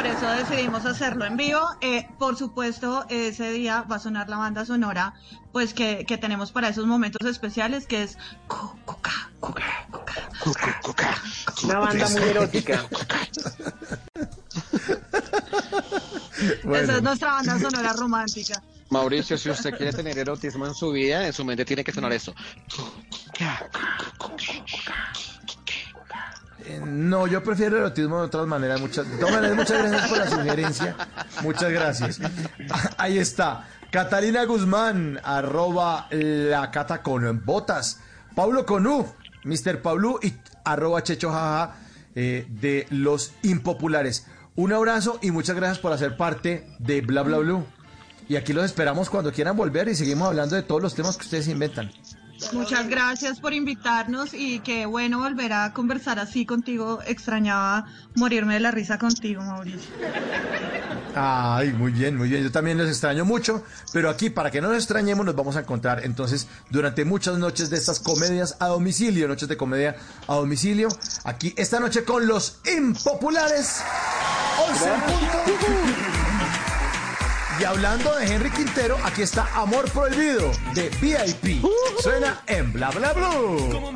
[0.01, 1.61] por eso decidimos hacerlo en vivo.
[1.83, 5.13] Eh, por supuesto, ese día va a sonar la banda sonora,
[5.53, 8.17] pues que, que tenemos para esos momentos especiales, que es
[11.65, 12.87] Una banda muy erótica.
[16.73, 18.63] esa es nuestra banda sonora romántica.
[18.89, 22.13] Mauricio, si usted quiere tener erotismo en su vida, en su mente tiene que sonar
[22.15, 22.35] eso.
[26.91, 28.81] No, yo prefiero erotismo de otras maneras.
[28.81, 30.97] Muchas, maneras, muchas gracias por la sugerencia.
[31.43, 32.21] Muchas gracias.
[32.99, 33.69] Ahí está.
[33.91, 38.01] Catalina Guzmán, arroba la cata con botas.
[38.35, 39.07] Paulo Conú,
[39.45, 39.83] Mr.
[39.83, 40.35] Pablo y
[40.65, 41.77] arroba Checho Jaja
[42.15, 44.27] eh, de los impopulares.
[44.57, 47.65] Un abrazo y muchas gracias por hacer parte de Bla Bla Blue.
[48.29, 51.25] Y aquí los esperamos cuando quieran volver y seguimos hablando de todos los temas que
[51.25, 51.91] ustedes inventan.
[52.53, 57.01] Muchas gracias por invitarnos y qué bueno volver a conversar así contigo.
[57.07, 57.87] Extrañaba
[58.17, 59.91] morirme de la risa contigo, Mauricio.
[61.15, 62.43] Ay, muy bien, muy bien.
[62.43, 65.61] Yo también los extraño mucho, pero aquí para que no nos extrañemos nos vamos a
[65.61, 70.89] encontrar entonces durante muchas noches de estas comedias a domicilio, noches de comedia a domicilio,
[71.25, 73.83] aquí esta noche con los impopulares.
[74.69, 76.30] 11 en punto.
[77.61, 81.63] Y hablando de Henry Quintero, aquí está Amor Prohibido de VIP.
[82.03, 83.93] Suena en Bla Bla Blue.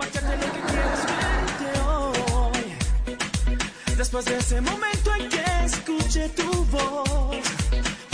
[3.97, 7.39] Después de ese momento en que escuché tu voz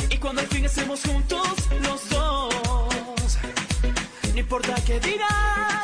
[0.08, 1.48] y cuando al fin estemos juntos
[1.82, 3.38] los dos,
[4.32, 5.80] no importa qué dirán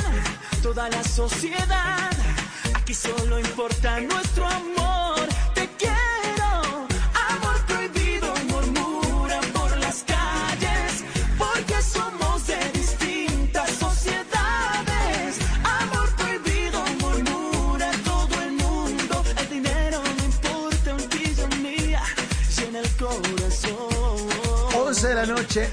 [0.62, 2.12] toda la sociedad,
[2.72, 4.75] aquí solo importa nuestro amor.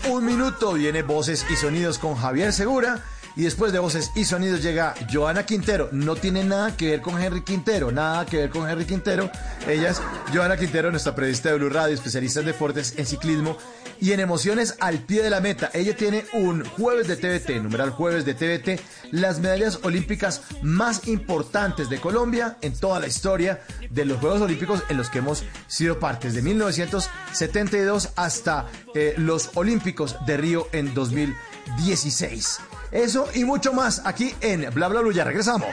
[0.10, 3.04] Un minuto, viene Voces y Sonidos con Javier Segura.
[3.36, 5.90] Y después de Voces y Sonidos llega Joana Quintero.
[5.92, 9.30] No tiene nada que ver con Henry Quintero, nada que ver con Henry Quintero.
[9.68, 10.02] Ella es
[10.34, 13.58] Joana Quintero, nuestra periodista de Blue Radio, especialista en deportes, en ciclismo
[14.04, 15.72] y en emociones al pie de la meta.
[15.74, 18.82] Ella tiene un jueves de TVT, numeral jueves de TVT,
[19.12, 24.84] las medallas olímpicas más importantes de Colombia en toda la historia de los Juegos Olímpicos
[24.90, 30.94] en los que hemos sido partes, de 1972 hasta eh, los Olímpicos de Río en
[30.94, 32.60] 2016.
[32.92, 35.14] Eso y mucho más aquí en Bla Bla Blue.
[35.14, 35.70] Ya regresamos.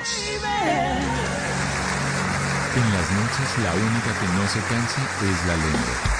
[2.76, 6.19] En las noches la única que no se cansa es la lengua.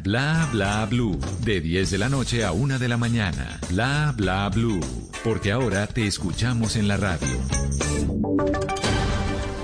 [0.03, 1.19] Bla bla blue.
[1.43, 3.59] De 10 de la noche a 1 de la mañana.
[3.69, 4.79] Bla bla blue.
[5.23, 7.27] Porque ahora te escuchamos en la radio.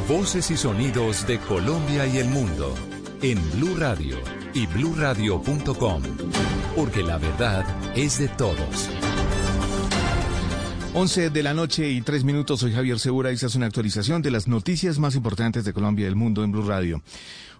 [0.07, 2.75] Voces y sonidos de Colombia y el mundo.
[3.23, 4.17] En Blue Radio
[4.53, 6.03] y bluradio.com.
[6.75, 7.65] Porque la verdad
[7.95, 8.89] es de todos.
[10.93, 14.21] 11 de la noche y 3 minutos, soy Javier Segura y esta es una actualización
[14.21, 17.03] de las noticias más importantes de Colombia y el mundo en Blue Radio.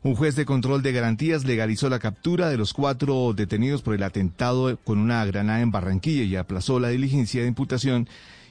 [0.03, 4.03] Un juez de control de garantías legalizó la captura de los cuatro detenidos por el
[4.03, 8.07] atentado con una granada en Barranquilla y aplazó la diligencia de imputación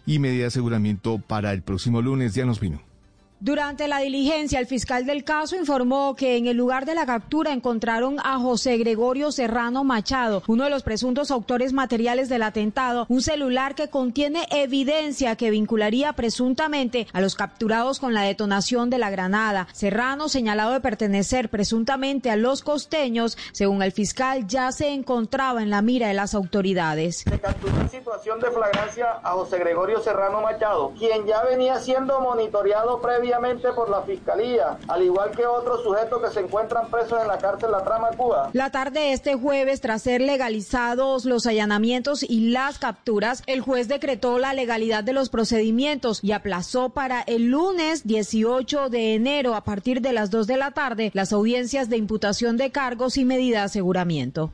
[0.06, 2.34] y medida de aseguramiento para el próximo lunes.
[2.34, 2.95] Diana Ospino.
[3.38, 7.52] Durante la diligencia, el fiscal del caso informó que en el lugar de la captura
[7.52, 13.20] encontraron a José Gregorio Serrano Machado, uno de los presuntos autores materiales del atentado, un
[13.20, 19.10] celular que contiene evidencia que vincularía presuntamente a los capturados con la detonación de la
[19.10, 19.68] granada.
[19.70, 25.68] Serrano, señalado de pertenecer presuntamente a los costeños, según el fiscal, ya se encontraba en
[25.68, 27.18] la mira de las autoridades.
[27.18, 32.18] Se capturó en situación de flagrancia a José Gregorio Serrano Machado, quien ya venía siendo
[32.20, 33.25] monitoreado previamente
[33.74, 37.70] por la Fiscalía, al igual que otros sujetos que se encuentran presos en la cárcel
[37.70, 38.50] La Trama Cuba.
[38.52, 43.88] La tarde de este jueves, tras ser legalizados los allanamientos y las capturas, el juez
[43.88, 49.64] decretó la legalidad de los procedimientos y aplazó para el lunes 18 de enero a
[49.64, 53.58] partir de las 2 de la tarde las audiencias de imputación de cargos y medida
[53.58, 54.52] de aseguramiento.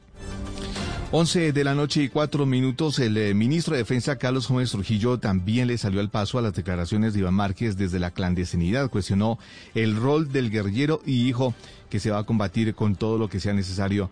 [1.14, 5.18] 11 de la noche y cuatro minutos, el eh, ministro de Defensa Carlos Gómez Trujillo
[5.18, 8.88] también le salió al paso a las declaraciones de Iván Márquez desde la clandestinidad.
[8.88, 9.38] Cuestionó
[9.74, 11.54] el rol del guerrillero y dijo
[11.90, 14.08] que se va a combatir con todo lo que sea necesario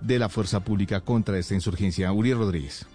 [0.00, 2.12] de la fuerza pública contra esta insurgencia.
[2.12, 2.86] Uriel Rodríguez.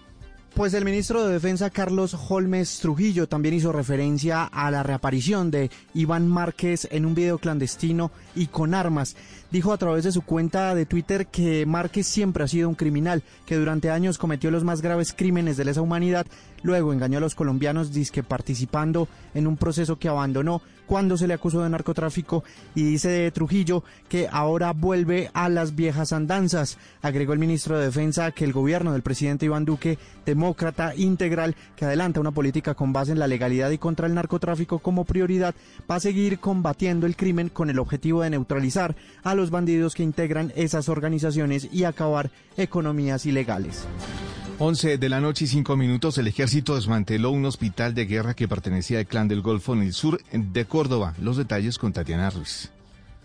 [0.54, 5.70] Pues el ministro de Defensa Carlos Holmes Trujillo también hizo referencia a la reaparición de
[5.94, 9.16] Iván Márquez en un video clandestino y con armas.
[9.50, 13.22] Dijo a través de su cuenta de Twitter que Márquez siempre ha sido un criminal,
[13.46, 16.26] que durante años cometió los más graves crímenes de lesa humanidad,
[16.62, 21.34] luego engañó a los colombianos disque participando en un proceso que abandonó cuando se le
[21.34, 22.42] acusó de narcotráfico
[22.74, 26.78] y dice de Trujillo que ahora vuelve a las viejas andanzas.
[27.00, 31.84] Agregó el ministro de Defensa que el gobierno del presidente Iván Duque, demócrata integral que
[31.84, 35.54] adelanta una política con base en la legalidad y contra el narcotráfico como prioridad,
[35.88, 40.02] va a seguir combatiendo el crimen con el objetivo de neutralizar a los bandidos que
[40.02, 43.86] integran esas organizaciones y acabar economías ilegales.
[44.62, 48.46] 11 de la noche y 5 minutos, el ejército desmanteló un hospital de guerra que
[48.46, 51.14] pertenecía al clan del Golfo en el sur de Córdoba.
[51.18, 52.70] Los detalles con Tatiana Ruiz.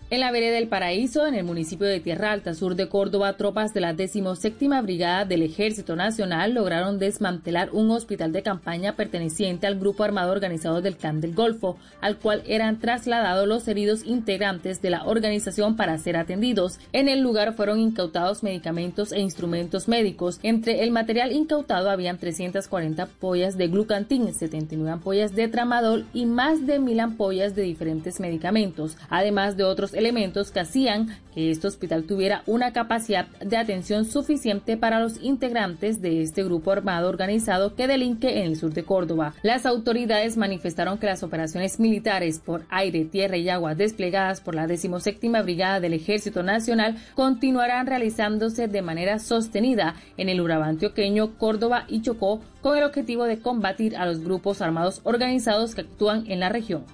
[0.08, 3.74] En la vereda del Paraíso, en el municipio de Tierra Alta, sur de Córdoba, tropas
[3.74, 9.80] de la 17 Brigada del Ejército Nacional lograron desmantelar un hospital de campaña perteneciente al
[9.80, 14.90] grupo armado organizado del Clan del Golfo, al cual eran trasladados los heridos integrantes de
[14.90, 16.78] la organización para ser atendidos.
[16.92, 20.38] En el lugar fueron incautados medicamentos e instrumentos médicos.
[20.44, 26.64] Entre el material incautado habían 340 ampollas de glucantín, 79 ampollas de tramadol y más
[26.64, 32.04] de mil ampollas de diferentes medicamentos, además de otros elementos que hacían que este hospital
[32.04, 37.86] tuviera una capacidad de atención suficiente para los integrantes de este grupo armado organizado que
[37.86, 39.34] delinque en el sur de Córdoba.
[39.42, 44.66] Las autoridades manifestaron que las operaciones militares por aire, tierra y agua desplegadas por la
[44.66, 51.84] 17 Brigada del Ejército Nacional continuarán realizándose de manera sostenida en el Urabá antioqueño, Córdoba
[51.88, 56.40] y Chocó con el objetivo de combatir a los grupos armados organizados que actúan en
[56.40, 56.84] la región.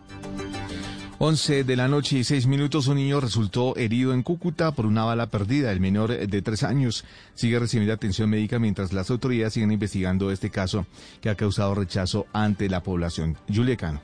[1.25, 5.05] 11 de la noche y 6 minutos, un niño resultó herido en Cúcuta por una
[5.05, 5.71] bala perdida.
[5.71, 7.05] El menor de 3 años
[7.35, 10.85] sigue recibiendo atención médica mientras las autoridades siguen investigando este caso
[11.21, 13.37] que ha causado rechazo ante la población.
[13.47, 14.01] Julia.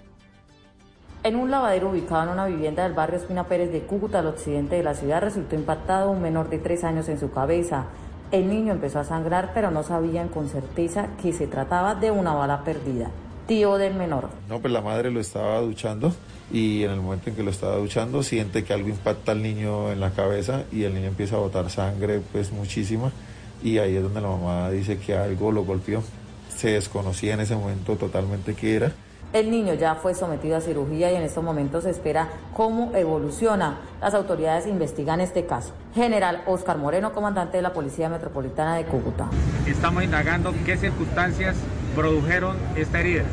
[1.25, 4.77] En un lavadero ubicado en una vivienda del barrio Espina Pérez de Cúcuta, al occidente
[4.77, 7.87] de la ciudad, resultó impactado un menor de 3 años en su cabeza.
[8.31, 12.35] El niño empezó a sangrar, pero no sabían con certeza que se trataba de una
[12.35, 13.11] bala perdida.
[13.49, 14.29] Tío del menor.
[14.47, 16.13] No, pues la madre lo estaba duchando
[16.53, 19.91] y en el momento en que lo estaba duchando siente que algo impacta al niño
[19.91, 23.11] en la cabeza y el niño empieza a botar sangre pues muchísima
[23.63, 26.03] y ahí es donde la mamá dice que algo lo golpeó.
[26.55, 28.93] Se desconocía en ese momento totalmente qué era.
[29.33, 33.79] El niño ya fue sometido a cirugía y en estos momentos se espera cómo evoluciona.
[34.03, 35.73] Las autoridades investigan este caso.
[35.95, 39.31] General Oscar Moreno, comandante de la Policía Metropolitana de Cúcuta.
[39.67, 41.57] Estamos indagando qué circunstancias
[41.99, 43.25] produjeron esta herida.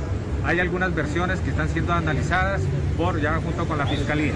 [0.44, 2.62] Hay algunas versiones que están siendo analizadas
[2.98, 4.34] por ya junto con la Fiscalía.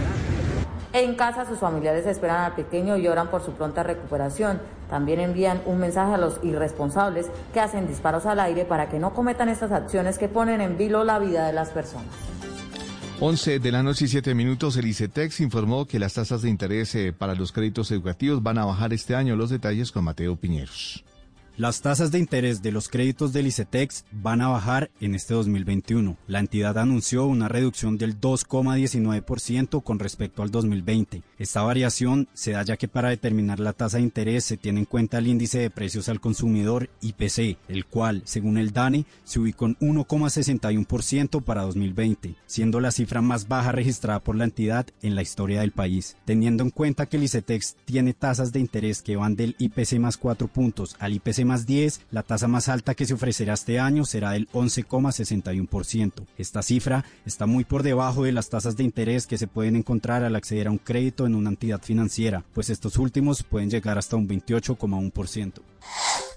[0.93, 4.61] En casa sus familiares esperan al pequeño y oran por su pronta recuperación.
[4.87, 9.15] También envían un mensaje a los irresponsables que hacen disparos al aire para que no
[9.15, 12.13] cometan estas acciones que ponen en vilo la vida de las personas.
[13.19, 16.93] 11 de la noche y 7 minutos, el ICETEX informó que las tasas de interés
[16.93, 19.35] eh, para los créditos educativos van a bajar este año.
[19.35, 21.03] Los detalles con Mateo Piñeros.
[21.59, 26.15] Las tasas de interés de los créditos del ICETEX van a bajar en este 2021.
[26.25, 31.21] La entidad anunció una reducción del 2,19% con respecto al 2020.
[31.37, 34.85] Esta variación se da ya que para determinar la tasa de interés se tiene en
[34.85, 39.65] cuenta el índice de precios al consumidor IPC, el cual, según el DANE, se ubicó
[39.65, 45.23] en 1,61% para 2020, siendo la cifra más baja registrada por la entidad en la
[45.23, 46.15] historia del país.
[46.23, 50.15] Teniendo en cuenta que el ICETEX tiene tasas de interés que van del IPC más
[50.15, 54.05] 4 puntos al IPC más 10, la tasa más alta que se ofrecerá este año
[54.05, 56.11] será del 11,61%.
[56.37, 60.23] Esta cifra está muy por debajo de las tasas de interés que se pueden encontrar
[60.23, 64.15] al acceder a un crédito en una entidad financiera, pues estos últimos pueden llegar hasta
[64.15, 65.53] un 28,1%.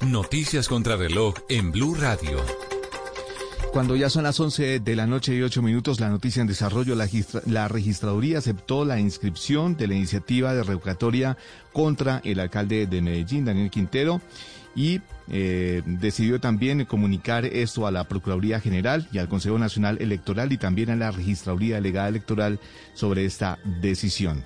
[0.06, 2.38] Noticias contra reloj en Blue Radio.
[3.72, 6.94] Cuando ya son las 11 de la noche y 8 minutos, la noticia en desarrollo,
[6.94, 7.08] la,
[7.46, 11.38] la, registraduría aceptó la inscripción de la iniciativa de revocatoria
[11.72, 14.20] contra el alcalde de Medellín, Daniel Quintero,
[14.74, 20.52] y eh, decidió también comunicar esto a la Procuraduría General y al Consejo Nacional Electoral
[20.52, 22.58] y también a la Registraduría Delegada Electoral
[22.94, 24.44] sobre esta decisión.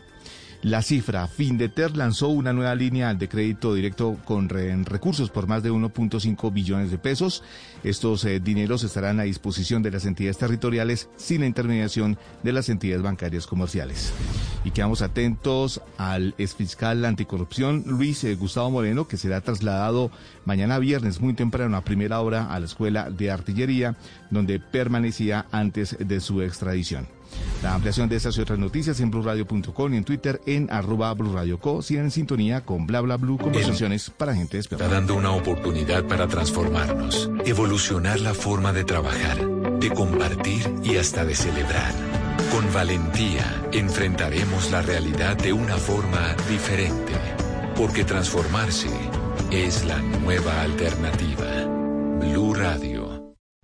[0.62, 5.70] La cifra, Findeter lanzó una nueva línea de crédito directo con recursos por más de
[5.70, 7.42] 1.5 billones de pesos.
[7.84, 12.68] Estos eh, dineros estarán a disposición de las entidades territoriales sin la intermediación de las
[12.68, 14.12] entidades bancarias comerciales.
[14.64, 20.10] Y quedamos atentos al exfiscal anticorrupción Luis eh, Gustavo Moreno, que será trasladado
[20.44, 23.96] mañana viernes muy temprano a primera hora a la Escuela de Artillería,
[24.30, 27.15] donde permanecía antes de su extradición.
[27.62, 31.82] La ampliación de estas y otras noticias en blurradio.com y en Twitter en arroba blurradioco.
[31.82, 34.84] Sigan en sintonía con bla bla blue conversaciones para gente despierta.
[34.84, 39.38] Está dando una oportunidad para transformarnos, evolucionar la forma de trabajar,
[39.80, 41.92] de compartir y hasta de celebrar.
[42.52, 47.14] Con valentía enfrentaremos la realidad de una forma diferente,
[47.74, 48.90] porque transformarse
[49.50, 51.46] es la nueva alternativa.
[52.20, 52.95] Blue Radio.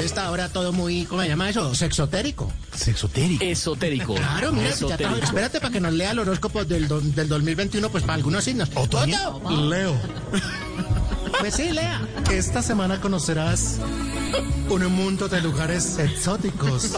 [0.00, 1.74] También está ahora todo muy, ¿cómo se llama eso?
[1.74, 2.50] Sexotérico.
[2.74, 3.44] Sexotérico.
[3.44, 4.14] Esotérico.
[4.14, 5.16] Claro, mira, Esotérico.
[5.16, 8.70] Ya espérate para que nos lea el horóscopo del, del 2021, pues para algunos signos.
[8.74, 9.40] ¿Otoño?
[9.68, 9.94] Leo.
[11.38, 12.00] Pues sí, lea.
[12.30, 13.78] Esta semana conocerás
[14.68, 16.92] un mundo de lugares exóticos,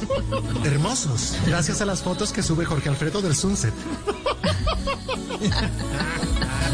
[0.65, 3.73] hermosos, gracias a las fotos que sube Jorge Alfredo del Sunset.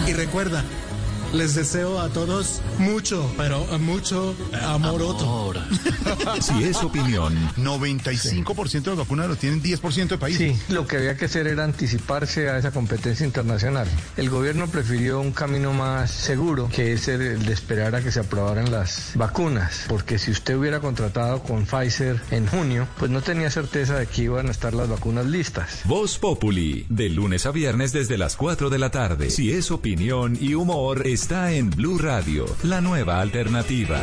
[0.07, 0.65] y recuerda,
[1.33, 5.55] les deseo a todos mucho, pero mucho amor, otro.
[6.41, 10.57] si es opinión, 95% de las vacunas lo tienen 10% de países.
[10.57, 13.89] Sí, lo que había que hacer era anticiparse a esa competencia internacional.
[14.17, 18.21] El gobierno prefirió un camino más seguro, que es el de esperar a que se
[18.21, 23.51] aprobaran las vacunas, porque si usted hubiera contratado con Pfizer en junio, pues no tenía
[23.51, 25.83] certeza de que iban a estar las vacunas listas.
[25.85, 29.31] Voz Populi, de lunes a viernes desde las 4 de la tarde.
[29.31, 34.01] Si es opinión y humor, está en Blue Radio, la nueva alternativa.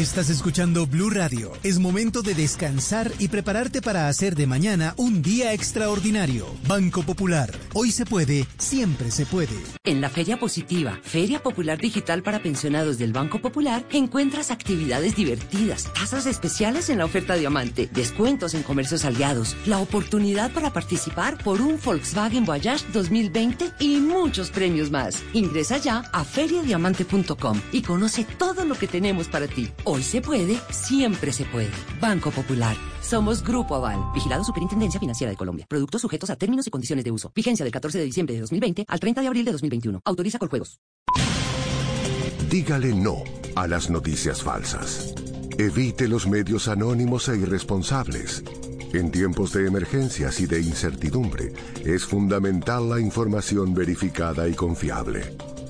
[0.00, 1.52] Estás escuchando Blue Radio.
[1.62, 6.46] Es momento de descansar y prepararte para hacer de mañana un día extraordinario.
[6.66, 7.50] Banco Popular.
[7.74, 9.54] Hoy se puede, siempre se puede.
[9.84, 15.92] En la Feria Positiva, Feria Popular Digital para Pensionados del Banco Popular, encuentras actividades divertidas,
[15.92, 21.60] tasas especiales en la oferta Diamante, descuentos en comercios aliados, la oportunidad para participar por
[21.60, 25.22] un Volkswagen Voyage 2020 y muchos premios más.
[25.34, 29.68] Ingresa ya a feriadiamante.com y conoce todo lo que tenemos para ti.
[29.92, 31.72] Hoy se puede, siempre se puede.
[32.00, 32.76] Banco Popular.
[33.02, 35.66] Somos Grupo Aval, vigilado Superintendencia Financiera de Colombia.
[35.68, 37.32] Productos sujetos a términos y condiciones de uso.
[37.34, 40.00] Vigencia del 14 de diciembre de 2020 al 30 de abril de 2021.
[40.04, 40.78] Autoriza con juegos.
[42.48, 43.24] Dígale no
[43.56, 45.12] a las noticias falsas.
[45.58, 48.44] Evite los medios anónimos e irresponsables.
[48.92, 51.52] En tiempos de emergencias y de incertidumbre,
[51.84, 55.36] es fundamental la información verificada y confiable.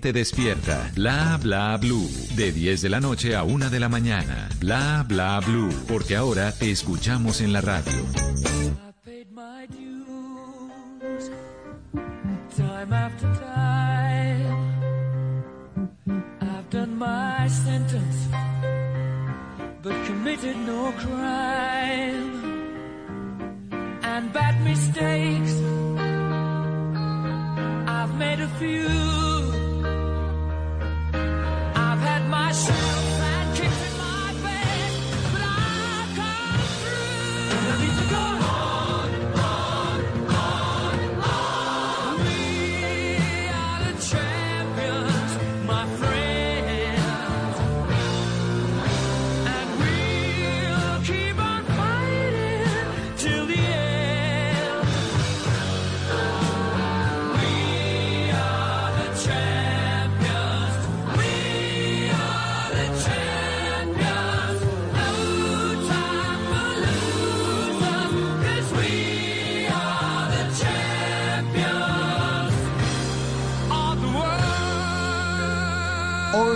[0.00, 0.90] despierta.
[0.94, 4.48] Bla bla blue, de 10 de la noche a 1 de la mañana.
[4.60, 7.92] Bla bla blue, porque ahora te escuchamos en la radio.
[24.16, 25.60] And bad mistakes,
[27.86, 29.35] I've made a few.
[32.48, 33.05] I've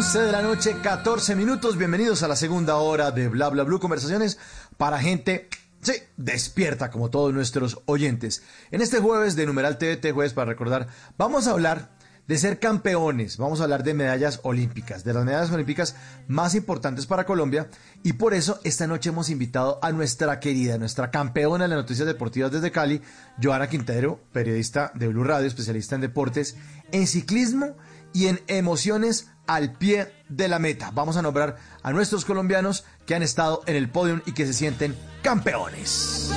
[0.01, 1.77] 11 de la noche, 14 minutos.
[1.77, 4.39] Bienvenidos a la segunda hora de Bla Bla Blue Conversaciones
[4.79, 5.51] para gente,
[5.83, 8.43] sí, despierta como todos nuestros oyentes.
[8.71, 10.87] En este jueves de Numeral TVT, jueves para recordar,
[11.19, 11.91] vamos a hablar
[12.27, 13.37] de ser campeones.
[13.37, 15.95] Vamos a hablar de medallas olímpicas, de las medallas olímpicas
[16.29, 17.69] más importantes para Colombia.
[18.03, 22.07] Y por eso esta noche hemos invitado a nuestra querida, nuestra campeona de las noticias
[22.07, 23.03] deportivas desde Cali,
[23.43, 26.57] Joana Quintero, periodista de Blue Radio, especialista en deportes,
[26.91, 27.77] en ciclismo
[28.13, 30.91] y en emociones al pie de la meta.
[30.93, 34.53] Vamos a nombrar a nuestros colombianos que han estado en el podio y que se
[34.53, 36.31] sienten campeones.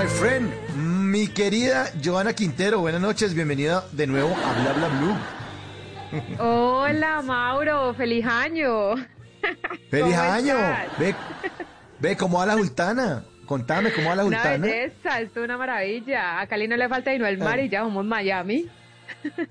[0.00, 0.49] My friend,
[1.20, 5.14] mi querida Joana Quintero, buenas noches, bienvenida de nuevo a Bla Bla Blue.
[6.38, 8.94] Hola Mauro, feliz año.
[9.90, 10.56] ¡Feliz ¿Cómo año!
[10.58, 10.98] estás?
[10.98, 11.14] Ve,
[11.98, 13.22] ve cómo va la Sultana.
[13.44, 14.66] Contame cómo va la Una Sultana.
[14.66, 16.40] belleza, esto es una maravilla.
[16.40, 18.66] A Cali no le falta sino el mar y ya somos Miami.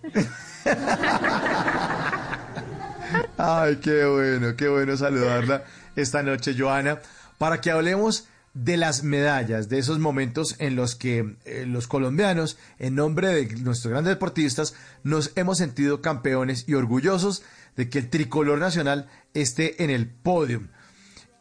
[3.37, 5.65] Ay, qué bueno, qué bueno saludarla
[5.95, 6.97] esta noche, Joana,
[7.37, 12.57] para que hablemos de las medallas, de esos momentos en los que eh, los colombianos,
[12.77, 17.43] en nombre de nuestros grandes deportistas, nos hemos sentido campeones y orgullosos
[17.75, 20.63] de que el tricolor nacional esté en el podio.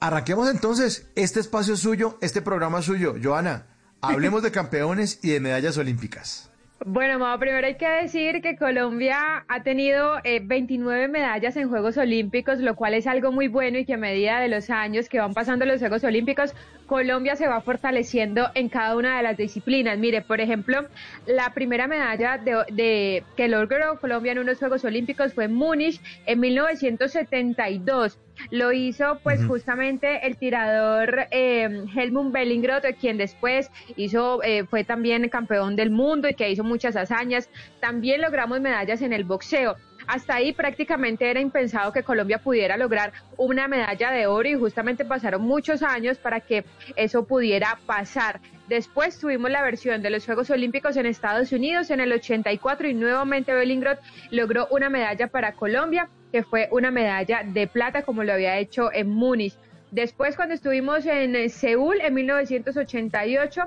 [0.00, 3.16] Arranquemos entonces, este espacio es suyo, este programa suyo.
[3.20, 3.66] Joana,
[4.00, 6.48] hablemos de campeones y de medallas olímpicas.
[6.86, 11.96] Bueno, Mau, primero hay que decir que Colombia ha tenido eh, 29 medallas en Juegos
[11.96, 15.18] Olímpicos, lo cual es algo muy bueno y que a medida de los años que
[15.18, 16.54] van pasando los Juegos Olímpicos,
[16.88, 19.98] Colombia se va fortaleciendo en cada una de las disciplinas.
[19.98, 20.86] Mire, por ejemplo,
[21.26, 26.00] la primera medalla de, de- que logró Colombia en unos Juegos Olímpicos fue en Múnich
[26.26, 28.18] en 1972.
[28.50, 35.28] Lo hizo pues justamente el tirador eh, Helmut Bellingroth, quien después hizo, eh, fue también
[35.28, 37.50] campeón del mundo y que hizo muchas hazañas.
[37.80, 39.76] También logramos medallas en el boxeo.
[40.08, 45.04] Hasta ahí prácticamente era impensado que Colombia pudiera lograr una medalla de oro y justamente
[45.04, 46.64] pasaron muchos años para que
[46.96, 48.40] eso pudiera pasar.
[48.68, 52.94] Después tuvimos la versión de los Juegos Olímpicos en Estados Unidos en el 84 y
[52.94, 53.98] nuevamente Bellingroth
[54.30, 58.90] logró una medalla para Colombia, que fue una medalla de plata como lo había hecho
[58.92, 59.54] en Múnich.
[59.90, 63.62] Después cuando estuvimos en eh, Seúl en 1988,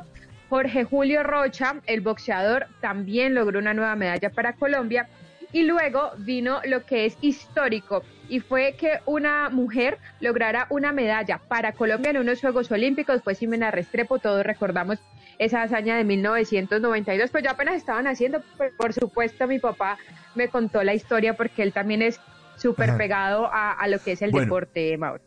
[0.49, 5.07] Jorge Julio Rocha, el boxeador, también logró una nueva medalla para Colombia.
[5.53, 11.39] Y luego vino lo que es histórico y fue que una mujer lograra una medalla
[11.47, 14.99] para Colombia en unos Juegos Olímpicos, fue Ximena Restrepo, todos recordamos
[15.37, 19.97] esa hazaña de 1992, pues yo apenas estaban haciendo, por, por supuesto mi papá
[20.35, 22.19] me contó la historia porque él también es
[22.57, 24.45] súper pegado a, a lo que es el Bueno.
[24.45, 25.23] deporte, Mauro.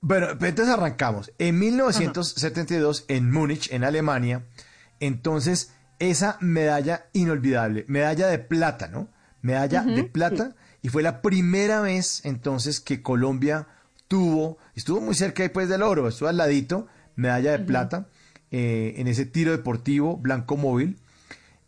[0.00, 1.32] Bueno, pues entonces arrancamos.
[1.38, 4.42] En 1972, en Múnich, en Alemania,
[4.98, 5.76] entonces
[6.10, 9.08] esa medalla inolvidable, medalla de plata, ¿no?
[9.40, 13.68] Medalla de plata, y fue la primera vez entonces que Colombia
[14.08, 18.08] tuvo, estuvo muy cerca después del oro, estuvo al ladito, medalla de plata,
[18.50, 20.98] eh, en ese tiro deportivo blanco móvil.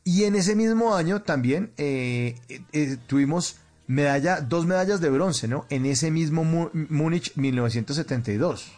[0.03, 2.37] Y en ese mismo año también eh,
[2.73, 3.57] eh, tuvimos
[3.87, 5.65] medalla, dos medallas de bronce, ¿no?
[5.71, 8.73] En ese mismo Múnich 1972.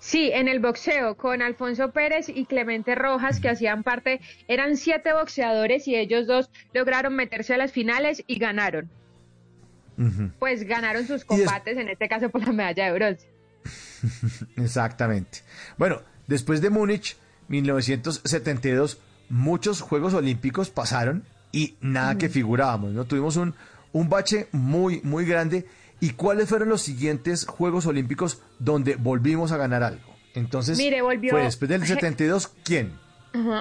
[0.00, 5.12] Sí, en el boxeo, con Alfonso Pérez y Clemente Rojas, que hacían parte, eran siete
[5.12, 8.90] boxeadores y ellos dos lograron meterse a las finales y ganaron.
[10.38, 13.28] Pues ganaron sus combates, en este caso por la medalla de bronce.
[14.56, 15.40] Exactamente.
[15.76, 17.18] Bueno, después de Múnich,
[17.48, 18.98] 1972,
[19.28, 23.04] muchos Juegos Olímpicos pasaron y nada que figurábamos, ¿no?
[23.04, 23.54] Tuvimos un,
[23.92, 25.66] un bache muy, muy grande.
[26.00, 30.14] ¿Y cuáles fueron los siguientes Juegos Olímpicos donde volvimos a ganar algo?
[30.34, 31.30] Entonces, Mire, volvió...
[31.30, 32.92] fue después del 72, ¿quién?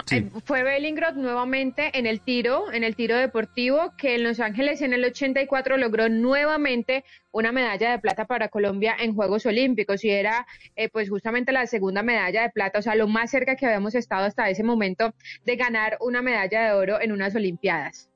[0.10, 4.82] Eh, fue Bellingrod nuevamente en el tiro, en el tiro deportivo, que en Los Ángeles
[4.82, 10.10] en el 84 logró nuevamente una medalla de plata para Colombia en Juegos Olímpicos y
[10.10, 13.68] era eh, pues justamente la segunda medalla de plata, o sea, lo más cerca que
[13.68, 15.14] habíamos estado hasta ese momento
[15.46, 18.10] de ganar una medalla de oro en unas Olimpiadas.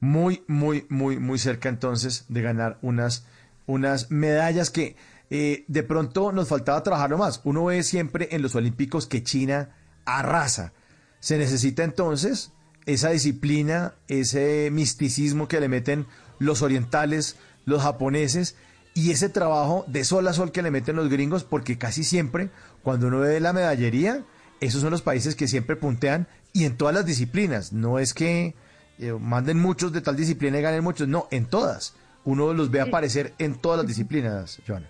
[0.00, 3.26] Muy, muy, muy, muy cerca entonces de ganar unas,
[3.66, 4.96] unas medallas que
[5.30, 7.40] eh, de pronto nos faltaba trabajarlo más.
[7.44, 9.70] Uno ve siempre en los Olímpicos que China
[10.04, 10.72] arrasa.
[11.20, 12.52] Se necesita entonces
[12.86, 16.06] esa disciplina, ese misticismo que le meten
[16.38, 18.56] los orientales, los japoneses
[18.94, 22.50] y ese trabajo de sol a sol que le meten los gringos, porque casi siempre,
[22.82, 24.24] cuando uno ve la medallería,
[24.60, 27.72] esos son los países que siempre puntean y en todas las disciplinas.
[27.72, 28.54] No es que
[28.98, 31.94] eh, manden muchos de tal disciplina y ganen muchos, no, en todas.
[32.24, 34.88] Uno los ve aparecer en todas las disciplinas, Joana.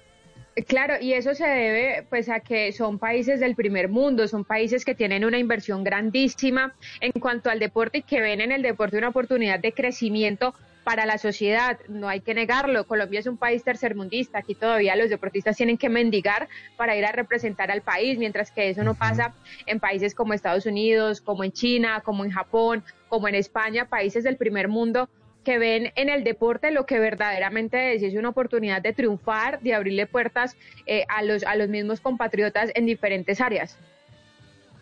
[0.66, 4.85] Claro, y eso se debe pues a que son países del primer mundo, son países
[4.85, 8.98] que tienen una inversión grandísima en cuanto al deporte y que ven en el deporte
[8.98, 10.55] una oportunidad de crecimiento
[10.89, 12.86] para la sociedad, no hay que negarlo.
[12.86, 16.48] Colombia es un país tercermundista, aquí todavía los deportistas tienen que mendigar
[16.78, 19.35] para ir a representar al país, mientras que eso no pasa
[19.66, 24.24] en países como Estados Unidos, como en China, como en Japón, como en España, países
[24.24, 25.10] del primer mundo
[25.44, 29.74] que ven en el deporte lo que verdaderamente es, es una oportunidad de triunfar, de
[29.74, 30.56] abrirle puertas
[30.86, 33.77] eh, a, los, a los mismos compatriotas en diferentes áreas.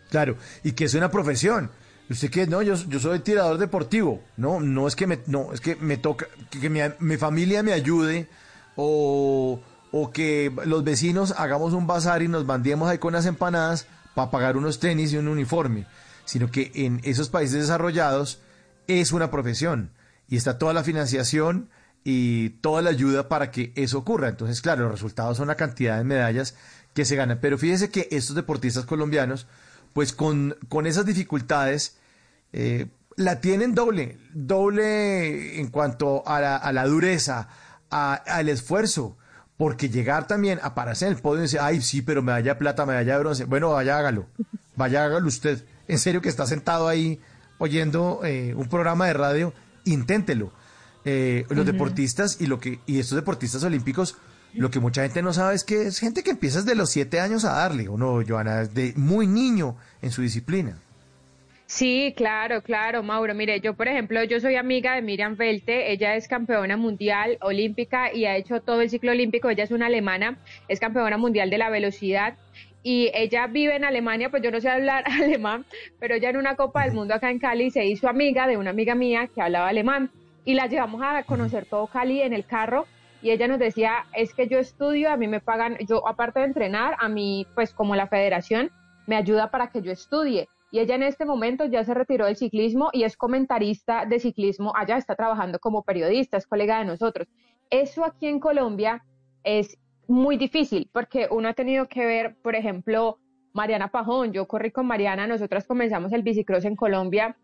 [0.09, 1.69] Claro, y que es una profesión.
[2.09, 4.21] Usted que no, yo, yo soy tirador deportivo.
[4.37, 8.29] No, no es que me, no, es que me toca que, mi, familia me ayude
[8.75, 9.59] o,
[9.91, 14.31] o, que los vecinos hagamos un bazar y nos bandiemos ahí con las empanadas para
[14.31, 15.85] pagar unos tenis y un uniforme,
[16.25, 18.39] sino que en esos países desarrollados
[18.87, 19.91] es una profesión
[20.29, 21.69] y está toda la financiación
[22.03, 24.29] y toda la ayuda para que eso ocurra.
[24.29, 26.55] Entonces, claro, los resultados son la cantidad de medallas
[26.93, 27.39] que se ganan.
[27.41, 29.45] Pero fíjese que estos deportistas colombianos,
[29.97, 31.97] pues con, con esas dificultades,
[32.53, 37.49] eh, la tienen doble, doble en cuanto a la, a la dureza,
[37.89, 39.17] al esfuerzo,
[39.57, 42.59] porque llegar también a pararse en el podio y decir, ay, sí, pero medalla de
[42.59, 44.27] plata, medalla de bronce, bueno, vaya hágalo,
[44.75, 47.19] vaya hágalo usted, en serio que está sentado ahí
[47.57, 49.51] oyendo eh, un programa de radio
[49.85, 50.53] inténtelo.
[51.05, 54.15] Eh, los deportistas y lo que y estos deportistas olímpicos,
[54.57, 57.19] lo que mucha gente no sabe es que es gente que empieza desde los siete
[57.19, 58.65] años a darle, ¿o no, Joana?
[58.65, 60.77] De muy niño en su disciplina.
[61.65, 63.35] Sí, claro, claro, Mauro.
[63.35, 65.91] Mire, yo, por ejemplo, yo soy amiga de Miriam Velte.
[65.91, 69.49] Ella es campeona mundial olímpica y ha hecho todo el ciclo olímpico.
[69.49, 70.37] Ella es una alemana,
[70.69, 72.35] es campeona mundial de la velocidad
[72.83, 75.65] y ella vive en Alemania, pues yo no sé hablar alemán,
[75.99, 78.69] pero ella en una Copa del Mundo acá en Cali se hizo amiga de una
[78.69, 80.09] amiga mía que hablaba alemán
[80.45, 82.87] y la llevamos a conocer todo Cali en el carro
[83.21, 86.45] y ella nos decía, es que yo estudio, a mí me pagan, yo aparte de
[86.45, 88.71] entrenar, a mí pues como la federación
[89.07, 90.47] me ayuda para que yo estudie.
[90.69, 94.73] Y ella en este momento ya se retiró del ciclismo y es comentarista de ciclismo,
[94.75, 97.27] allá está trabajando como periodista, es colega de nosotros.
[97.69, 99.03] Eso aquí en Colombia
[99.43, 99.77] es
[100.07, 103.17] muy difícil porque uno ha tenido que ver, por ejemplo,
[103.53, 107.35] Mariana Pajón, yo corrí con Mariana, nosotras comenzamos el bicicross en Colombia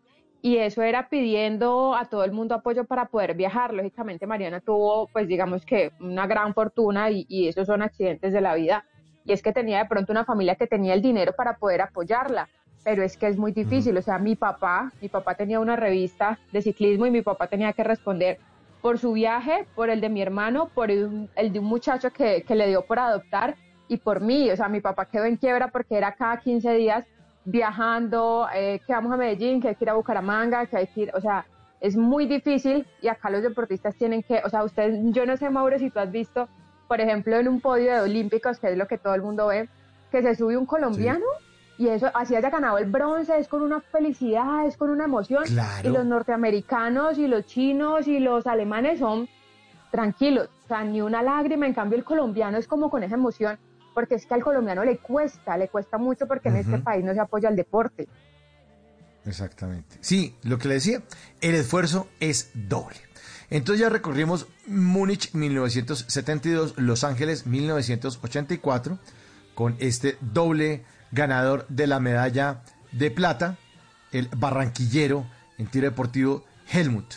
[0.44, 3.72] y eso era pidiendo a todo el mundo apoyo para poder viajar.
[3.72, 8.42] Lógicamente Mariana tuvo, pues digamos que una gran fortuna y, y esos son accidentes de
[8.42, 8.84] la vida.
[9.24, 12.50] Y es que tenía de pronto una familia que tenía el dinero para poder apoyarla,
[12.84, 13.96] pero es que es muy difícil.
[13.96, 17.72] O sea, mi papá, mi papá tenía una revista de ciclismo y mi papá tenía
[17.72, 18.38] que responder
[18.82, 22.68] por su viaje, por el de mi hermano, por el, de un muchacho que, le
[22.68, 23.56] dio por adoptar
[23.88, 24.50] y por mí.
[24.50, 27.06] O sea, mi papá quedó en quiebra porque era cada 15 días
[27.44, 31.00] viajando, eh, que vamos a Medellín, que hay que ir a Bucaramanga, que hay que
[31.02, 31.46] ir, o sea,
[31.80, 35.50] es muy difícil y acá los deportistas tienen que, o sea, usted, yo no sé,
[35.50, 36.48] Mauro, si tú has visto,
[36.88, 39.68] por ejemplo, en un podio de Olímpicos, que es lo que todo el mundo ve,
[40.10, 41.24] que se sube un colombiano
[41.76, 45.44] y eso, así haya ganado el bronce, es con una felicidad, es con una emoción.
[45.44, 45.88] Claro.
[45.88, 49.28] Y los norteamericanos y los chinos y los alemanes son
[49.90, 51.66] tranquilos, o sea, ni una lágrima.
[51.66, 53.58] En cambio, el colombiano es como con esa emoción,
[53.94, 57.14] porque es que al colombiano le cuesta, le cuesta mucho porque en este país no
[57.14, 58.08] se apoya el deporte.
[59.26, 59.96] Exactamente.
[60.00, 61.02] Sí, lo que le decía,
[61.40, 62.96] el esfuerzo es doble.
[63.50, 68.98] Entonces ya recorrimos Múnich 1972, Los Ángeles 1984,
[69.54, 72.62] con este doble ganador de la medalla
[72.92, 73.56] de plata,
[74.12, 75.26] el barranquillero
[75.58, 77.14] en tiro deportivo Helmut.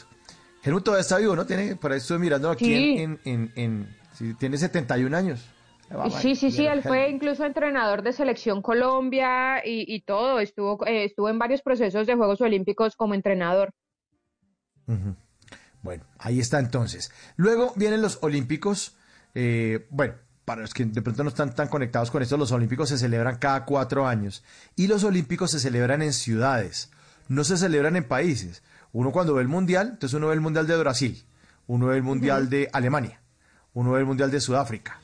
[0.64, 1.45] Helmut todavía está vivo, ¿no?
[1.45, 2.95] Tiene, por ahí estoy mirando aquí Sí.
[2.99, 5.45] en, en, en- sí, tiene 71 años.
[6.19, 11.05] Sí, sí, sí, él fue incluso entrenador de selección Colombia y, y todo, estuvo, eh,
[11.05, 13.73] estuvo en varios procesos de Juegos Olímpicos como entrenador.
[15.81, 17.11] Bueno, ahí está entonces.
[17.38, 18.97] Luego vienen los Olímpicos.
[19.34, 20.15] eh, bueno,
[20.47, 23.38] para los que de pronto no están tan conectados con esto, los Olímpicos se celebran
[23.38, 24.45] cada cuatro años.
[24.77, 26.89] Y los Olímpicos se celebran en ciudades,
[27.27, 28.64] no se celebran en países.
[28.93, 31.26] Uno cuando ve el Mundial, entonces uno ve el Mundial de Brasil,
[31.68, 33.22] uno ve el Mundial de Alemania,
[33.73, 35.01] uno ve el Mundial de Sudáfrica.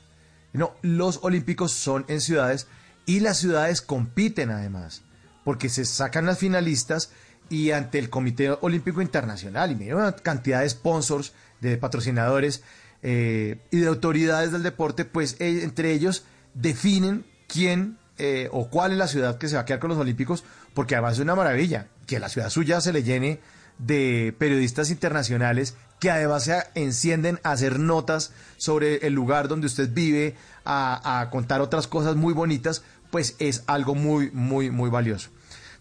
[0.54, 2.68] No, los Olímpicos son en ciudades
[3.06, 5.02] y las ciudades compiten además,
[5.44, 7.10] porque se sacan las finalistas
[7.50, 12.62] y ante el Comité Olímpico Internacional y mira una cantidad de sponsors, de patrocinadores
[13.02, 16.24] eh, y de autoridades del deporte, pues eh, entre ellos
[16.54, 19.98] definen quién eh, o cuál es la ciudad que se va a quedar con los
[19.98, 23.40] Olímpicos, porque además es una maravilla que la ciudad suya se le llene
[23.78, 25.74] de periodistas internacionales
[26.04, 30.34] que además se encienden a hacer notas sobre el lugar donde usted vive,
[30.66, 35.30] a, contar otras cosas muy bonitas, pues es algo muy, muy, muy valioso.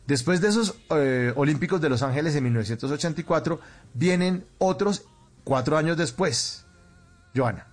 [0.07, 3.59] Después de esos eh, Olímpicos de Los Ángeles en 1984,
[3.93, 5.05] vienen otros
[5.43, 6.65] cuatro años después.
[7.35, 7.67] Joana.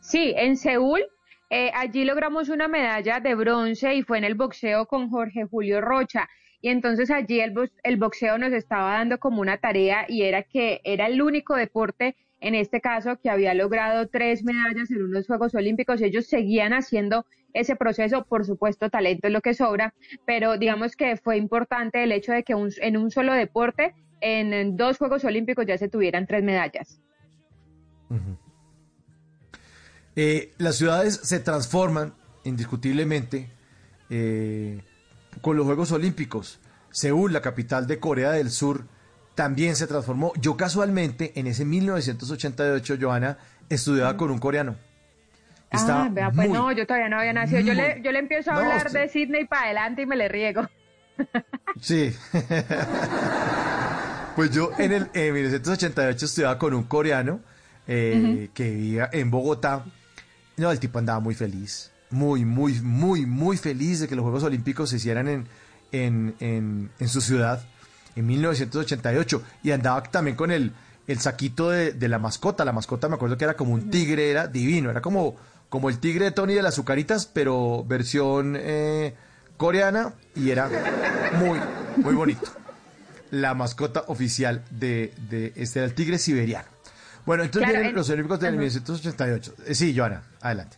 [0.00, 1.00] Sí, en Seúl,
[1.48, 5.80] eh, allí logramos una medalla de bronce y fue en el boxeo con Jorge Julio
[5.80, 6.28] Rocha.
[6.64, 10.80] Y entonces allí el, el boxeo nos estaba dando como una tarea y era que
[10.82, 15.54] era el único deporte, en este caso, que había logrado tres medallas en unos Juegos
[15.54, 16.00] Olímpicos.
[16.00, 19.92] Ellos seguían haciendo ese proceso, por supuesto, talento es lo que sobra,
[20.24, 24.78] pero digamos que fue importante el hecho de que en un solo deporte, en, en
[24.78, 26.98] dos Juegos Olímpicos ya se tuvieran tres medallas.
[30.16, 33.50] Eh, las ciudades se transforman indiscutiblemente
[34.08, 34.80] eh,
[35.40, 36.60] con los Juegos Olímpicos.
[36.90, 38.84] Seúl, la capital de Corea del Sur,
[39.34, 40.32] también se transformó.
[40.40, 43.38] Yo casualmente, en ese 1988, Joana,
[43.68, 44.76] estudiaba con un coreano.
[45.70, 47.60] Estaba Ah, vea, pues muy, no, yo todavía no había nacido.
[47.60, 50.16] Yo le, yo le empiezo a No, hablar usted- de Sydney para adelante y me
[50.16, 50.68] le riego.
[51.80, 52.14] Sí.
[54.36, 57.40] pues yo en el en 1988 estudiaba con un coreano
[57.86, 59.84] eh, que vivía en Bogotá.
[60.56, 61.90] No, el tipo andaba muy feliz.
[62.14, 65.46] Muy, muy, muy, muy feliz de que los Juegos Olímpicos se hicieran en,
[65.92, 67.64] en, en, en su ciudad
[68.16, 69.42] en 1988.
[69.64, 70.72] Y andaba también con el,
[71.08, 72.64] el saquito de, de la mascota.
[72.64, 74.90] La mascota me acuerdo que era como un tigre, era divino.
[74.90, 75.34] Era como,
[75.68, 79.14] como el tigre de Tony de las azucaritas, pero versión eh,
[79.56, 80.70] coreana y era
[81.40, 81.58] muy,
[81.96, 82.42] muy bonito.
[83.32, 86.68] La mascota oficial de, de este era el tigre siberiano.
[87.26, 88.50] Bueno, entonces Claro, vienen en- los Olímpicos Ajá.
[88.52, 89.54] 1988.
[89.66, 90.76] Eh, sí, Joana, adelante.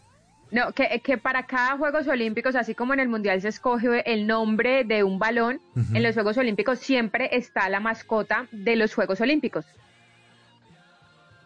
[0.53, 4.27] No, que, que para cada Juegos Olímpicos, así como en el Mundial se escoge el
[4.29, 5.61] nombre de un balón,
[5.93, 9.65] en los Juegos Olímpicos siempre está la mascota de los Juegos Olímpicos.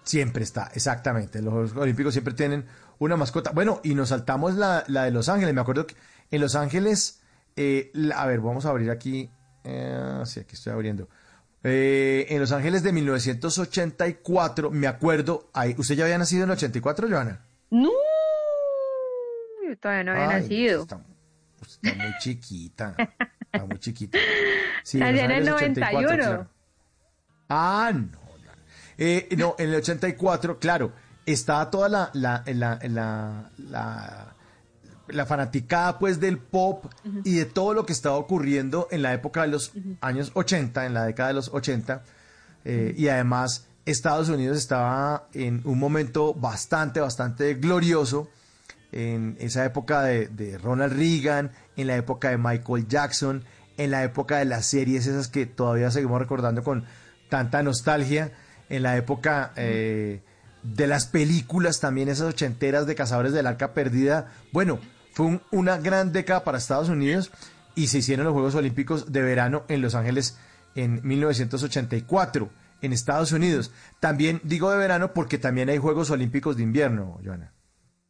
[0.02, 1.40] Siempre está, exactamente.
[1.42, 2.64] Los Juegos Olímpicos siempre tienen
[2.98, 3.52] una mascota.
[3.52, 5.54] Bueno, y nos saltamos la, la de Los Ángeles.
[5.54, 5.94] Me acuerdo que
[6.30, 7.22] en Los Ángeles,
[7.56, 9.30] eh, la- a ver, vamos a abrir aquí.
[9.64, 11.08] eh, sí, aquí estoy abriendo.
[11.62, 15.48] Eh, en Los Ángeles de 1984, me acuerdo.
[15.52, 17.40] Ahí, ¿Usted ya había nacido en el 84, Joana?
[17.70, 17.90] No,
[19.70, 20.82] yo todavía no había Ay, nacido.
[20.82, 21.00] Está,
[21.62, 22.94] está muy chiquita.
[23.52, 24.16] Está muy chiquita.
[24.84, 26.22] Sí, Nací en el Ángeles 84, 91.
[26.22, 26.48] claro.
[27.48, 28.00] Ah, no.
[28.00, 28.10] no.
[28.96, 30.92] Eh, no, en el 84, claro,
[31.26, 34.34] estaba toda la, la, la, la, la,
[35.08, 36.84] la fanaticada pues del pop
[37.24, 40.94] y de todo lo que estaba ocurriendo en la época de los años 80, en
[40.94, 42.02] la década de los 80.
[42.64, 48.28] eh, y además Estados Unidos estaba en un momento bastante, bastante glorioso
[48.92, 53.44] en esa época de, Ronald Reagan, en la época de Michael Jackson,
[53.76, 56.84] en la época de las series esas que todavía seguimos recordando con
[57.28, 58.32] tanta nostalgia,
[58.68, 60.20] en la época eh,
[60.62, 64.32] de las películas también, esas ochenteras de Cazadores del Arca Perdida.
[64.52, 64.78] Bueno,
[65.12, 67.30] fue un- una gran década para Estados Unidos
[67.74, 70.36] y se hicieron los Juegos Olímpicos de verano en Los Ángeles
[70.74, 72.50] en 1984,
[72.82, 73.72] en Estados Unidos.
[74.00, 77.52] También digo de verano porque también hay Juegos Olímpicos de invierno, Joana.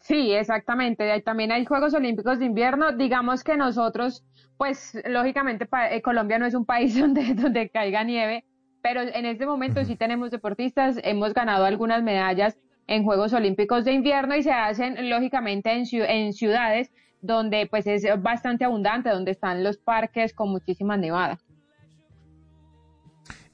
[0.01, 1.20] Sí, exactamente.
[1.20, 2.93] También hay Juegos Olímpicos de invierno.
[2.93, 4.24] Digamos que nosotros,
[4.56, 8.44] pues lógicamente pa- eh, Colombia no es un país donde, donde caiga nieve,
[8.82, 10.98] pero en este momento sí tenemos deportistas.
[11.05, 16.32] Hemos ganado algunas medallas en Juegos Olímpicos de invierno y se hacen lógicamente en, en
[16.32, 16.90] ciudades
[17.20, 21.39] donde pues es bastante abundante, donde están los parques con muchísima nevada.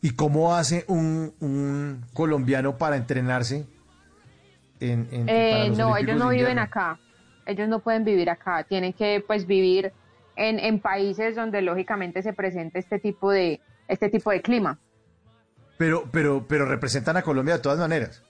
[0.01, 3.67] ¿Y cómo hace un, un colombiano para entrenarse?
[4.81, 6.99] En, en- para Eh, los no, ellos no viven acá.
[7.47, 8.65] Ellos no pueden vivir acá.
[8.65, 9.93] Tienen que pues vivir
[10.37, 14.79] en, en países donde lógicamente se presenta este tipo de este tipo de clima.
[15.79, 18.23] Pero, pero, pero representan a Colombia de todas maneras.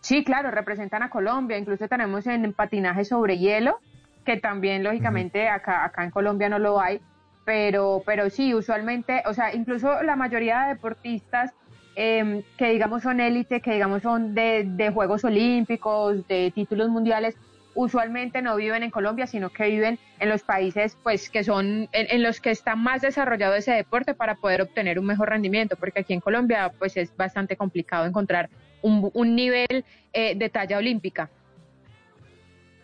[0.00, 1.58] Sí, claro, representan a Colombia.
[1.58, 3.78] Incluso tenemos en patinaje sobre hielo,
[4.24, 7.00] que también lógicamente acá acá en Colombia no lo hay.
[7.44, 11.52] Pero, pero sí, usualmente, o sea, incluso la mayoría de deportistas
[11.96, 17.36] em, que digamos son élite, que digamos son de, de Juegos Olímpicos, de títulos mundiales,
[17.74, 22.06] usualmente no viven en Colombia, sino que viven en los países pues que son en,
[22.10, 26.00] en los que está más desarrollado ese deporte para poder obtener un mejor rendimiento, porque
[26.00, 28.48] aquí en Colombia pues es bastante complicado encontrar
[28.82, 31.30] un, un nivel eh, de talla olímpica.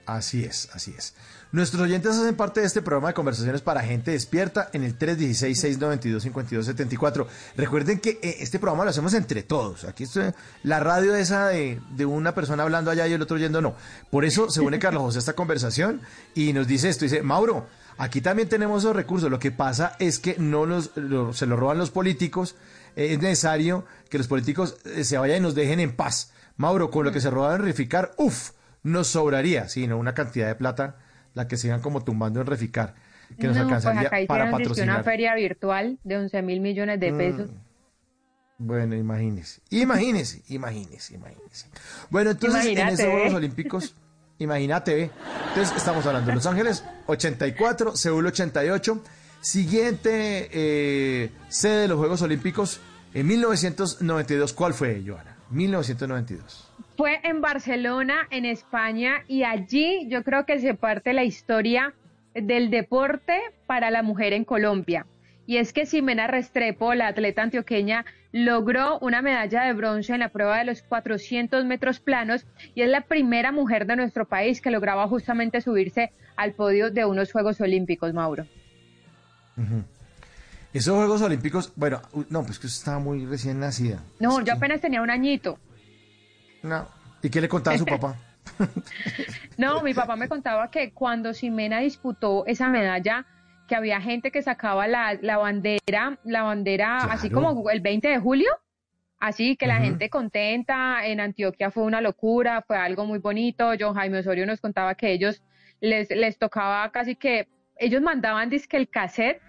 [0.07, 1.15] Así es, así es.
[1.53, 7.27] Nuestros oyentes hacen parte de este programa de conversaciones para gente despierta en el 316-692-5274.
[7.57, 9.85] Recuerden que eh, este programa lo hacemos entre todos.
[9.85, 10.33] Aquí estoy,
[10.63, 13.75] la radio esa de, una persona hablando allá y el otro oyendo no.
[14.11, 16.01] Por eso se une Carlos José a esta conversación
[16.35, 17.05] y nos dice esto.
[17.05, 17.67] Dice, Mauro,
[17.99, 19.31] aquí también tenemos esos recursos.
[19.31, 22.55] Lo que pasa es que no los, lo- se los roban los políticos.
[22.97, 26.33] Eh, es necesario que los políticos eh, se vayan y nos dejen en paz.
[26.57, 28.51] Mauro, con lo que se roban en Reficar, uff,
[28.83, 30.97] nos sobraría, sino una cantidad de plata,
[31.35, 32.95] la que sigan como tumbando en Reficar,
[33.39, 34.97] que nos No, pues alcanzaría acá para patrocinar.
[34.97, 37.19] una feria virtual de 11 mil millones de Mm.
[37.19, 37.51] pesos.
[38.59, 41.67] Bueno, imagínese, imagínese, imagínese, imagínese.
[42.11, 43.37] Bueno, entonces en Imagínate, esos Juegos ¿eh?
[43.37, 43.95] Olímpicos,
[44.39, 45.11] imagínate, ¿eh?
[45.49, 49.03] entonces estamos hablando de Los Ángeles 84, Seúl 88,
[49.41, 52.81] siguiente eh, sede de los Juegos Olímpicos
[53.15, 55.37] en 1992, ¿cuál fue, Joana?
[55.51, 56.69] 1992.
[57.01, 61.95] Fue en Barcelona, en España, y allí yo creo que se parte la historia
[62.35, 65.07] del deporte para la mujer en Colombia.
[65.47, 70.29] Y es que Ximena Restrepo, la atleta antioqueña, logró una medalla de bronce en la
[70.29, 72.45] prueba de los 400 metros planos
[72.75, 77.07] y es la primera mujer de nuestro país que lograba justamente subirse al podio de
[77.07, 78.45] unos Juegos Olímpicos, Mauro.
[79.57, 79.85] Ujú.
[80.75, 84.03] Esos Juegos Olímpicos, bueno, no, pues que usted estaba muy recién nacida.
[84.19, 85.59] No, yo apenas tenía un añito.
[86.63, 86.87] No.
[87.23, 88.17] ¿Y qué le contaba a su papá?
[89.57, 93.27] No, mi papá me contaba que cuando Ximena disputó esa medalla,
[93.69, 98.19] que había gente que sacaba la, la bandera, la bandera así como el 20 de
[98.19, 98.51] julio,
[99.19, 103.95] así que la gente contenta, en Antioquia fue una locura, fue algo muy bonito, John
[103.95, 105.43] Jaime Osorio nos contaba que ellos
[105.81, 109.41] les, les tocaba casi que, ellos mandaban disque el cassette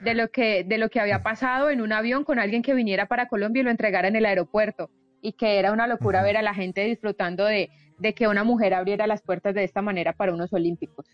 [0.00, 3.06] de lo que, de lo que había pasado en un avión con alguien que viniera
[3.06, 4.90] para Colombia y lo entregara en el aeropuerto
[5.22, 8.74] y que era una locura ver a la gente disfrutando de, de que una mujer
[8.74, 11.06] abriera las puertas de esta manera para unos olímpicos.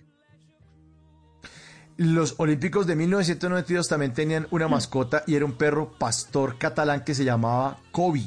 [1.97, 7.15] Los Olímpicos de 1992 también tenían una mascota y era un perro pastor catalán que
[7.15, 8.25] se llamaba Kobe.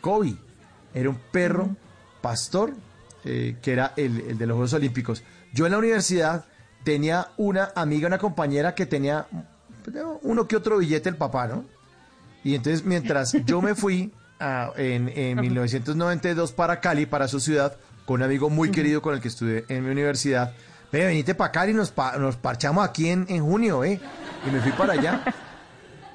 [0.00, 0.34] Kobe
[0.92, 1.76] era un perro
[2.20, 2.72] pastor
[3.24, 5.22] eh, que era el, el de los Juegos Olímpicos.
[5.52, 6.44] Yo en la universidad
[6.82, 9.28] tenía una amiga, una compañera que tenía
[9.84, 11.64] pues, uno que otro billete el papá, ¿no?
[12.42, 14.12] Y entonces mientras yo me fui
[14.42, 19.14] a- en, en 1992 para Cali, para su ciudad, con un amigo muy querido con
[19.14, 20.52] el que estudié en mi universidad,
[20.90, 24.00] ve, venite para Cali, nos, pa- nos parchamos aquí en, en junio, ¿eh?
[24.46, 25.22] Y me fui para allá.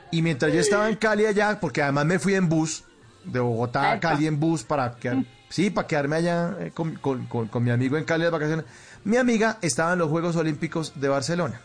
[0.09, 2.85] Y mientras yo estaba en Cali allá, porque además me fui en bus,
[3.25, 3.99] de Bogotá a.
[3.99, 5.17] Cali en bus para quedar,
[5.49, 8.65] sí, para quedarme allá eh, con, con- con- con mi amigo en Cali de vacaciones.
[9.03, 11.59] Mi amiga estaba en los Juegos Olímpicos de Barcelona.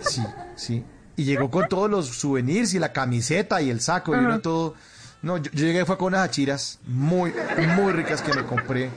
[0.00, 0.22] Sí,
[0.54, 0.84] sí.
[1.16, 4.74] Y llegó con todos los souvenirs y la camiseta y el saco y vino todo.
[5.22, 7.32] No, yo, yo llegué fue con unas achiras muy,
[7.76, 8.90] muy ricas que me compré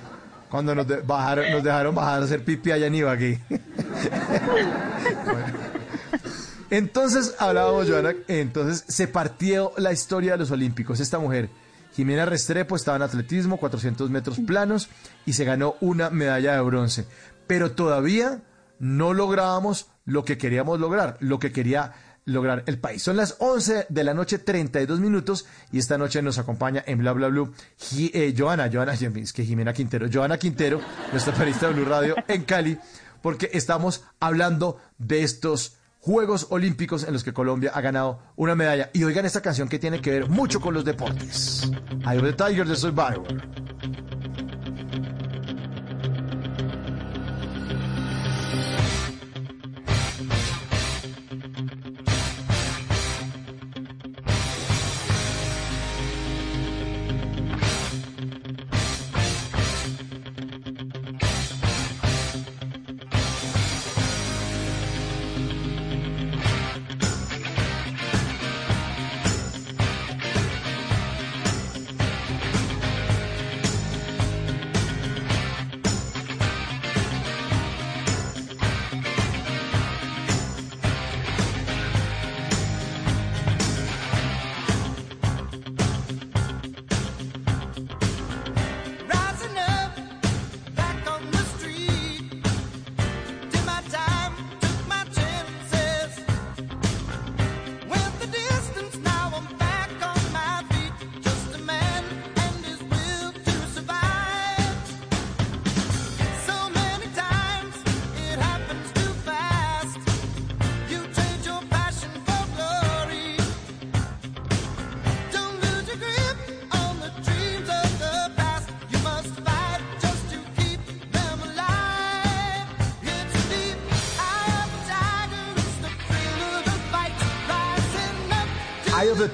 [0.49, 3.39] cuando nos, de- bajaron, nos dejaron bajar a hacer pipi allá en Ibagué.
[5.25, 5.47] Bueno.
[6.69, 10.99] Entonces hablábamos, Joana, entonces se partió la historia de los Olímpicos.
[10.99, 11.49] Esta mujer,
[11.95, 14.89] Jimena Restrepo, estaba en atletismo, 400 metros planos
[15.25, 17.05] y se ganó una medalla de bronce.
[17.47, 18.41] Pero todavía
[18.79, 21.93] no lográbamos lo que queríamos lograr, lo que quería
[22.27, 23.01] lograr el país.
[23.01, 27.13] Son las 11 de la noche, 32 minutos, y esta noche nos acompaña en Bla
[27.13, 27.53] Bla Blue
[27.97, 30.79] eh, Joana, Joana, que Jimena Quintero, Joana Quintero,
[31.11, 32.77] nuestra periodista de Blue Radio en Cali,
[33.21, 38.89] porque estamos hablando de estos Juegos Olímpicos en los que Colombia ha ganado una medalla.
[38.93, 41.69] Y oigan esta canción que tiene que ver mucho con los deportes.
[42.05, 43.27] Eye of the Tiger de Survivor.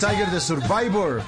[0.04, 1.22] Tiger de Survivor.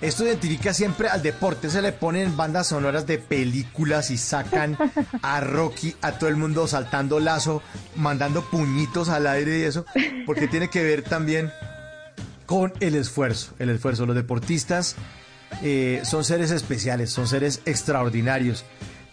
[0.00, 1.68] Esto identifica siempre al deporte.
[1.68, 4.78] Se le ponen bandas sonoras de películas y sacan
[5.22, 7.62] a Rocky, a todo el mundo saltando lazo,
[7.96, 9.84] mandando puñitos al aire y eso,
[10.24, 11.50] porque tiene que ver también
[12.46, 13.52] con el esfuerzo.
[13.58, 14.06] El esfuerzo.
[14.06, 14.96] Los deportistas
[15.62, 18.64] eh, son seres especiales, son seres extraordinarios,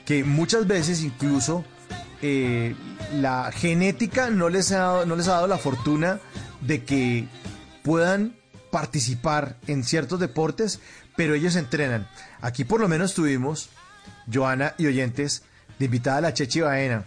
[0.06, 1.66] que muchas veces incluso
[2.22, 2.74] eh,
[3.16, 6.22] la genética no les, ha no les ha dado la fortuna
[6.62, 7.28] de que
[7.84, 8.39] puedan
[8.72, 10.80] participar en ciertos deportes,
[11.16, 12.08] pero ellos entrenan.
[12.42, 13.70] Aquí por lo menos tuvimos,
[14.32, 15.44] Joana y oyentes,
[15.80, 17.06] de invitada a la Chechi Baena.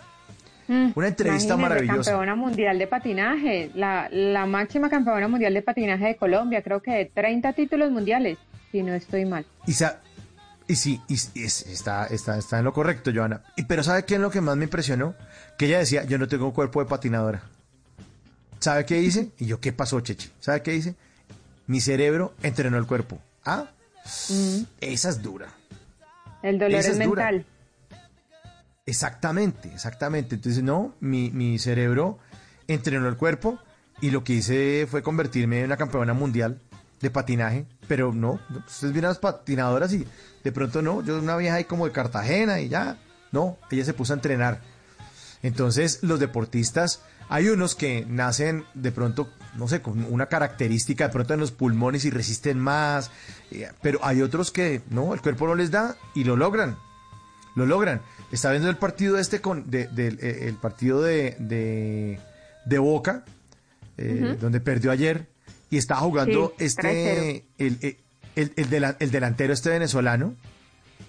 [0.94, 2.10] Una entrevista Mm, maravillosa.
[2.12, 6.92] Campeona mundial de patinaje, la, la máxima campeona mundial de patinaje de Colombia, creo que
[6.92, 8.38] de 30 títulos mundiales,
[8.70, 9.44] si no estoy mal.
[9.66, 9.72] Y,
[10.76, 13.42] sí, y, y es- está, está, está en lo correcto, Joana.
[13.56, 15.14] Y, pero ¿sabe qué es lo que más me impresionó?
[15.58, 17.42] Que ella decía, yo no tengo un cuerpo de patinadora.
[18.60, 19.30] ¿Sabe qué hice?
[19.38, 20.30] Y yo, ¿qué pasó, Chechi?
[20.40, 20.94] ¿Sabe qué hice?
[21.66, 23.18] Mi cerebro entrenó el cuerpo.
[23.44, 23.70] Ah,
[24.30, 25.46] Mm, esa es dura.
[26.42, 27.30] El dolor Esa es dura.
[27.30, 27.46] mental.
[28.84, 30.34] Exactamente, exactamente.
[30.34, 32.18] Entonces, no, mi, mi cerebro
[32.66, 33.58] entrenó el cuerpo
[34.00, 36.60] y lo que hice fue convertirme en una campeona mundial
[37.00, 40.06] de patinaje, pero no, no, ustedes vieron las patinadoras y
[40.42, 42.98] de pronto no, yo una vieja ahí como de Cartagena y ya,
[43.30, 44.60] no, ella se puso a entrenar.
[45.42, 51.12] Entonces, los deportistas, hay unos que nacen de pronto, no sé, con una característica de
[51.12, 53.10] pronto en los pulmones y resisten más,
[53.50, 56.76] eh, pero hay otros que no, el cuerpo no les da y lo logran
[57.54, 58.00] lo logran.
[58.30, 62.18] Está viendo el partido este con de, del- eh, el partido de, de,
[62.64, 63.26] de Boca,
[63.98, 64.36] eh, Ujú.
[64.40, 65.26] donde perdió ayer,
[65.68, 67.98] y estaba jugando Sí, este el, el,
[68.36, 70.34] el- el dela- el delantero este venezolano,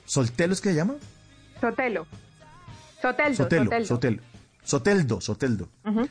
[0.06, 0.96] Soltelo es que se llama?
[1.62, 2.06] Sotelo.
[3.02, 4.24] Soteldo, Sotelo, Soteldo.
[4.66, 5.70] Soteldo, Soteldo.
[5.86, 6.10] Ujú.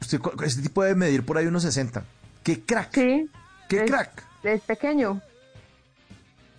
[0.00, 2.04] Usted, cu- este tipo debe medir por ahí unos 60.
[2.42, 2.94] ¡Qué crack!
[2.94, 3.30] Sí.
[3.68, 4.24] ¡Qué es- crack!
[4.42, 5.20] Es pequeño.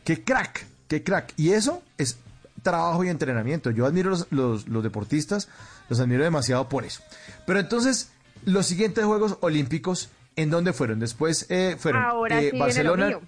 [0.03, 0.65] ¡Qué crack!
[0.87, 1.33] ¡Qué crack!
[1.37, 2.17] Y eso es
[2.63, 3.71] trabajo y entrenamiento.
[3.71, 5.47] Yo admiro los, los, los deportistas,
[5.87, 7.01] los admiro demasiado por eso.
[7.45, 8.11] Pero entonces,
[8.45, 10.99] los siguientes Juegos Olímpicos, ¿en dónde fueron?
[10.99, 13.07] Después eh, fueron Ahora eh, sí Barcelona.
[13.07, 13.21] mío.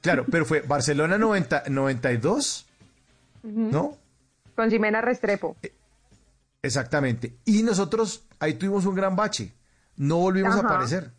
[0.00, 2.66] Claro, pero fue Barcelona 90, 92,
[3.42, 3.52] Ujú.
[3.72, 3.96] ¿no?
[4.54, 5.56] Con Ximena Restrepo.
[6.64, 7.36] Exactamente.
[7.44, 9.54] Y nosotros ahí tuvimos un gran bache.
[9.96, 10.62] No volvimos Ajá.
[10.66, 11.12] a aparecer.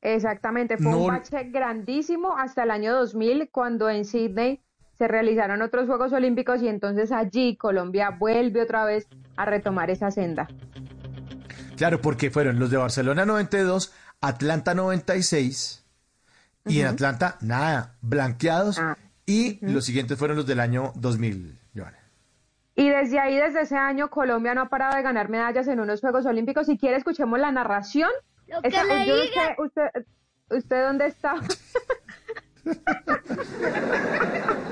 [0.00, 4.60] Exactamente, fue No- un bache grandísimo hasta el año 2000 cuando en Sydney
[4.98, 9.06] se realizaron otros Juegos Olímpicos y entonces allí Colombia vuelve otra vez
[9.36, 10.46] a retomar esa senda.
[11.76, 15.84] Claro, porque fueron los de Barcelona 92, Atlanta 96
[16.66, 16.86] y en.
[16.86, 18.80] Atlanta nada, blanqueados
[19.26, 21.63] y los siguientes fueron los del año 2000, Joana.
[22.76, 26.00] Y desde ahí, desde ese año, Colombia no ha parado de ganar medallas en unos
[26.00, 26.66] Juegos Olímpicos.
[26.66, 28.10] Si quiere, escuchemos la narración.
[28.46, 29.46] que le yo no diga.
[29.46, 29.82] sé, usted,
[30.50, 31.34] ¿usted dónde está?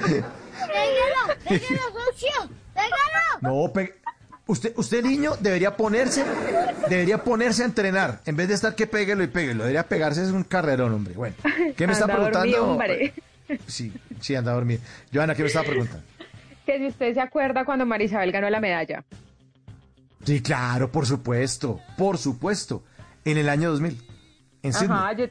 [0.03, 1.41] ¡Pégalo!
[1.49, 2.51] ¡Pégalo, socio!
[2.75, 3.39] ¡Pégalo!
[3.41, 3.95] No, pe-
[4.47, 6.25] usted, usted niño debería ponerse,
[6.89, 9.65] debería ponerse a entrenar en vez de estar que péguelo y péguelo.
[9.65, 11.15] Debería pegarse es un carrerón, hombre.
[11.15, 11.37] Bueno,
[11.77, 12.71] ¿qué me está dormido, preguntando?
[12.73, 13.15] hombre.
[13.67, 14.81] Sí, sí, anda a dormir.
[15.13, 16.05] Joana, ¿qué me estaba preguntando?
[16.67, 19.05] Que si usted se acuerda cuando Marisabel ganó la medalla.
[20.25, 22.83] Sí, claro, por supuesto, por supuesto.
[23.25, 23.99] En el año 2000,
[24.63, 24.75] en.
[24.75, 25.27] Ajá, yo,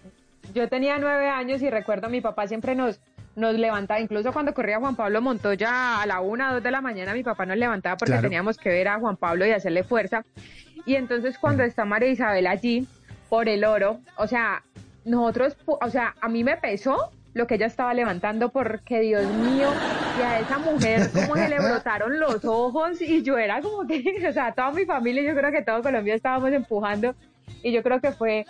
[0.53, 2.99] yo tenía nueve años y recuerdo a mi papá siempre nos,
[3.35, 7.13] nos levantaba, incluso cuando corría Juan Pablo Montoya a la una, dos de la mañana,
[7.13, 8.23] mi papá nos levantaba porque Claro.
[8.27, 10.23] teníamos que ver a Juan Pablo y hacerle fuerza.
[10.85, 12.87] Y entonces cuando está María Isabel allí,
[13.29, 14.63] por el oro, o sea,
[15.05, 19.69] nosotros, o sea, a mí me pesó lo que ella estaba levantando porque Dios mío,
[20.17, 24.03] y a esa mujer como se le brotaron los ojos y yo era como que,
[24.29, 27.15] o sea, toda mi familia, yo creo que todo Colombia estábamos empujando
[27.63, 28.45] y yo creo que fue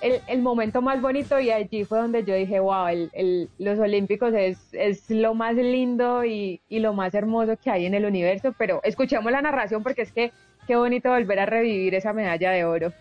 [0.00, 3.78] el, el momento más bonito y allí fue donde yo dije, wow, el, el- los
[3.78, 8.04] Olímpicos es, es lo más lindo y, y lo más hermoso que hay en el
[8.04, 10.30] universo, pero escuchemos la narración porque es que
[10.66, 12.92] qué bonito volver a revivir esa medalla de oro.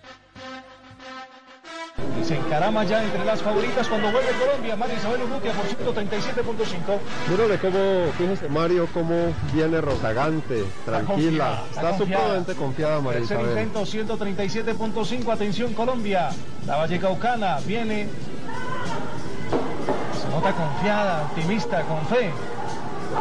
[2.20, 4.76] Y se encarama ya entre las favoritas cuando vuelve Colombia.
[4.76, 5.66] María Isabel Urrutia por
[5.96, 7.00] 137.5.
[7.30, 11.64] Mírale cómo, fíjese Mario, cómo viene rozagante, tranquila.
[11.70, 13.68] Está, supremamente confiada María Tercer Isabel.
[13.68, 15.32] intento, 137.5.
[15.32, 16.30] Atención Colombia.
[16.66, 18.08] La Vallecaucana viene.
[20.22, 22.32] Se nota confiada, optimista, con fe.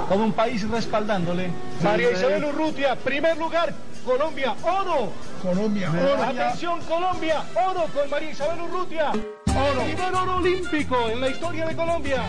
[0.09, 1.51] Todo un país respaldándole.
[1.83, 2.15] María sí.
[2.15, 3.73] Isabel Urrutia, primer lugar.
[4.05, 5.13] Colombia, oro.
[5.47, 6.23] Colombia, oro.
[6.25, 9.11] Atención Colombia, oro con María Isabel Urrutia.
[9.13, 9.85] Oro.
[9.85, 12.25] Primer oro olímpico en la historia de Colombia.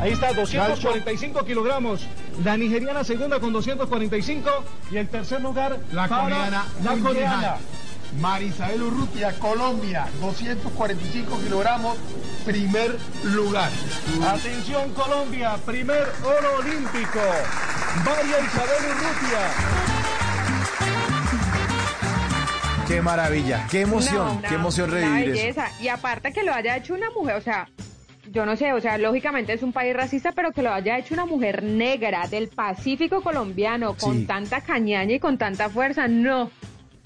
[0.00, 2.04] Ahí está, 245 kilogramos.
[2.42, 4.50] La nigeriana segunda con 245
[4.90, 7.56] y el tercer lugar La para coreana, la coreana.
[8.20, 11.96] Marisabel Urrutia, Colombia, 245 kilogramos,
[12.44, 13.70] primer lugar.
[14.28, 17.20] Atención Colombia, primer oro olímpico.
[18.04, 20.27] María Isabel Urrutia.
[22.88, 25.60] Qué maravilla, qué emoción, No, una- qué emoción revivir eso.
[25.80, 27.68] Y aparte que lo haya hecho una mujer, o sea,
[28.32, 31.12] yo no sé, o sea, lógicamente es un país racista, pero que lo haya hecho
[31.14, 34.24] una mujer negra del Pacífico colombiano con Sí.
[34.24, 36.50] tanta cañaña y con tanta fuerza, no.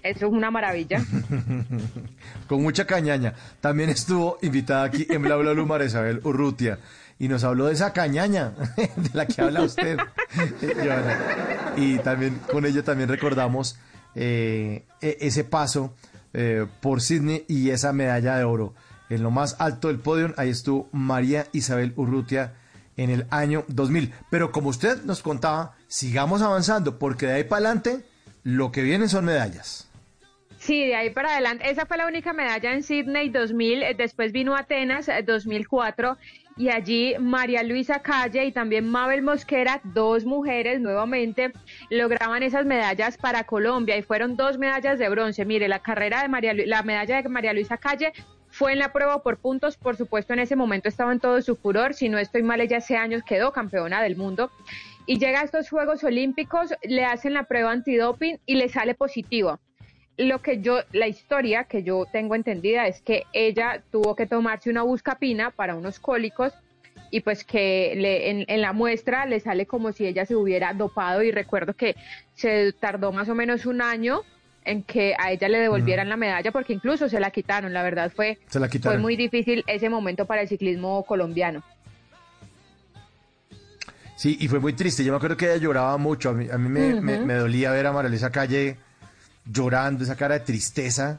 [0.05, 0.99] Eso es una maravilla.
[2.49, 3.35] Con mucha cañaña.
[3.61, 6.81] También estuvo invitada aquí en Bla Bla María Isabel Urrutia
[7.21, 8.51] y nos habló de esa cañaña
[8.97, 9.99] de la que habla usted.
[11.77, 13.79] Y también con ella también recordamos
[14.14, 15.94] eh, e- ese paso
[16.34, 18.74] eh, por Sydney y esa medalla de oro.
[19.10, 22.55] En lo más alto del podio, ahí estuvo María Isabel Urrutia
[22.97, 24.12] en el año 2000.
[24.30, 28.05] Pero como usted nos contaba, sigamos avanzando, porque de ahí para adelante
[28.43, 29.89] lo que vienen son medallas.
[30.59, 31.68] Sí, de ahí para adelante.
[31.68, 33.82] Esa fue la única medalla en Sydney 2000.
[33.82, 36.16] eh, Después vino Atenas eh, 2004
[36.62, 41.52] y allí María Luisa Calle y también Mabel Mosquera, dos mujeres nuevamente,
[41.90, 45.44] lograban esas medallas para Colombia y fueron dos medallas de bronce.
[45.44, 48.12] Mire, la carrera de María, la medalla de María Luisa Calle
[48.48, 51.56] fue en la prueba por puntos, por supuesto en ese momento estaba en todo su
[51.56, 54.52] furor, si no estoy mal ella hace años quedó campeona del mundo.
[55.05, 59.59] Y llega a estos Juegos Olímpicos, le hacen la prueba antidoping y le sale positivo
[60.18, 64.70] lo que yo, la historia que yo tengo entendida es que ella tuvo que tomarse
[64.70, 66.52] una buscapina para unos cólicos
[67.10, 70.72] y pues que le, en, en la muestra le sale como si ella se hubiera
[70.74, 71.94] dopado y recuerdo que
[72.34, 74.20] se tardó más o menos un año
[74.64, 78.12] en que a ella le devolvieran la medalla porque incluso se la quitaron, la verdad
[78.14, 81.62] fue, Se la fue muy difícil ese momento para el ciclismo colombiano.
[84.16, 85.02] Sí, y fue muy triste.
[85.05, 86.30] Yo me acuerdo que ella lloraba mucho.
[86.30, 88.76] A mí, a mí me, me- me dolía ver a María Luisa Calle
[89.44, 91.19] llorando, esa cara de tristeza.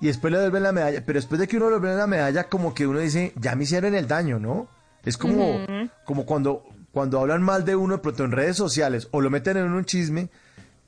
[0.00, 1.02] Y después le devuelven la medalla.
[1.04, 3.64] Pero después de que uno le devuelve la medalla, como que uno dice, ya me
[3.64, 4.68] hicieron el daño, ¿no?
[5.04, 5.60] Es como,
[6.04, 9.56] como cuando, cuando hablan mal de uno de pronto en redes sociales o lo meten
[9.56, 10.28] en un chisme.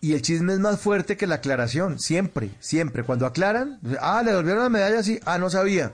[0.03, 3.03] Y el chisme es más fuerte que la aclaración, siempre, siempre.
[3.03, 5.93] Cuando aclaran, ah, le devolvieron la medalla, sí, ah, no sabía.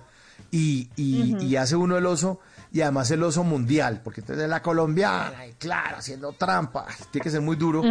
[0.52, 2.38] Y, y, y hace uno el oso,
[2.76, 7.22] y además el oso mundial, porque entonces es la colombiana, y claro, haciendo trampa, tiene
[7.22, 7.82] que ser muy duro.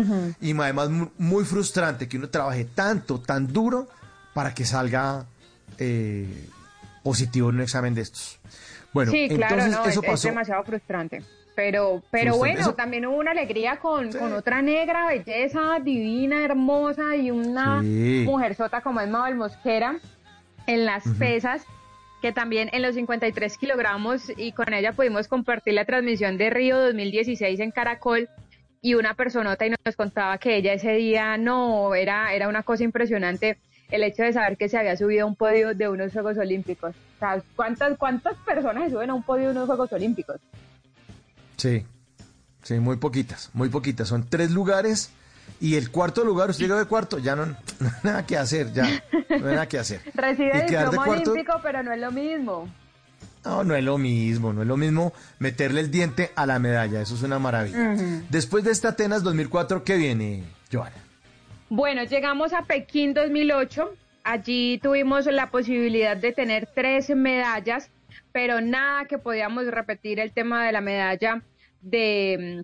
[0.42, 3.88] Y además mu- muy frustrante que uno trabaje tanto, tan duro,
[4.34, 5.26] para que salga
[5.80, 6.50] eh,
[7.04, 8.40] positivo en un examen de estos.
[8.94, 10.28] Bueno, sí, claro, entonces no, eso es, es pasó.
[10.28, 11.24] demasiado frustrante.
[11.56, 17.16] Pero, pero bueno, Eso- también hubo una alegría con, con otra negra, belleza, divina, hermosa
[17.16, 18.24] y una Sí.
[18.26, 19.96] mujer sota como es Mabel Mosquera
[20.68, 21.64] en las pesas,
[22.26, 26.80] que también en los 53 kilogramos y con ella pudimos compartir la transmisión de Río
[26.80, 28.30] 2016 en Caracol
[28.82, 32.84] y una personota y nos contaba que ella ese día no, era, era una cosa
[32.84, 33.60] impresionante
[33.92, 36.96] el hecho de saber que se había subido a un podio de unos Juegos Olímpicos.
[37.56, 40.42] ¿cuántas, cuántas personas suben a un podio de unos Juegos Olímpicos?
[41.58, 41.86] Sí,
[42.64, 44.08] sí, muy poquitas, muy poquitas.
[44.08, 45.12] Son tres lugares
[45.62, 48.72] y el cuarto lugar, usted llegó de cuarto, ya no, no hay nada que hacer,
[48.74, 48.84] ya,
[49.30, 50.02] no hay nada que hacer.
[50.14, 52.70] Recibe de diploma cuarto- olímpico, pero no es lo mismo.
[53.44, 57.02] No, no es lo mismo, no es lo mismo meterle el diente a la medalla,
[57.02, 57.96] eso es una maravilla.
[58.30, 60.96] Después de esta Atenas 2004, ¿qué viene, Joana?
[61.70, 63.94] Bueno, llegamos a Pekín 2008.
[64.24, 67.92] Allí tuvimos la posibilidad de tener tres medallas,
[68.32, 71.44] pero nada que podíamos repetir el tema de la medalla
[71.82, 72.64] de,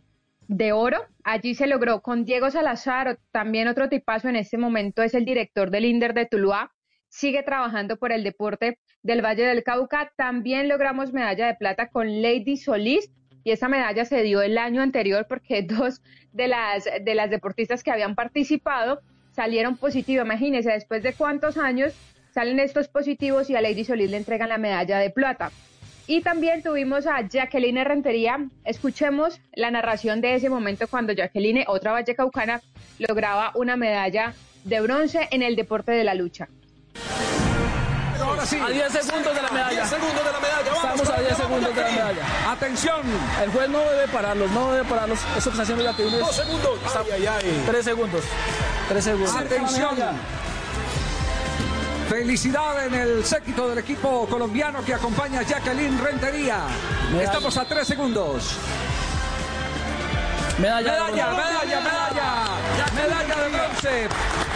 [0.49, 1.05] mm, de oro.
[1.23, 5.69] Allí se logró con Diego Salazar, también otro tipazo en este momento es el director
[5.69, 6.71] del INDER de Tuluá.
[7.09, 10.11] Sigue trabajando por el deporte del Valle del Cauca.
[10.15, 13.11] También logramos medalla de plata con Lady Solís
[13.43, 17.83] y esa medalla se dio el año anterior porque dos de las, de las deportistas
[17.83, 20.25] que habían participado salieron positivas.
[20.25, 21.93] Imagínense, después de cuántos años
[22.31, 25.51] salen estos positivos y a Lady Solís le entregan la medalla de plata.
[26.07, 28.37] Y también tuvimos a Jacqueline Rentería.
[28.65, 32.61] Escuchemos la narración de ese momento cuando Jacqueline, otra vallecaucana,
[32.99, 34.33] lograba una medalla
[34.63, 36.47] de bronce en el deporte de la lucha.
[38.21, 38.57] Ahora sí.
[38.57, 39.69] A 10 segundos de la medalla.
[39.69, 40.71] 10 segundos de la medalla.
[40.71, 42.51] Vamos, Estamos a Colombia, 10 vamos, segundos de la medalla.
[42.51, 43.01] Atención.
[43.43, 45.19] El juez no debe pararlos, no debe pararlos.
[45.37, 46.19] Eso que está haciendo Jacqueline es...
[46.19, 46.79] Dos segundos.
[46.95, 47.63] Ay, ay, ay.
[47.65, 48.23] 3 segundos.
[48.89, 49.35] 3 segundos.
[49.35, 49.97] Atención.
[52.15, 56.57] Felicidad en el séquito del equipo colombiano que acompaña a Jacqueline Rentería.
[57.09, 57.23] Medalla.
[57.23, 58.57] Estamos a tres segundos.
[60.59, 61.47] Medalla, de Medalla, bronce.
[61.47, 62.43] medalla, medalla.
[62.95, 64.09] Medalla de bronce.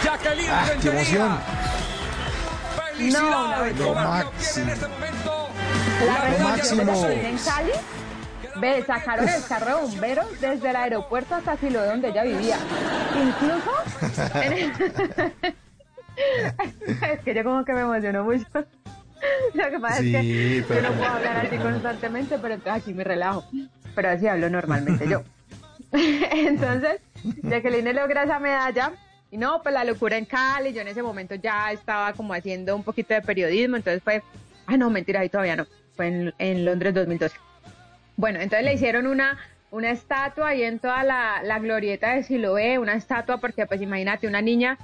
[0.04, 1.00] Jacqueline Ah, qué Rentería.
[1.00, 1.38] emoción.
[2.88, 3.70] Felicidades.
[3.72, 4.64] Obtiene máximo.
[4.66, 5.48] en este momento
[6.06, 7.28] La la medalla de bronce.
[7.30, 7.72] en Cali,
[8.56, 12.58] ve, sacaron el carro de bomberos desde el aeropuerto hasta Siloé donde ella vivía.
[13.18, 15.54] Incluso en el-
[16.16, 18.46] es que yo como que me emociono mucho.
[19.54, 22.94] Lo que pasa Sí, es que pero- yo no puedo hablar así constantemente, pero aquí
[22.94, 23.44] me relajo.
[23.94, 25.22] Pero así hablo normalmente yo.
[25.92, 27.00] entonces,
[27.42, 28.92] Jacqueline logra esa medalla.
[29.30, 30.72] Y no, pues la locura en Cali.
[30.72, 33.76] Yo en ese momento ya estaba como haciendo un poquito de periodismo.
[33.76, 34.22] Entonces fue.
[34.66, 35.66] Ah, no, mentira, ahí todavía no.
[35.96, 37.36] Fue en, en Londres 2012.
[38.16, 39.38] Bueno, entonces le hicieron una,
[39.70, 44.26] una estatua ahí en toda la, la glorieta de Siloé, una estatua porque pues imagínate,
[44.26, 44.78] una niña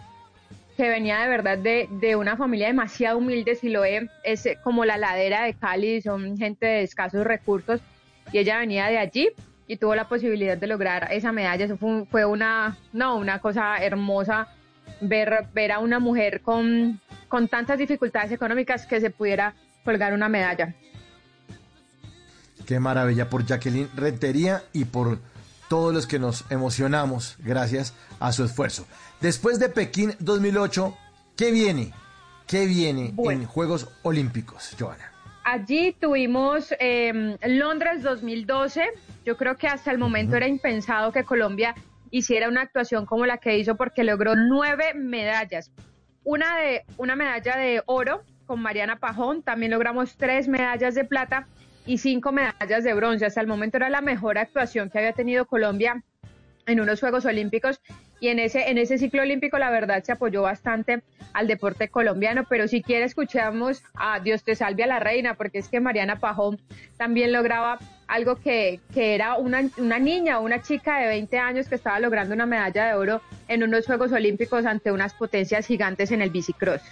[0.77, 4.97] que venía de verdad de, de una familia demasiado humilde, Siloé es eh, como la
[4.97, 7.81] ladera de Cali, son gente de escasos recursos
[8.33, 9.31] y ella venía de allí
[9.67, 14.49] y tuvo la posibilidad de lograr esa medalla, eso fue una, no, una cosa hermosa
[15.01, 19.55] ver, ver a una mujer con, con tantas dificultades económicas que se pudiera
[19.85, 20.75] colgar una medalla.
[22.67, 25.19] Qué maravilla por Jacqueline Rentería y por
[25.73, 28.87] todos los que nos emocionamos gracias a su esfuerzo.
[29.23, 30.95] Después de Pekín 2008,
[31.35, 31.95] ¿qué viene?
[32.47, 35.11] ¿Qué viene en Juegos Olímpicos, Joana?
[35.45, 38.85] Allí tuvimos eh, Londres 2012.
[39.25, 41.75] Yo creo que hasta el momento era impensado que Colombia
[42.11, 45.71] hiciera una actuación como la que hizo porque logró nueve medallas.
[46.23, 51.49] Una, de, una medalla de oro con Mariana Pajón, también logramos tres medallas de plata
[51.87, 53.27] y cinco medallas de bronce.
[53.27, 56.03] Hasta el momento era la mejor actuación que había tenido Colombia
[56.67, 57.81] en unos Juegos Olímpicos
[58.21, 61.03] y en ese en ese ciclo olímpico la verdad se apoyó bastante
[61.33, 65.59] al deporte colombiano, pero si quiere escuchamos a Dios te salve a la reina, porque
[65.59, 66.61] es que Mariana Pajón
[66.97, 71.75] también lograba algo que, que era una, una niña, una chica de 20 años que
[71.75, 76.23] estaba logrando una medalla de oro en unos Juegos Olímpicos ante unas potencias gigantes en
[76.23, 76.83] el bicicross.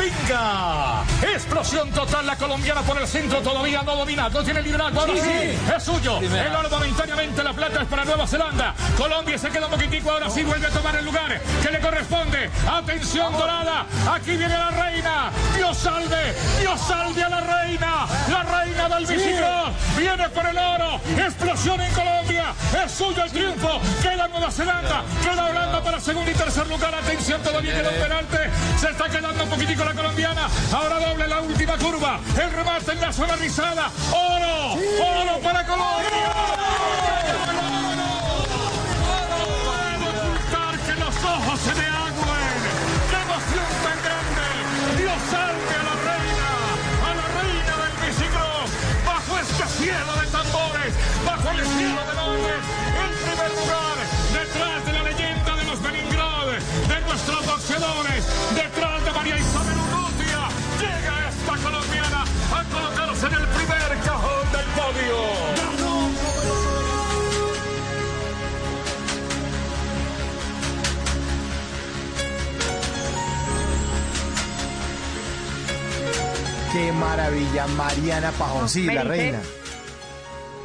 [0.00, 0.97] ¡Venga!
[1.22, 5.58] Explosión total la colombiana por el centro, todavía no domina, no tiene liderazgo, ahora Sí,
[5.76, 6.18] es suyo.
[6.20, 8.74] El oro momentáneamente, la plata es para Nueva Zelanda.
[8.96, 12.50] Colombia se queda un poquitico, ahora sí vuelve a tomar el lugar que le corresponde.
[12.70, 15.30] Atención dorada, aquí viene la reina.
[15.56, 18.06] Dios salve, Dios salve a la reina.
[18.30, 21.00] La reina del bicicross viene por el oro.
[21.16, 22.54] Explosión en Colombia,
[22.84, 23.80] es suyo el triunfo.
[24.02, 26.94] Queda Nueva Zelanda, queda Holanda para segundo y tercer lugar.
[26.94, 28.36] Atención, todavía queda un penalti.
[28.78, 30.48] Se está quedando un poquitico la colombiana.
[30.72, 32.20] Ahora doble la última curva.
[32.40, 33.90] El remate en la zona rizada.
[34.12, 34.74] ¡Oro!
[34.74, 36.32] ¡Oro para Colombia!
[37.96, 42.58] No puedo ocultar que los ojos se me agüen.
[43.10, 44.46] ¡Qué emoción tan grande!
[44.98, 46.50] Dios salve a la reina,
[47.08, 48.70] a la reina del bicicross,
[49.04, 50.17] bajo este cielo
[76.72, 78.68] Qué maravilla, Mariana Pajón.
[78.68, 79.40] Sí, la reina.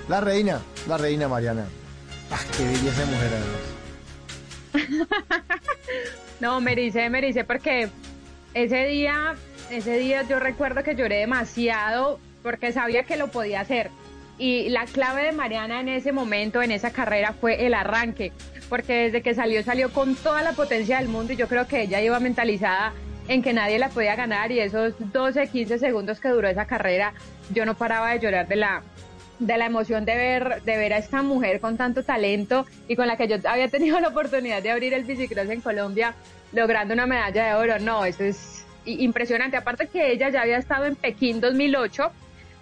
[0.09, 1.65] La reina, la reina Mariana.
[2.29, 3.31] Ah, qué belleza de mujer,
[4.73, 5.43] además.
[6.39, 7.87] No, me dice, me dice, porque
[8.53, 9.35] ese día,
[9.69, 13.89] ese día yo recuerdo que lloré demasiado porque sabía que lo podía hacer.
[14.37, 18.33] Y la clave de Mariana en ese momento, en esa carrera, fue el arranque,
[18.67, 21.83] porque desde que salió, salió con toda la potencia del mundo y yo creo que
[21.83, 22.91] ella iba mentalizada
[23.27, 27.13] en que nadie la podía ganar y esos 12, 15 segundos que duró esa carrera,
[27.51, 28.83] yo no paraba de llorar de la,
[29.39, 33.07] de la emoción de ver, de ver a esta mujer con tanto talento y con
[33.07, 36.15] la que yo había tenido la oportunidad de abrir el bicicross en Colombia,
[36.51, 37.79] logrando una medalla de oro.
[37.79, 39.57] No, eso es impresionante.
[39.57, 42.11] Aparte que ella ya había estado en Pekín 2008,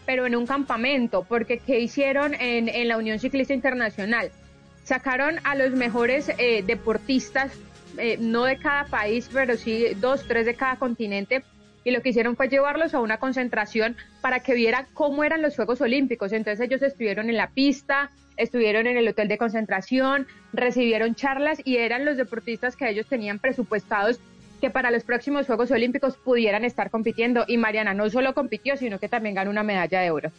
[0.05, 4.31] pero en un campamento, porque ¿qué hicieron en, en la Unión Ciclista Internacional?
[4.83, 7.51] Sacaron a los mejores eh, deportistas,
[7.97, 11.43] eh, no de cada país, pero sí dos, tres de cada continente,
[11.83, 15.55] y lo que hicieron fue llevarlos a una concentración para que viera cómo eran los
[15.55, 16.31] Juegos Olímpicos.
[16.31, 21.77] Entonces ellos estuvieron en la pista, estuvieron en el hotel de concentración, recibieron charlas y
[21.77, 24.19] eran los deportistas que ellos tenían presupuestados
[24.59, 27.45] que para los próximos Juegos Olímpicos pudieran estar compitiendo.
[27.47, 30.31] Y Mariana no solo compitió, sino que también ganó una medalla de oro.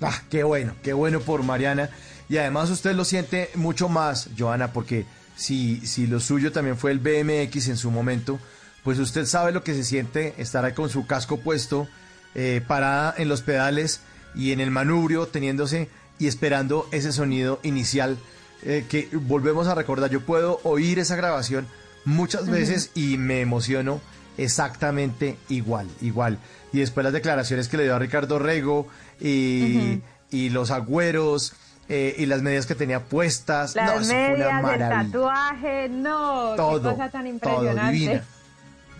[0.00, 1.90] Ah, qué bueno, qué bueno por Mariana.
[2.30, 5.04] Y además usted lo siente mucho más, Joana, porque
[5.36, 8.38] si, si lo suyo también fue el BMX en su momento,
[8.84, 11.88] pues usted sabe lo que se siente estar ahí con su casco puesto,
[12.34, 14.00] eh, parada en los pedales
[14.34, 15.88] y en el manubrio, teniéndose
[16.18, 18.18] y esperando ese sonido inicial
[18.62, 20.10] eh, que volvemos a recordar.
[20.10, 21.66] Yo puedo oír esa grabación
[22.04, 24.00] muchas veces y me emociono
[24.38, 26.38] exactamente igual, igual.
[26.72, 28.88] Y después las declaraciones que le dio a Ricardo Rego
[29.20, 30.00] y,
[30.30, 31.54] y los agüeros,
[31.94, 33.76] eh, y las medias que tenía puestas.
[33.76, 35.12] no, Las eso fue una medias, el maravilla.
[35.12, 37.92] tatuaje, no, Todo, qué cosa tan todo, impresionante.
[37.92, 38.24] divina.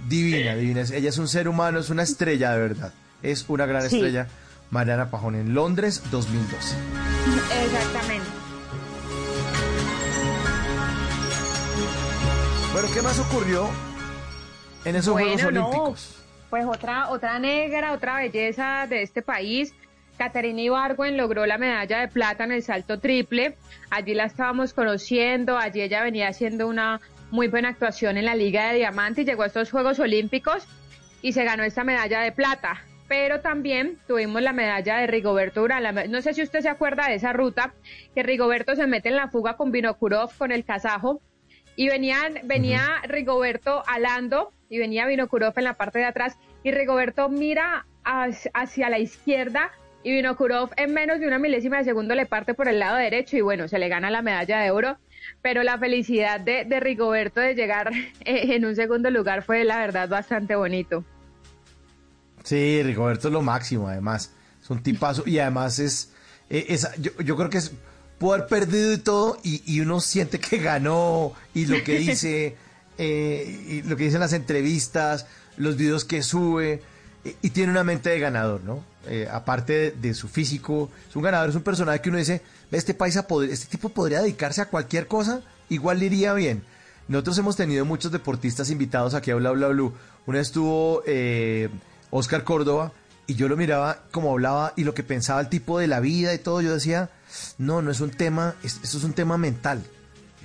[0.08, 0.80] Divina, divina.
[0.92, 2.92] Ella es un ser humano, es una estrella de verdad.
[3.22, 3.96] Es una gran Sí.
[3.96, 4.26] estrella.
[4.70, 6.76] Mariana Pajón en Londres 2012.
[7.64, 8.26] Exactamente.
[12.72, 13.68] Bueno, ¿qué más ocurrió
[14.84, 16.16] en esos Juegos no, Olímpicos?
[16.50, 19.72] Pues otra, otra negra, otra belleza de este país.
[20.22, 23.56] Caterina Ibargüen logró la medalla de plata en el salto triple.
[23.90, 25.58] Allí la estábamos conociendo.
[25.58, 27.00] Allí ella venía haciendo una
[27.32, 30.64] muy buena actuación en la Liga de Diamante y llegó a estos Juegos Olímpicos
[31.22, 32.84] y se ganó esta medalla de plata.
[33.08, 36.08] Pero también tuvimos la medalla de Rigoberto Urán.
[36.08, 37.74] No sé si usted se acuerda de esa ruta,
[38.14, 41.20] que Rigoberto se mete en la fuga con Vinokurov, con el kazajo,
[41.74, 47.28] y venían, venía Rigoberto alando y venía Vinokurov en la parte de atrás y Rigoberto
[47.28, 49.72] mira hacia la izquierda
[50.04, 53.36] y Vinokurov en menos de una milésima de segundo le parte por el lado derecho
[53.36, 54.98] y bueno, se le gana la medalla de oro.
[55.40, 57.92] Pero la felicidad de, de Rigoberto de llegar
[58.24, 61.04] eh, en un segundo lugar fue la verdad bastante bonito.
[62.44, 64.32] Sí, Rigoberto es lo máximo, además.
[64.62, 66.10] Es un tipazo y además es.
[66.50, 67.72] eh, esa- yo, yo creo que es.
[68.18, 72.56] Pudo haber perdido y todo y, y uno siente que ganó y lo que dice,
[72.98, 75.26] eh, y lo que dice en las entrevistas,
[75.56, 76.82] los videos que sube
[77.24, 78.84] y, tiene una mente de ganador, ¿no?
[79.06, 82.78] Eh, aparte de, su físico, es un ganador, es un personaje que uno dice, "Ve,
[82.78, 86.62] este paisa, este tipo podría dedicarse a cualquier cosa, igual le iría bien.
[87.08, 89.92] Nosotros hemos tenido muchos deportistas invitados aquí a Bla Bla Blue.
[90.26, 91.68] Una estuvo eh,
[92.10, 92.92] Oscar Córdoba
[93.26, 96.32] y yo lo miraba como hablaba y lo que pensaba el tipo de la vida
[96.34, 96.60] y todo.
[96.60, 97.10] Yo decía,
[97.58, 99.82] no, no es un tema, es- esto es un tema mental.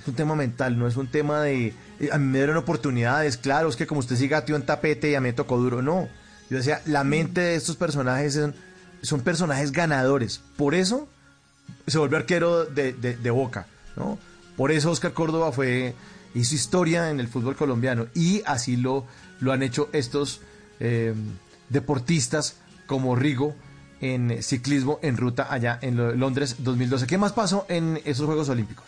[0.00, 1.74] Es un tema mental, no es un tema de...
[2.00, 5.10] eh, A mí me dieron oportunidades, claro, es que como usted sí gateó en tapete
[5.10, 5.80] y a mí me tocó duro.
[5.82, 6.08] No,
[6.50, 8.54] yo decía, la mente de estos personajes son,
[9.02, 10.40] son personajes ganadores.
[10.56, 11.08] Por eso
[11.86, 13.66] se volvió arquero de, de- de Boca,
[13.96, 14.18] ¿no?
[14.56, 15.94] Por eso Oscar Córdoba fue
[16.34, 19.06] hizo historia en el fútbol colombiano y así lo,
[19.40, 20.40] lo han hecho estos
[20.80, 21.14] eh,
[21.68, 22.56] deportistas
[22.86, 23.54] como Rigo
[24.00, 27.06] en ciclismo en ruta allá en lo- Londres 2012.
[27.06, 28.84] ¿Qué más pasó en esos Juegos Olímpicos?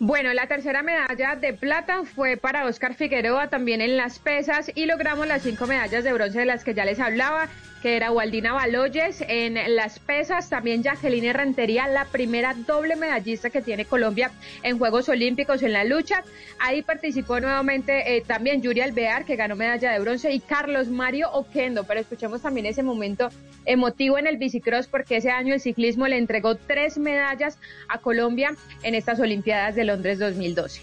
[0.00, 4.86] Bueno, la tercera medalla de plata fue para Oscar Figueroa también en las pesas y
[4.86, 7.48] logramos las cinco medallas de bronce de las que ya les hablaba,
[7.84, 13.60] que era Waldina Baloyes en las pesas, también Jacqueline Rentería, la primera doble medallista que
[13.60, 14.30] tiene Colombia
[14.62, 16.24] en Juegos Olímpicos en la lucha.
[16.58, 21.30] Ahí participó nuevamente eh, también Yuri Alvear, que ganó medalla de bronce, y Carlos Mario
[21.32, 23.28] Oquendo, pero escuchemos también ese momento
[23.66, 27.58] emotivo en el bicicross porque ese año el ciclismo le entregó tres medallas
[27.88, 30.80] a Colombia en estas Olimpiadas de Londres 2012.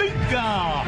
[0.00, 0.82] Venga,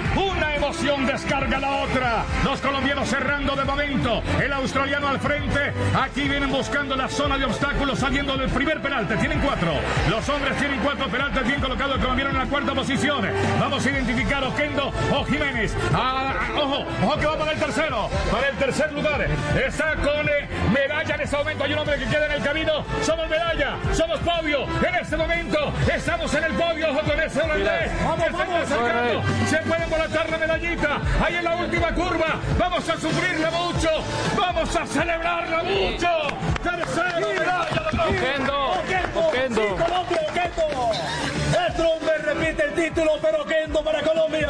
[0.65, 2.25] emoción descarga la otra.
[2.43, 4.23] Los colombianos cerrando de momento.
[4.43, 5.73] El australiano al frente.
[5.95, 9.17] Aquí vienen buscando la zona de obstáculos saliendo del primer penalte.
[9.17, 9.75] Tienen cuatro.
[10.09, 11.97] Los hombres tienen cuatro penaltes bien colocados.
[11.97, 13.29] El colombiano en la cuarta posición.
[13.61, 15.77] Vamos a identificar Oquendo o Jiménez.
[15.93, 18.09] Ah, ah, ojo, ojo que va para el tercero.
[18.31, 19.27] Para el tercer lugar.
[19.67, 21.65] Está con eh, medalla en este momento.
[21.65, 22.85] Hay un hombre que queda en el camino.
[23.03, 23.77] Somos medalla.
[23.93, 24.65] Somos podio.
[24.65, 26.91] En este momento estamos en el podio.
[26.91, 27.91] Ojo con ese holandés.
[28.03, 29.25] Vamos, que se vamos.
[29.51, 31.01] Se puede volatar la medallita.
[31.25, 32.41] Ahí en la última curva.
[32.59, 33.89] Vamos a sufrirla mucho.
[34.37, 36.09] Vamos a celebrarla mucho.
[36.63, 38.19] Tercera medalla de bronce.
[38.19, 39.29] Oquendo, Oquendo.
[39.29, 39.63] Oquendo.
[39.63, 40.91] Sí, Colombia, Oquendo.
[41.73, 44.49] Strumberg repite el título, pero Kendo para Colombia.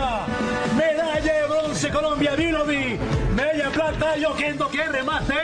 [0.77, 2.99] Medalla de bronce Colombia, Vilovi.
[3.35, 5.35] Medalla de plata y Oquendo que remate.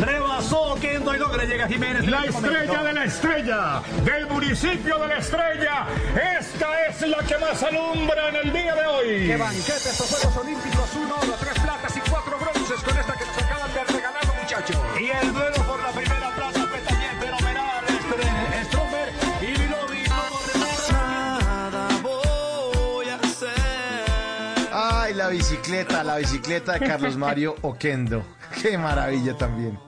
[0.00, 2.06] Rebasó Oquendo y logra llega Jiménez.
[2.06, 2.84] La este estrella momento.
[2.84, 5.86] de la estrella, del municipio de la estrella.
[6.38, 9.26] Esta es la que más alumbra en el día de hoy.
[9.26, 10.90] ¡Qué banquete estos Juegos Olímpicos!
[10.96, 14.36] Uno, oro, tres platas y cuatro bronces con esta que nos acaban de regalar los
[14.36, 14.76] muchachos.
[15.00, 15.59] Y el duelo
[25.70, 28.24] bicicleta, la bicicleta de Carlos Mario Oquendo.
[28.60, 29.78] Qué maravilla también.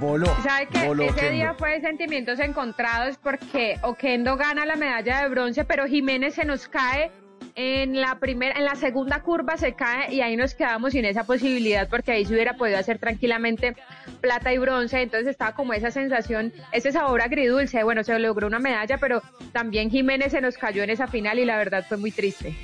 [0.00, 0.26] Voló.
[0.42, 1.32] ¿Sabe que voló ese Oquendo.
[1.32, 6.44] día fue de sentimientos encontrados porque Oquendo gana la medalla de bronce, pero Jiménez se
[6.44, 7.12] nos cae
[7.54, 11.22] en la primera, en la segunda curva se cae y ahí nos quedamos sin esa
[11.22, 13.76] posibilidad porque ahí se hubiera podido hacer tranquilamente
[14.20, 18.58] plata y bronce, entonces estaba como esa sensación, ese sabor agridulce, bueno, se logró una
[18.58, 19.22] medalla, pero
[19.52, 22.56] también Jiménez se nos cayó en esa final y la verdad fue muy triste.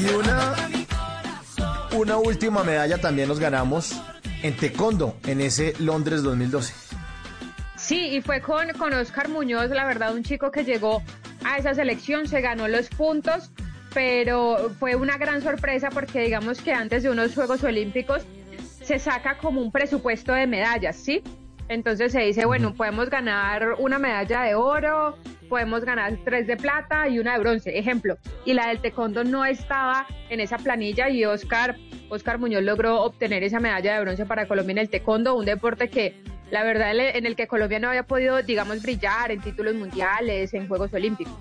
[0.00, 0.54] Y una,
[1.94, 4.00] una última medalla también nos ganamos
[4.42, 6.72] en Taekwondo, en ese Londres 2012.
[7.76, 11.02] Sí, y fue con, con Oscar Muñoz, la verdad, un chico que llegó
[11.44, 13.50] a esa selección, se ganó los puntos,
[13.92, 18.22] pero fue una gran sorpresa porque digamos que antes de unos Juegos Olímpicos
[18.82, 21.22] se saca como un presupuesto de medallas, ¿sí?
[21.70, 25.16] Entonces se dice, bueno, podemos ganar una medalla de oro,
[25.48, 28.18] podemos ganar tres de plata y una de bronce, ejemplo.
[28.44, 31.76] Y la del taekwondo no estaba en esa planilla y Oscar,
[32.08, 35.88] Oscar Muñoz logró obtener esa medalla de bronce para Colombia en el taekwondo, un deporte
[35.88, 36.20] que
[36.50, 40.66] la verdad en el que Colombia no había podido, digamos, brillar en títulos mundiales, en
[40.66, 41.34] Juegos Olímpicos.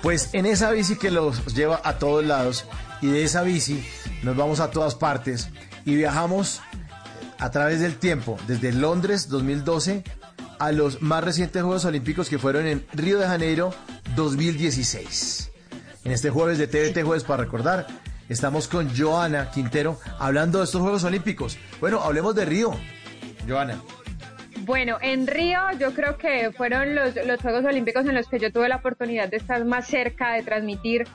[0.00, 2.64] Pues en esa bici que los lleva a todos lados
[3.02, 3.86] y de esa bici
[4.22, 5.50] nos vamos a todas partes
[5.86, 6.60] y viajamos
[7.38, 10.04] a través del tiempo, desde Londres 2012
[10.58, 13.72] a los más recientes Juegos Olímpicos que fueron en Río de Janeiro
[14.16, 15.52] 2016.
[16.04, 17.86] En este jueves de TVT Jueves para recordar,
[18.28, 21.56] estamos con Joana Quintero hablando de estos Juegos Olímpicos.
[21.80, 22.72] Bueno, hablemos de Río.
[23.48, 23.80] Joana.
[24.60, 28.50] Bueno, en Río yo creo que fueron los, los Juegos Olímpicos en los que yo
[28.52, 31.06] tuve la oportunidad de estar más cerca, de transmitir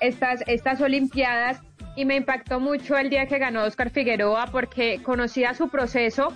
[0.00, 1.60] estas, estas Olimpiadas
[1.96, 6.32] y me impactó mucho el día que ganó Oscar Figueroa porque conocía su proceso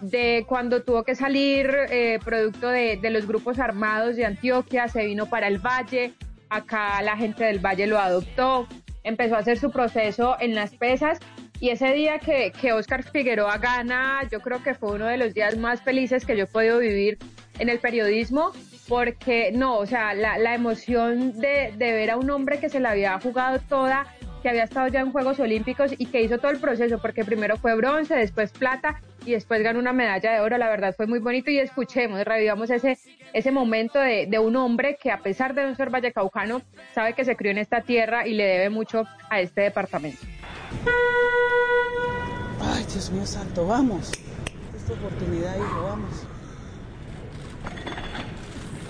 [0.00, 5.04] de cuando tuvo que salir eh, producto de, de, los grupos armados de Antioquia, se
[5.04, 6.14] vino para el Valle,
[6.48, 8.66] acá la gente del Valle lo adoptó,
[9.02, 11.18] empezó a hacer su proceso en las pesas
[11.60, 15.34] y ese día que, que Oscar Figueroa gana, yo creo que fue uno de los
[15.34, 17.18] días más felices que yo he podido vivir
[17.58, 18.52] en el periodismo
[18.88, 22.80] porque no, o sea, la, la emoción de, de ver a un hombre que se
[22.80, 24.06] la había jugado toda
[24.44, 27.56] que había estado ya en Juegos Olímpicos y que hizo todo el proceso, porque primero
[27.56, 30.58] fue bronce, después plata y después ganó una medalla de oro.
[30.58, 32.98] La verdad fue muy bonito y escuchemos, revivamos ese,
[33.32, 36.60] ese momento de, un hombre que a pesar de no ser vallecaucano,
[36.94, 40.18] sabe que se crió en esta tierra y le debe mucho a este departamento.
[42.60, 44.12] Ay, Dios mío santo, vamos.
[44.76, 46.26] Esta oportunidad, hijo, vamos.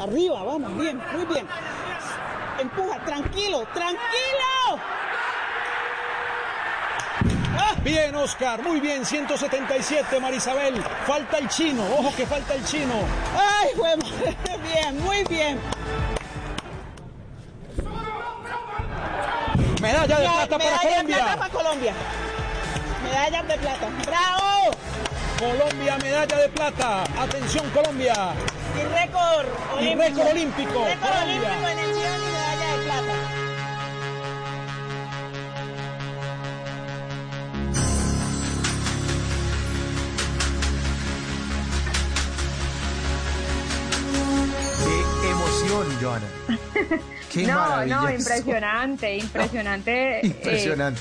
[0.01, 1.47] Arriba, vamos, bien, muy bien.
[2.60, 5.03] Empuja, tranquilo, tranquilo.
[7.85, 10.82] Bien, Oscar, muy bien, 177, Marisabel.
[11.06, 12.94] Falta el chino, ojo que falta el chino.
[13.39, 14.02] Ay, bueno,
[14.73, 15.61] bien, muy bien.
[19.82, 21.16] Medalla de plata para medalla Colombia.
[21.16, 21.93] de plata para Colombia.
[23.05, 23.86] Medallas de plata.
[24.06, 24.70] ¡Bravo!
[25.39, 27.02] Colombia, medalla de plata.
[27.20, 28.15] Atención, Colombia.
[28.74, 29.47] Y récord
[29.78, 30.01] Y olímpico.
[30.02, 30.85] récord olímpico.
[30.86, 31.93] Récord olímpico en el
[46.01, 46.26] Joana.
[47.32, 50.18] Qué no, no, impresionante, impresionante.
[50.20, 51.01] eh, Impresionante.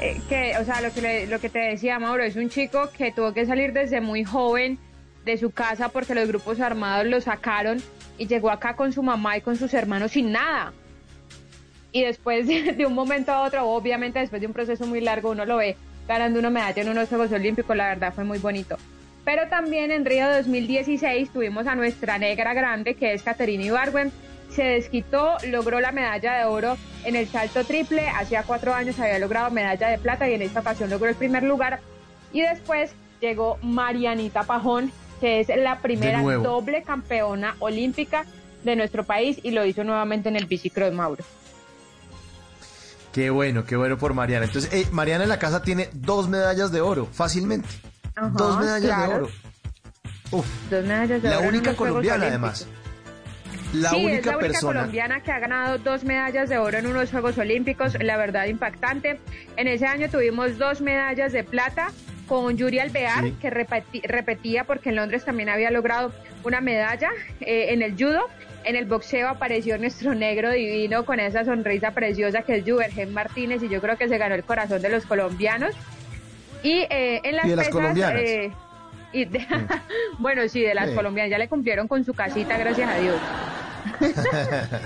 [0.00, 2.90] eh, que, o sea, lo que, le- lo que te decía Mauro, es un chico
[2.96, 4.78] que tuvo que salir desde muy joven
[5.24, 7.82] de su casa porque los grupos armados lo sacaron
[8.16, 10.72] y llegó acá con su mamá y con sus hermanos sin nada.
[11.92, 15.44] Y después de un momento a otro, obviamente después de un proceso muy largo, uno
[15.44, 15.76] lo ve
[16.08, 18.76] ganando una medalla en unos Juegos Olímpicos, la verdad fue muy bonito.
[19.26, 24.12] Pero también en Río 2016 tuvimos a nuestra negra grande, que es Caterina Ibargüen,
[24.50, 29.18] se desquitó, logró la medalla de oro en el salto triple, hacía cuatro años había
[29.18, 31.80] logrado medalla de plata y en esta ocasión logró el primer lugar.
[32.32, 38.26] Y después llegó Marianita Pajón, que es la primera doble campeona olímpica
[38.62, 41.24] de nuestro país y lo hizo nuevamente en el bicicross Mauro.
[43.12, 44.44] Qué bueno, qué bueno por Mariana.
[44.44, 47.66] Entonces, eh, Mariana en la casa tiene dos medallas de oro, fácilmente.
[48.16, 49.08] Ajá, dos medallas claro.
[49.12, 49.28] de oro.
[50.32, 52.66] Uf, Dos medallas de la oro única colombiana además.
[53.74, 54.80] La sí, única es la única persona.
[54.80, 59.20] colombiana que ha ganado dos medallas de oro en unos Juegos Olímpicos, la verdad impactante.
[59.56, 61.88] En ese año tuvimos dos medallas de plata
[62.26, 63.36] con Yuri Alvear, Sí.
[63.40, 66.12] que repetía porque en Londres también había logrado
[66.42, 67.10] una medalla
[67.40, 68.26] eh, en el judo.
[68.64, 73.62] En el boxeo apareció nuestro negro divino con esa sonrisa preciosa que es Juvergen Martínez
[73.62, 75.74] y yo creo que se ganó el corazón de los colombianos.
[76.66, 78.20] Y eh, en las Y de las pesas, colombianas.
[78.22, 78.52] eh,
[79.12, 79.46] y de-
[80.18, 80.94] bueno, sí, de las Sí.
[80.96, 83.16] colombianas ya le cumplieron con su casita, gracias a Dios.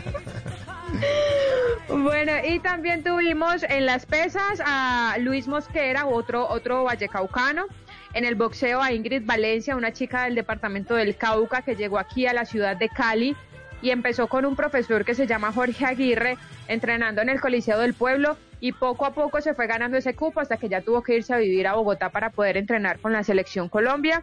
[1.89, 7.67] Bueno, y también tuvimos en las pesas a Luis Mosquera, otro, otro vallecaucano.
[8.13, 12.27] En el boxeo a Ingrid Valencia, una chica del departamento del Cauca que llegó aquí
[12.27, 13.37] a la ciudad de Cali
[13.83, 16.39] y empezó con un profesor que se llama Jorge Aguirre,
[16.69, 20.41] entrenando en el Coliseo del Pueblo y poco a poco se fue ganando ese cupo
[20.41, 23.25] hasta que ya tuvo que irse a vivir a Bogotá para poder entrenar con la
[23.25, 24.23] selección Colombia.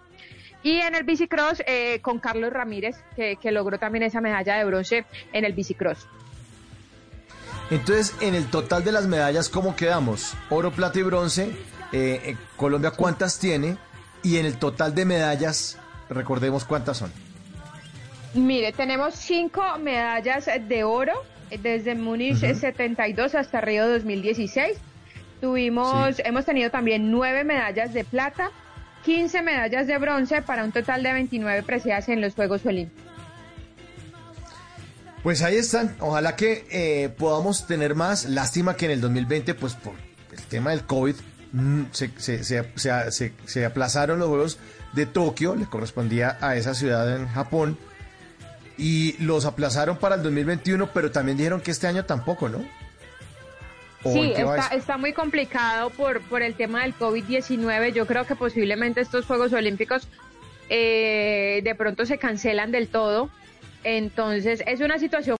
[0.63, 4.65] Y en el bicicross eh, con Carlos Ramírez, que, que logró también esa medalla de
[4.65, 6.07] bronce en el bicicross.
[7.69, 10.33] Entonces, en el total de las medallas, ¿cómo quedamos?
[10.49, 11.51] Oro, plata y bronce.
[11.91, 13.77] Eh, eh, Colombia, ¿cuántas tiene?
[14.23, 15.77] Y en el total de medallas,
[16.09, 17.11] recordemos cuántas son.
[18.37, 21.13] Mire, tenemos cinco medallas de oro
[21.49, 22.55] eh, desde Múnich Ujú.
[22.55, 24.77] 72 hasta Río 2016.
[25.41, 26.21] Tuvimos, Sí.
[26.25, 28.51] hemos tenido también nueve medallas de plata,
[29.05, 33.03] 15 medallas de bronce para un total de 29 preseas en los Juegos Olímpicos.
[35.23, 35.95] Pues ahí están.
[35.99, 38.25] Ojalá que eh, podamos tener más.
[38.25, 39.93] Lástima que en el 2020, pues por
[40.31, 41.15] el tema del COVID,
[41.53, 44.59] mm, se, se- se- se- se- se aplazaron los Juegos
[44.93, 47.77] de Tokio, le correspondía a esa ciudad en Japón,
[48.77, 52.63] y los aplazaron para el 2021, pero también dijeron que este año tampoco, ¿no?
[54.03, 57.93] ¿O Sí, está, está muy complicado por, por el tema del COVID-19.
[57.93, 60.07] Yo creo que posiblemente estos Juegos Olímpicos
[60.69, 63.29] eh, de pronto se cancelan del todo.
[63.83, 65.35] Entonces, es una situación